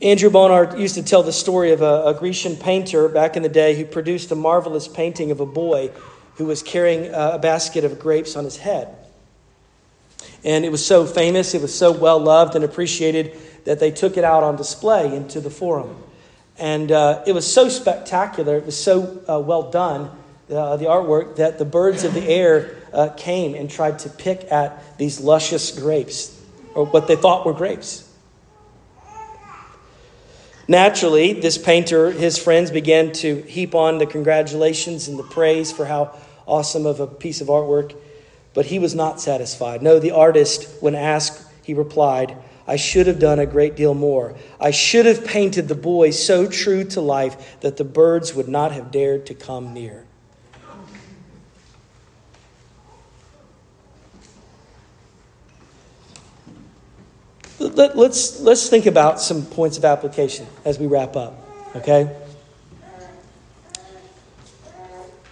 Andrew 0.00 0.30
Bonar 0.30 0.76
used 0.76 0.96
to 0.96 1.02
tell 1.02 1.22
the 1.22 1.32
story 1.32 1.70
of 1.70 1.80
a, 1.80 2.06
a, 2.06 2.14
Grecian 2.14 2.56
painter 2.56 3.08
back 3.08 3.36
in 3.36 3.44
the 3.44 3.48
day 3.48 3.76
who 3.76 3.84
produced 3.84 4.32
a 4.32 4.34
marvelous 4.34 4.88
painting 4.88 5.30
of 5.30 5.38
a 5.38 5.46
boy 5.46 5.92
who 6.36 6.46
was 6.46 6.62
carrying 6.62 7.08
a 7.12 7.38
basket 7.38 7.84
of 7.84 8.00
grapes 8.00 8.34
on 8.34 8.44
his 8.44 8.56
head. 8.56 8.88
And 10.44 10.64
it 10.64 10.72
was 10.72 10.84
so 10.84 11.06
famous, 11.06 11.54
it 11.54 11.62
was 11.62 11.72
so 11.72 11.92
well 11.92 12.18
loved 12.18 12.56
and 12.56 12.64
appreciated 12.64 13.38
that 13.64 13.78
they 13.78 13.92
took 13.92 14.16
it 14.16 14.24
out 14.24 14.42
on 14.42 14.56
display 14.56 15.14
into 15.14 15.40
the 15.40 15.50
forum. 15.50 15.96
And 16.58 16.90
uh, 16.90 17.22
it 17.26 17.32
was 17.32 17.50
so 17.50 17.68
spectacular, 17.68 18.56
it 18.56 18.66
was 18.66 18.76
so 18.76 19.22
uh, 19.28 19.38
well 19.38 19.70
done, 19.70 20.10
uh, 20.50 20.76
the 20.78 20.86
artwork, 20.86 21.36
that 21.36 21.58
the 21.58 21.64
birds 21.64 22.02
of 22.02 22.12
the 22.12 22.24
air 22.24 22.81
uh, 22.92 23.08
came 23.10 23.54
and 23.54 23.70
tried 23.70 23.98
to 24.00 24.08
pick 24.08 24.50
at 24.50 24.98
these 24.98 25.20
luscious 25.20 25.78
grapes, 25.78 26.40
or 26.74 26.86
what 26.86 27.06
they 27.08 27.16
thought 27.16 27.46
were 27.46 27.52
grapes. 27.52 28.08
Naturally, 30.68 31.32
this 31.32 31.58
painter, 31.58 32.10
his 32.10 32.38
friends 32.38 32.70
began 32.70 33.12
to 33.12 33.42
heap 33.42 33.74
on 33.74 33.98
the 33.98 34.06
congratulations 34.06 35.08
and 35.08 35.18
the 35.18 35.24
praise 35.24 35.72
for 35.72 35.84
how 35.84 36.16
awesome 36.46 36.86
of 36.86 37.00
a 37.00 37.06
piece 37.06 37.40
of 37.40 37.48
artwork, 37.48 37.96
but 38.54 38.66
he 38.66 38.78
was 38.78 38.94
not 38.94 39.20
satisfied. 39.20 39.82
No, 39.82 39.98
the 39.98 40.12
artist, 40.12 40.68
when 40.80 40.94
asked, 40.94 41.44
he 41.62 41.74
replied, 41.74 42.36
I 42.66 42.76
should 42.76 43.06
have 43.08 43.18
done 43.18 43.40
a 43.40 43.46
great 43.46 43.74
deal 43.74 43.94
more. 43.94 44.36
I 44.60 44.70
should 44.70 45.06
have 45.06 45.26
painted 45.26 45.68
the 45.68 45.74
boy 45.74 46.10
so 46.10 46.46
true 46.46 46.84
to 46.84 47.00
life 47.00 47.60
that 47.60 47.76
the 47.76 47.84
birds 47.84 48.34
would 48.34 48.48
not 48.48 48.72
have 48.72 48.90
dared 48.90 49.26
to 49.26 49.34
come 49.34 49.74
near. 49.74 50.04
Let, 57.62 57.96
us 57.96 58.40
let's 58.40 58.68
think 58.68 58.86
about 58.86 59.20
some 59.20 59.46
points 59.46 59.78
of 59.78 59.84
application 59.84 60.46
as 60.64 60.80
we 60.80 60.86
wrap 60.86 61.14
up, 61.14 61.34
okay? 61.76 62.14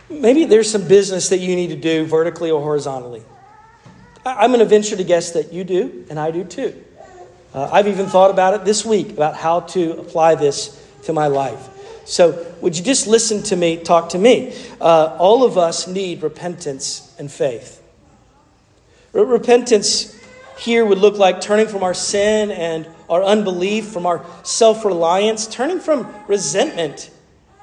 Maybe 0.08 0.44
there's 0.44 0.70
some 0.70 0.86
business 0.86 1.30
that 1.30 1.38
you 1.38 1.56
need 1.56 1.68
to 1.68 1.76
do 1.76 2.04
vertically 2.04 2.50
or 2.50 2.60
horizontally. 2.60 3.22
I'm 4.24 4.50
going 4.50 4.60
to 4.60 4.66
venture 4.66 4.96
to 4.96 5.02
guess 5.02 5.32
that 5.32 5.52
you 5.52 5.64
do, 5.64 6.06
and 6.08 6.20
I 6.20 6.30
do 6.30 6.44
too. 6.44 6.84
Uh, 7.52 7.68
I've 7.72 7.88
even 7.88 8.06
thought 8.06 8.30
about 8.30 8.54
it 8.54 8.64
this 8.64 8.84
week 8.84 9.10
about 9.10 9.34
how 9.34 9.60
to 9.60 9.98
apply 9.98 10.36
this 10.36 10.86
to 11.04 11.12
my 11.12 11.26
life. 11.26 11.68
So, 12.04 12.46
would 12.60 12.76
you 12.76 12.84
just 12.84 13.06
listen 13.06 13.42
to 13.44 13.56
me, 13.56 13.78
talk 13.78 14.10
to 14.10 14.18
me? 14.18 14.54
Uh, 14.80 15.16
all 15.18 15.42
of 15.42 15.58
us 15.58 15.88
need 15.88 16.22
repentance 16.22 17.14
and 17.18 17.30
faith. 17.30 17.82
Repentance 19.12 20.19
here 20.58 20.84
would 20.84 20.98
look 20.98 21.16
like 21.16 21.40
turning 21.40 21.68
from 21.68 21.82
our 21.82 21.94
sin 21.94 22.50
and 22.50 22.86
our 23.08 23.22
unbelief, 23.22 23.88
from 23.88 24.06
our 24.06 24.24
self 24.42 24.84
reliance, 24.84 25.46
turning 25.46 25.80
from 25.80 26.12
resentment 26.28 27.10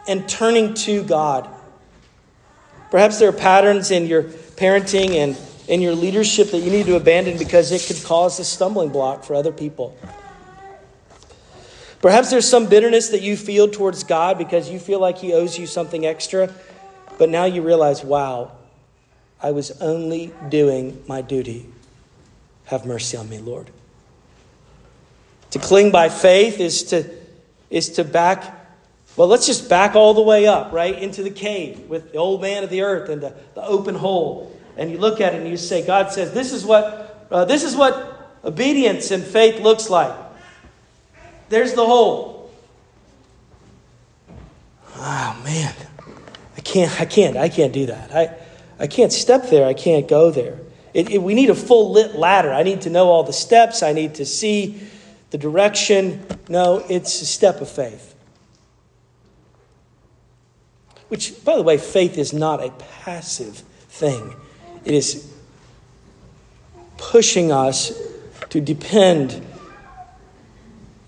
and 0.07 0.27
turning 0.27 0.73
to 0.73 1.03
God. 1.03 1.49
Perhaps 2.89 3.19
there 3.19 3.29
are 3.29 3.33
patterns 3.33 3.91
in 3.91 4.07
your 4.07 4.23
parenting 4.23 5.15
and 5.15 5.37
in 5.67 5.81
your 5.81 5.93
leadership 5.93 6.51
that 6.51 6.59
you 6.59 6.71
need 6.71 6.85
to 6.85 6.95
abandon 6.95 7.37
because 7.37 7.71
it 7.71 7.81
could 7.81 8.03
cause 8.05 8.39
a 8.39 8.45
stumbling 8.45 8.89
block 8.89 9.23
for 9.23 9.35
other 9.35 9.51
people. 9.51 9.97
Perhaps 12.01 12.29
there's 12.29 12.47
some 12.47 12.67
bitterness 12.67 13.09
that 13.09 13.21
you 13.21 13.35
feel 13.35 13.67
towards 13.67 14.03
God 14.03 14.37
because 14.37 14.69
you 14.69 14.79
feel 14.79 14.99
like 14.99 15.17
He 15.17 15.33
owes 15.33 15.57
you 15.57 15.67
something 15.67 16.05
extra, 16.05 16.53
but 17.17 17.29
now 17.29 17.45
you 17.45 17.61
realize, 17.61 18.03
wow, 18.03 18.51
I 19.41 19.51
was 19.51 19.71
only 19.81 20.31
doing 20.49 21.03
my 21.07 21.21
duty. 21.21 21.65
Have 22.67 22.85
mercy 22.85 23.17
on 23.17 23.29
me, 23.29 23.39
Lord. 23.39 23.69
To 25.51 25.59
cling 25.59 25.91
by 25.91 26.09
faith 26.09 26.59
is 26.59 26.83
to, 26.83 27.09
is 27.69 27.91
to 27.91 28.03
back, 28.03 28.67
well, 29.15 29.29
let's 29.29 29.47
just 29.47 29.69
back 29.69 29.95
all 29.95 30.13
the 30.13 30.21
way 30.21 30.47
up, 30.47 30.73
right, 30.73 30.97
into 30.97 31.23
the 31.23 31.29
cave 31.29 31.87
with 31.87 32.11
the 32.11 32.17
old 32.17 32.41
man 32.41 32.65
of 32.65 32.69
the 32.69 32.81
earth 32.81 33.09
and 33.09 33.21
the, 33.21 33.33
the 33.55 33.63
open 33.63 33.95
hole. 33.95 34.53
And 34.75 34.91
you 34.91 34.97
look 34.97 35.21
at 35.21 35.33
it 35.33 35.41
and 35.41 35.49
you 35.49 35.55
say, 35.55 35.85
God 35.85 36.11
says, 36.11 36.33
this 36.33 36.51
is 36.51 36.65
what, 36.65 37.27
uh, 37.31 37.45
this 37.45 37.63
is 37.63 37.75
what 37.75 38.37
obedience 38.43 39.11
and 39.11 39.23
faith 39.23 39.61
looks 39.61 39.89
like. 39.89 40.15
There's 41.47 41.73
the 41.73 41.85
hole. 41.85 42.51
Oh, 44.97 45.41
man. 45.45 45.73
I 46.57 46.61
can't, 46.61 46.99
I 46.99 47.05
can't, 47.05 47.37
I 47.37 47.47
can't 47.47 47.71
do 47.71 47.85
that. 47.85 48.13
I, 48.13 48.35
I 48.77 48.87
can't 48.87 49.13
step 49.13 49.49
there. 49.49 49.65
I 49.65 49.73
can't 49.73 50.07
go 50.07 50.31
there. 50.31 50.59
It, 50.97 51.11
it, 51.11 51.21
we 51.21 51.35
need 51.35 51.51
a 51.51 51.55
full 51.55 51.91
lit 51.91 52.15
ladder. 52.15 52.51
I 52.51 52.63
need 52.63 52.81
to 52.81 52.89
know 52.89 53.09
all 53.09 53.21
the 53.21 53.31
steps. 53.31 53.83
I 53.83 53.93
need 53.93 54.15
to 54.15 54.25
see 54.25 54.81
the 55.29 55.37
direction. 55.37 56.25
No, 56.49 56.83
it's 56.89 57.21
a 57.21 57.25
step 57.27 57.61
of 57.61 57.69
faith. 57.69 58.15
Which, 61.09 61.45
by 61.45 61.55
the 61.55 61.61
way, 61.61 61.77
faith 61.77 62.17
is 62.17 62.33
not 62.33 62.65
a 62.65 62.71
passive 63.03 63.57
thing, 63.57 64.35
it 64.85 64.95
is 64.95 65.31
pushing 66.97 67.51
us 67.51 67.93
to 68.49 68.59
depend. 68.59 69.45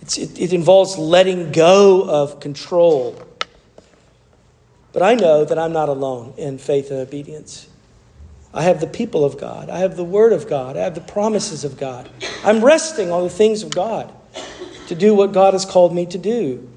It, 0.02 0.40
it 0.40 0.54
involves 0.54 1.00
letting 1.00 1.52
go 1.52 2.08
of 2.08 2.40
control. 2.40 3.20
But 4.94 5.02
I 5.02 5.16
know 5.16 5.46
that 5.46 5.58
I'm 5.58 5.74
not 5.74 5.90
alone 5.90 6.36
in 6.38 6.60
faith 6.60 6.92
and 6.92 7.00
obedience. 7.00 7.69
I 8.54 8.64
have 8.64 8.80
the 8.80 8.88
people 8.88 9.24
of 9.24 9.38
God. 9.38 9.70
I 9.70 9.80
have 9.80 9.96
the 9.96 10.04
Word 10.04 10.34
of 10.34 10.50
God. 10.50 10.76
I 10.76 10.82
have 10.82 10.96
the 10.96 11.02
promises 11.02 11.64
of 11.64 11.78
God. 11.78 12.10
I'm 12.44 12.64
resting 12.64 13.12
on 13.12 13.24
the 13.24 13.30
things 13.30 13.62
of 13.62 13.70
God 13.70 14.12
to 14.88 14.96
do 14.96 15.14
what 15.14 15.34
God 15.34 15.54
has 15.54 15.66
called 15.66 15.94
me 15.94 16.06
to 16.08 16.18
do. 16.18 16.68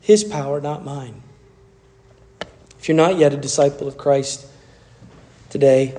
His 0.00 0.22
power, 0.22 0.60
not 0.60 0.84
mine. 0.84 1.22
If 2.78 2.88
you're 2.88 2.96
not 2.96 3.16
yet 3.16 3.32
a 3.32 3.36
disciple 3.36 3.88
of 3.88 3.96
Christ 3.96 4.46
today, 5.50 5.96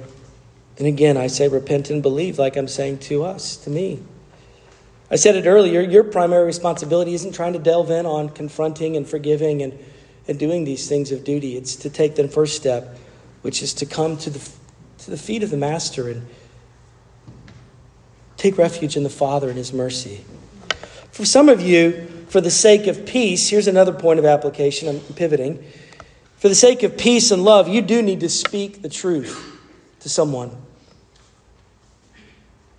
then 0.78 0.88
again, 0.88 1.18
I 1.18 1.28
say 1.28 1.48
repent 1.48 1.90
and 1.90 2.02
believe, 2.02 2.38
like 2.38 2.56
I'm 2.56 2.68
saying 2.68 3.00
to 3.00 3.24
us, 3.24 3.58
to 3.58 3.70
me. 3.70 4.02
I 5.10 5.18
said 5.18 5.36
it 5.36 5.48
earlier 5.48 5.82
your 5.82 6.04
primary 6.04 6.46
responsibility 6.46 7.14
isn't 7.14 7.34
trying 7.34 7.54
to 7.54 7.60
delve 7.60 7.92
in 7.92 8.06
on 8.06 8.30
confronting 8.30 8.96
and 8.96 9.08
forgiving 9.08 9.62
and, 9.62 9.78
and 10.28 10.40
doing 10.40 10.64
these 10.64 10.88
things 10.88 11.12
of 11.12 11.24
duty, 11.24 11.58
it's 11.58 11.76
to 11.78 11.90
take 11.90 12.16
the 12.16 12.28
first 12.28 12.56
step 12.56 12.98
which 13.46 13.62
is 13.62 13.76
to 13.76 13.86
come 13.86 14.18
to 14.18 14.32
the, 14.32 14.52
to 14.98 15.12
the 15.12 15.18
feet 15.18 15.44
of 15.44 15.52
the 15.52 15.56
Master 15.56 16.10
and 16.10 16.26
take 18.38 18.58
refuge 18.58 18.98
in 18.98 19.04
the 19.04 19.10
Father 19.10 19.50
and 19.50 19.56
His 19.56 19.72
mercy. 19.72 20.26
For 21.12 21.26
some 21.26 21.48
of 21.48 21.62
you, 21.62 22.08
for 22.28 22.42
the 22.42 22.50
sake 22.50 22.88
of 22.88 23.06
peace, 23.06 23.48
here's 23.48 23.68
another 23.68 23.94
point 23.94 24.18
of 24.18 24.26
application. 24.26 24.90
I'm 24.90 25.00
pivoting. 25.14 25.64
For 26.38 26.50
the 26.50 26.56
sake 26.56 26.82
of 26.82 26.98
peace 26.98 27.30
and 27.30 27.44
love, 27.44 27.68
you 27.68 27.84
do 27.84 28.02
need 28.02 28.22
to 28.22 28.30
speak 28.30 28.82
the 28.82 28.90
truth 28.90 29.60
to 30.00 30.10
someone 30.10 30.50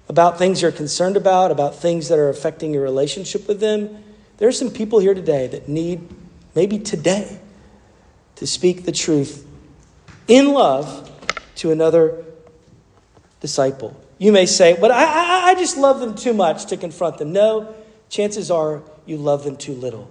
about 0.09 0.37
things 0.37 0.63
you're 0.63 0.73
concerned 0.73 1.17
about, 1.17 1.53
about 1.53 1.77
things 1.77 2.09
that 2.09 2.19
are 2.19 2.29
affecting 2.29 2.75
your 2.75 2.83
relationship 2.83 3.47
with 3.47 3.61
them. 3.61 4.03
There 4.39 4.49
are 4.49 4.53
some 4.53 4.71
people 4.71 4.99
here 4.99 5.15
today 5.15 5.47
that 5.47 5.69
need, 5.69 6.09
maybe 6.57 6.81
today, 6.81 7.39
to 8.35 8.49
speak 8.49 8.85
the 8.85 8.91
truth 8.91 9.47
in 10.29 10.53
love 10.53 11.11
to 11.57 11.71
another 11.71 12.25
disciple. 13.41 13.99
You 14.19 14.33
may 14.33 14.47
say, 14.47 14.77
but 14.81 14.91
I, 14.91 15.05
I, 15.05 15.51
I 15.51 15.55
just 15.55 15.77
love 15.77 16.01
them 16.01 16.15
too 16.15 16.33
much 16.33 16.67
to 16.67 16.77
confront 16.77 17.19
them. 17.19 17.33
No, 17.33 17.75
chances 18.09 18.51
are 18.51 18.83
you 19.05 19.17
love 19.17 19.45
them 19.45 19.57
too 19.57 19.75
little. 19.75 20.11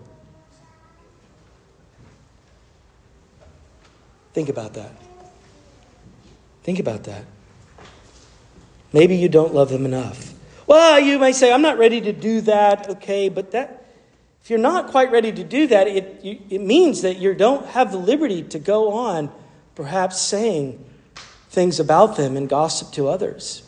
Think 4.34 4.50
about 4.50 4.74
that. 4.74 4.92
Think 6.64 6.80
about 6.80 7.06
that. 7.06 7.26
Maybe 8.92 9.16
you 9.16 9.30
don't 9.30 9.54
love 9.54 9.70
them 9.70 9.86
enough. 9.86 10.34
Well, 10.68 11.00
you 11.00 11.20
may 11.20 11.32
say, 11.32 11.54
I'm 11.54 11.62
not 11.62 11.78
ready 11.78 12.02
to 12.02 12.12
do 12.12 12.42
that. 12.42 12.90
Okay, 12.90 13.30
but 13.30 13.52
that, 13.52 13.86
if 14.42 14.50
you're 14.50 14.60
not 14.60 14.88
quite 14.88 15.12
ready 15.12 15.32
to 15.32 15.44
do 15.44 15.68
that, 15.68 15.88
it, 15.88 16.20
it 16.24 16.62
means 16.62 17.02
that 17.02 17.18
you 17.18 17.34
don't 17.34 17.66
have 17.68 17.92
the 17.92 17.98
liberty 17.98 18.44
to 18.44 18.60
go 18.60 18.94
on 18.94 19.32
perhaps 19.76 20.20
saying 20.20 20.84
things 21.50 21.80
about 21.80 22.18
them 22.18 22.36
and 22.36 22.50
gossip 22.50 22.92
to 22.94 23.08
others. 23.08 23.64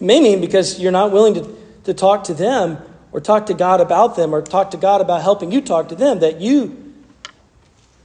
It 0.00 0.04
may 0.04 0.20
mean 0.20 0.40
because 0.40 0.80
you're 0.80 0.92
not 0.92 1.12
willing 1.12 1.34
to, 1.34 1.56
to 1.84 1.94
talk 1.94 2.24
to 2.24 2.34
them 2.34 2.78
or 3.12 3.20
talk 3.20 3.46
to 3.46 3.54
God 3.54 3.80
about 3.80 4.16
them 4.16 4.34
or 4.34 4.42
talk 4.42 4.72
to 4.72 4.76
God 4.76 5.00
about 5.00 5.22
helping 5.22 5.52
you 5.52 5.60
talk 5.60 5.88
to 5.88 5.94
them 5.94 6.20
that 6.20 6.40
you 6.40 6.94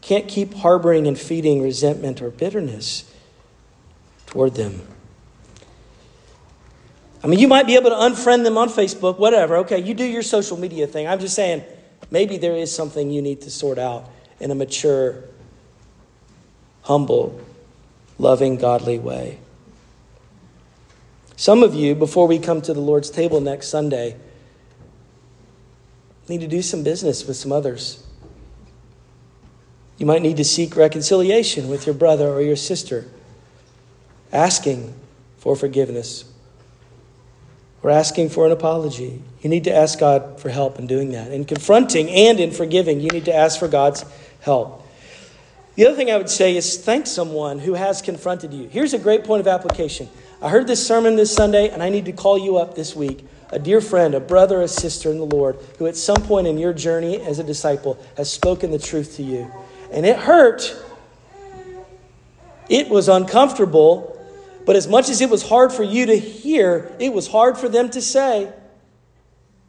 can't 0.02 0.28
keep 0.28 0.54
harboring 0.54 1.08
and 1.08 1.18
feeding 1.18 1.62
resentment 1.62 2.22
or 2.22 2.30
bitterness 2.30 3.12
toward 4.28 4.56
them. 4.56 4.82
I 7.24 7.28
mean, 7.28 7.40
you 7.40 7.48
might 7.48 7.66
be 7.66 7.76
able 7.76 7.90
to 7.90 7.96
unfriend 7.96 8.44
them 8.44 8.58
on 8.58 8.70
Facebook, 8.70 9.18
whatever. 9.18 9.58
Okay, 9.58 9.80
you 9.80 9.94
do 9.94 10.06
your 10.06 10.22
social 10.22 10.56
media 10.56 10.88
thing. 10.88 11.08
I'm 11.08 11.20
just 11.20 11.36
saying, 11.36 11.64
maybe 12.12 12.38
there 12.38 12.56
is 12.56 12.74
something 12.74 13.12
you 13.12 13.22
need 13.22 13.42
to 13.42 13.52
sort 13.52 13.78
out 13.78 14.10
in 14.40 14.52
a 14.52 14.56
mature, 14.56 15.24
humble, 16.88 17.38
loving, 18.18 18.56
godly 18.56 18.98
way. 18.98 19.38
Some 21.36 21.62
of 21.62 21.76
you, 21.76 21.96
before 21.96 22.28
we 22.28 22.40
come 22.40 22.62
to 22.62 22.74
the 22.74 22.80
Lord's 22.80 23.10
table 23.10 23.42
next 23.42 23.68
Sunday, 23.68 24.16
need 26.30 26.40
to 26.40 26.48
do 26.48 26.62
some 26.62 26.84
business 26.84 27.28
with 27.28 27.36
some 27.36 27.52
others. 27.52 28.06
You 29.98 30.06
might 30.06 30.22
need 30.22 30.38
to 30.38 30.46
seek 30.46 30.78
reconciliation 30.78 31.68
with 31.68 31.86
your 31.86 31.94
brother 31.94 32.30
or 32.30 32.42
your 32.42 32.56
sister, 32.56 33.06
asking 34.32 34.94
for 35.40 35.58
forgiveness 35.58 36.24
or 37.84 37.92
asking 37.92 38.30
for 38.30 38.46
an 38.46 38.54
apology. 38.54 39.22
You 39.42 39.50
need 39.50 39.66
to 39.66 39.76
ask 39.76 40.00
God 40.00 40.40
for 40.40 40.48
help 40.48 40.80
in 40.80 40.88
doing 40.88 41.12
that. 41.12 41.34
In 41.34 41.44
confronting 41.44 42.10
and 42.10 42.40
in 42.40 42.52
forgiving, 42.52 43.02
you 43.02 43.10
need 43.10 43.26
to 43.26 43.36
ask 43.36 43.60
for 43.60 43.68
God's 43.68 44.06
help. 44.40 44.87
The 45.78 45.86
other 45.86 45.96
thing 45.96 46.10
I 46.10 46.18
would 46.18 46.30
say 46.30 46.58
is 46.58 46.76
thank 46.76 47.06
someone 47.06 47.60
who 47.60 47.76
has 47.76 48.02
confronted 48.02 48.52
you. 48.52 48.68
Here's 48.68 48.96
a 48.96 48.98
great 48.98 49.24
point 49.24 49.42
of 49.42 49.48
application. 49.48 50.10
I 50.42 50.50
heard 50.50 50.66
this 50.66 50.86
sermon 50.86 51.16
this 51.16 51.32
Sunday, 51.32 51.70
and 51.70 51.84
I 51.84 51.90
need 51.90 52.06
to 52.06 52.12
call 52.12 52.36
you 52.36 52.58
up 52.58 52.74
this 52.74 52.96
week. 52.96 53.24
A 53.52 53.60
dear 53.60 53.80
friend, 53.80 54.16
a 54.16 54.20
brother, 54.20 54.64
a 54.64 54.68
sister 54.68 55.12
in 55.12 55.20
the 55.20 55.26
Lord, 55.26 55.56
who 55.78 55.86
at 55.86 55.96
some 55.96 56.18
point 56.24 56.48
in 56.48 56.58
your 56.58 56.74
journey 56.74 57.22
as 57.22 57.38
a 57.38 57.44
disciple 57.44 58.04
has 58.18 58.28
spoken 58.32 58.72
the 58.72 58.80
truth 58.80 59.18
to 59.18 59.24
you. 59.24 59.52
And 59.92 60.04
it 60.04 60.18
hurt. 60.18 60.76
It 62.70 62.90
was 62.90 63.08
uncomfortable, 63.08 64.20
but 64.66 64.76
as 64.76 64.88
much 64.88 65.10
as 65.10 65.22
it 65.22 65.30
was 65.30 65.48
hard 65.48 65.72
for 65.72 65.84
you 65.84 66.08
to 66.08 66.18
hear, 66.18 66.92
it 67.00 67.14
was 67.14 67.28
hard 67.28 67.56
for 67.56 67.70
them 67.70 67.92
to 67.92 68.02
say. 68.02 68.52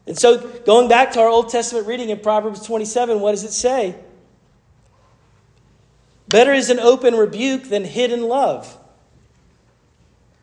And 0.07 0.19
so, 0.19 0.39
going 0.61 0.89
back 0.89 1.13
to 1.13 1.21
our 1.21 1.29
Old 1.29 1.51
Testament 1.51 1.87
reading 1.87 2.09
in 2.09 2.19
Proverbs 2.19 2.65
27, 2.67 3.21
what 3.21 3.33
does 3.33 3.45
it 3.45 3.53
say? 3.53 3.95
Better 6.29 6.53
is 6.53 6.71
an 6.71 6.79
open 6.79 7.15
rebuke 7.15 7.65
than 7.65 7.85
hidden 7.85 8.23
love. 8.23 8.77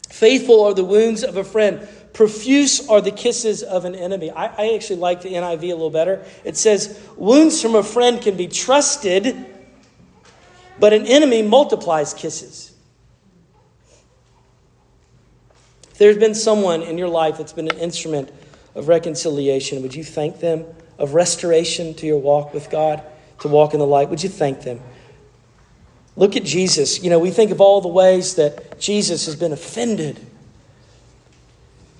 Faithful 0.09 0.63
are 0.63 0.73
the 0.73 0.83
wounds 0.83 1.23
of 1.23 1.37
a 1.37 1.43
friend. 1.43 1.87
Profuse 2.13 2.87
are 2.87 3.01
the 3.01 3.11
kisses 3.11 3.61
of 3.61 3.85
an 3.85 3.93
enemy. 3.93 4.31
I, 4.31 4.45
I, 4.45 4.73
actually 4.73 4.95
like 4.97 5.21
the 5.21 5.33
NIV 5.33 5.63
a 5.63 5.67
little 5.73 5.89
better. 5.89 6.25
It 6.45 6.55
says, 6.55 6.97
Wounds 7.17 7.61
from 7.61 7.75
a 7.75 7.83
friend 7.83 8.21
can 8.21 8.37
be 8.37 8.47
trusted, 8.47 9.45
but 10.79 10.93
an 10.93 11.05
enemy 11.05 11.41
multiplies 11.41 12.13
kisses. 12.13 12.73
If 15.91 15.97
there's 15.97 16.17
been 16.17 16.35
someone 16.35 16.81
in 16.81 16.97
your 16.97 17.09
life 17.09 17.37
that's 17.37 17.53
been 17.53 17.69
an 17.69 17.77
instrument 17.77 18.31
of 18.73 18.87
reconciliation, 18.87 19.81
would 19.81 19.93
you 19.93 20.03
thank 20.03 20.39
them? 20.39 20.65
Of 20.97 21.13
restoration 21.13 21.93
to 21.95 22.05
your 22.05 22.19
walk 22.19 22.53
with 22.53 22.69
God, 22.69 23.03
to 23.41 23.49
walk 23.49 23.73
in 23.73 23.79
the 23.79 23.85
light, 23.85 24.09
would 24.09 24.23
you 24.23 24.29
thank 24.29 24.61
them? 24.61 24.79
Look 26.15 26.35
at 26.35 26.43
Jesus. 26.43 27.03
You 27.03 27.09
know, 27.09 27.19
we 27.19 27.31
think 27.31 27.51
of 27.51 27.59
all 27.59 27.81
the 27.81 27.87
ways 27.87 28.35
that 28.35 28.79
Jesus 28.79 29.25
has 29.25 29.35
been 29.35 29.51
offended, 29.51 30.19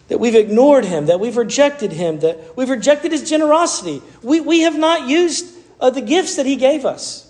that 0.08 0.20
we've 0.20 0.36
ignored 0.36 0.86
him, 0.86 1.08
that 1.08 1.20
we've 1.20 1.38
rejected 1.38 1.92
him, 1.92 2.20
that 2.20 2.56
we've 2.56 2.70
rejected 2.70 3.12
his 3.12 3.30
generosity. 3.30 4.02
We, 4.22 4.40
we 4.40 4.62
have 4.62 4.78
not 4.78 5.10
used 5.10 5.54
uh, 5.80 5.90
the 5.90 6.02
gifts 6.02 6.36
that 6.38 6.46
he 6.46 6.56
gave 6.56 6.86
us. 6.86 7.26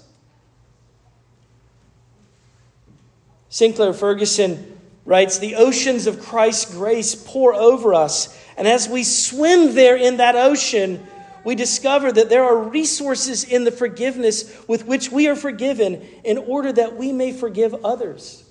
Sinclair 3.50 3.94
Ferguson 3.94 4.78
writes 5.06 5.40
The 5.40 5.56
oceans 5.56 6.08
of 6.08 6.22
Christ's 6.22 6.76
grace 6.76 7.16
pour 7.16 7.54
over 7.54 7.94
us. 7.94 8.38
And 8.58 8.68
as 8.68 8.88
we 8.88 9.04
swim 9.04 9.76
there 9.76 9.96
in 9.96 10.18
that 10.18 10.36
ocean, 10.36 11.06
we 11.46 11.56
discover 11.56 12.12
that 12.12 12.30
there 12.30 12.44
are 12.44 12.58
resources 12.58 13.44
in 13.44 13.64
the 13.64 13.72
forgiveness 13.72 14.64
with 14.68 14.86
which 14.86 15.12
we 15.12 15.28
are 15.28 15.36
forgiven 15.36 16.02
in 16.24 16.38
order 16.38 16.74
that 16.74 16.98
we 16.98 17.14
may 17.14 17.32
forgive 17.32 17.74
others. 17.86 18.44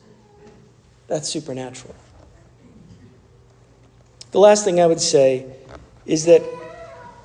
That's 1.08 1.28
supernatural. 1.28 1.94
The 4.30 4.40
last 4.40 4.64
thing 4.64 4.80
I 4.80 4.86
would 4.86 5.00
say 5.00 5.46
is 6.06 6.24
that 6.24 6.42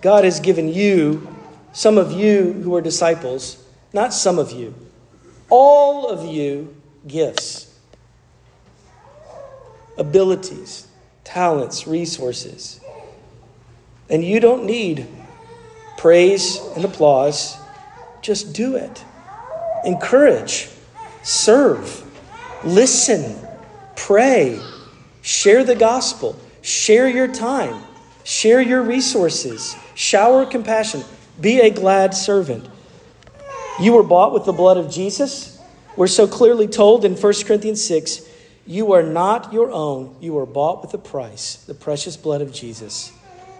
God 0.02 0.26
has 0.26 0.40
given 0.40 0.68
you, 0.68 1.36
some 1.72 1.98
of 1.98 2.12
you 2.12 2.54
who 2.54 2.76
are 2.76 2.82
disciples, 2.82 3.64
not 3.94 4.14
some 4.14 4.38
of 4.38 4.52
you, 4.52 4.76
all 5.50 6.10
of 6.10 6.26
you, 6.26 6.76
gifts 7.08 7.70
abilities, 10.00 10.88
talents, 11.24 11.86
resources. 11.86 12.80
And 14.10 14.24
you 14.24 14.40
don't 14.40 14.66
need 14.66 15.06
praise 16.00 16.66
and 16.78 16.86
applause. 16.86 17.62
Just 18.22 18.54
do 18.54 18.76
it. 18.76 19.04
Encourage, 19.84 20.70
serve, 21.22 22.04
listen, 22.64 23.38
pray, 23.96 24.66
share 25.22 25.66
the 25.66 25.76
gospel, 25.76 26.40
share 26.62 27.08
your 27.08 27.28
time, 27.28 27.84
share 28.24 28.62
your 28.62 28.82
resources, 28.82 29.78
shower 29.94 30.46
compassion, 30.46 31.04
be 31.40 31.60
a 31.60 31.70
glad 31.70 32.14
servant. 32.14 32.68
You 33.82 33.94
were 33.94 34.04
bought 34.04 34.34
with 34.34 34.46
the 34.46 34.54
blood 34.54 34.78
of 34.78 34.90
Jesus. 34.90 35.62
We're 35.98 36.08
so 36.08 36.28
clearly 36.28 36.68
told 36.68 37.04
in 37.04 37.16
1 37.16 37.34
Corinthians 37.46 37.84
6 37.84 38.26
you 38.66 38.94
are 38.94 39.04
not 39.04 39.52
your 39.52 39.70
own. 39.72 40.16
You 40.22 40.38
are 40.38 40.46
bought 40.46 40.82
with 40.82 40.94
a 40.94 40.98
price, 40.98 41.56
the 41.56 41.74
precious 41.74 42.16
blood 42.16 42.42
of 42.42 42.54
Jesus. 42.54 43.12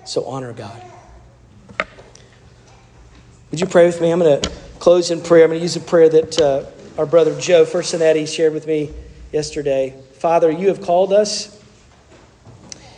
So 0.06 0.24
honor 0.26 0.54
God. 0.54 0.82
Would 3.52 3.60
you 3.60 3.66
pray 3.66 3.88
with 3.88 4.00
me? 4.00 4.12
I'm 4.12 4.20
going 4.20 4.40
to 4.40 4.50
close 4.78 5.10
in 5.10 5.22
prayer. 5.22 5.44
I'm 5.44 5.50
going 5.50 5.60
to 5.60 5.64
use 5.64 5.76
a 5.76 5.80
prayer 5.80 6.08
that 6.08 6.40
uh, 6.40 6.66
our 7.00 7.08
brother 7.08 7.40
Joe 7.40 7.66
Firstinetti 7.66 8.28
shared 8.28 8.54
with 8.54 8.68
me 8.68 8.94
yesterday. 9.32 10.00
Father, 10.14 10.52
you 10.52 10.68
have 10.68 10.82
called 10.82 11.12
us, 11.12 11.60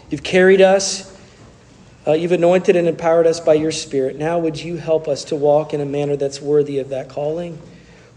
you've 0.09 0.23
carried 0.23 0.59
us, 0.59 1.17
uh, 2.05 2.11
you've 2.13 2.33
anointed 2.33 2.75
and 2.75 2.89
empowered 2.89 3.27
us 3.27 3.39
by 3.39 3.53
your 3.53 3.71
Spirit. 3.71 4.17
Now, 4.17 4.39
would 4.39 4.61
you 4.61 4.75
help 4.75 5.07
us 5.07 5.23
to 5.25 5.37
walk 5.37 5.73
in 5.73 5.79
a 5.79 5.85
manner 5.85 6.17
that's 6.17 6.41
worthy 6.41 6.79
of 6.79 6.89
that 6.89 7.07
calling? 7.07 7.57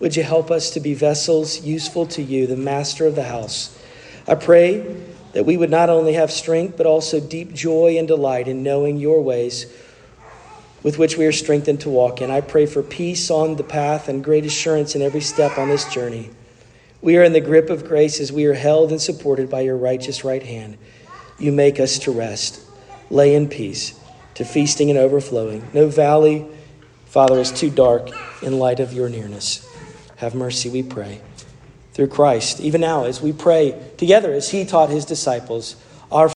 Would 0.01 0.17
you 0.17 0.25
help 0.25 0.51
us 0.51 0.71
to 0.71 0.81
be 0.81 0.93
vessels 0.95 1.61
useful 1.61 2.05
to 2.07 2.23
you, 2.23 2.49
the 2.49 2.57
master 2.57 3.07
of 3.07 3.15
the 3.15 3.25
house? 3.25 3.81
I 4.27 4.35
pray 4.35 5.05
that 5.35 5.47
we 5.47 5.57
would 5.57 5.71
not 5.71 5.89
only 5.89 6.15
have 6.15 6.33
strength, 6.33 6.77
but 6.77 6.87
also 6.87 7.21
deep 7.21 7.53
joy 7.53 7.97
and 7.97 8.09
delight 8.09 8.49
in 8.49 8.65
knowing 8.65 8.97
your 8.97 9.23
ways 9.23 9.73
with 10.85 10.99
which 10.99 11.17
we 11.17 11.27
are 11.27 11.33
strengthened 11.33 11.81
to 11.81 11.91
walk 11.91 12.21
in. 12.21 12.31
I 12.31 12.43
pray 12.43 12.67
for 12.67 12.83
peace 12.83 13.31
on 13.31 13.57
the 13.57 13.65
path 13.65 14.09
and 14.09 14.23
great 14.23 14.45
assurance 14.45 14.95
in 14.95 15.03
every 15.03 15.23
step 15.23 15.59
on 15.59 15.69
this 15.69 15.93
journey. 15.93 16.31
We 17.01 17.17
are 17.17 17.25
in 17.25 17.33
the 17.33 17.41
grip 17.41 17.71
of 17.71 17.87
grace 17.87 18.21
as 18.21 18.31
we 18.31 18.45
are 18.45 18.55
held 18.55 18.91
and 18.91 19.01
supported 19.01 19.51
by 19.51 19.63
your 19.63 19.77
righteous 19.77 20.25
right 20.25 20.43
hand. 20.43 20.77
You 21.39 21.53
make 21.53 21.81
us 21.81 21.99
to 22.01 22.13
rest, 22.13 22.61
lay 23.11 23.35
in 23.35 23.49
peace, 23.49 23.99
to 24.35 24.45
feasting 24.45 24.91
and 24.91 24.99
overflowing. 24.99 25.67
No 25.73 25.89
valley, 25.89 26.47
Father, 27.07 27.41
is 27.41 27.51
too 27.51 27.71
dark 27.71 28.11
in 28.43 28.59
light 28.59 28.79
of 28.79 28.93
your 28.93 29.09
nearness. 29.09 29.67
Have 30.17 30.35
mercy, 30.35 30.69
we 30.69 30.83
pray 30.83 31.21
through 31.95 32.09
Christ. 32.09 32.61
Even 32.61 32.83
now, 32.83 33.05
as 33.05 33.23
we 33.23 33.33
pray 33.33 33.81
together, 33.97 34.33
as 34.33 34.51
he 34.51 34.65
taught 34.65 34.91
his 34.91 35.05
disciples, 35.05 35.77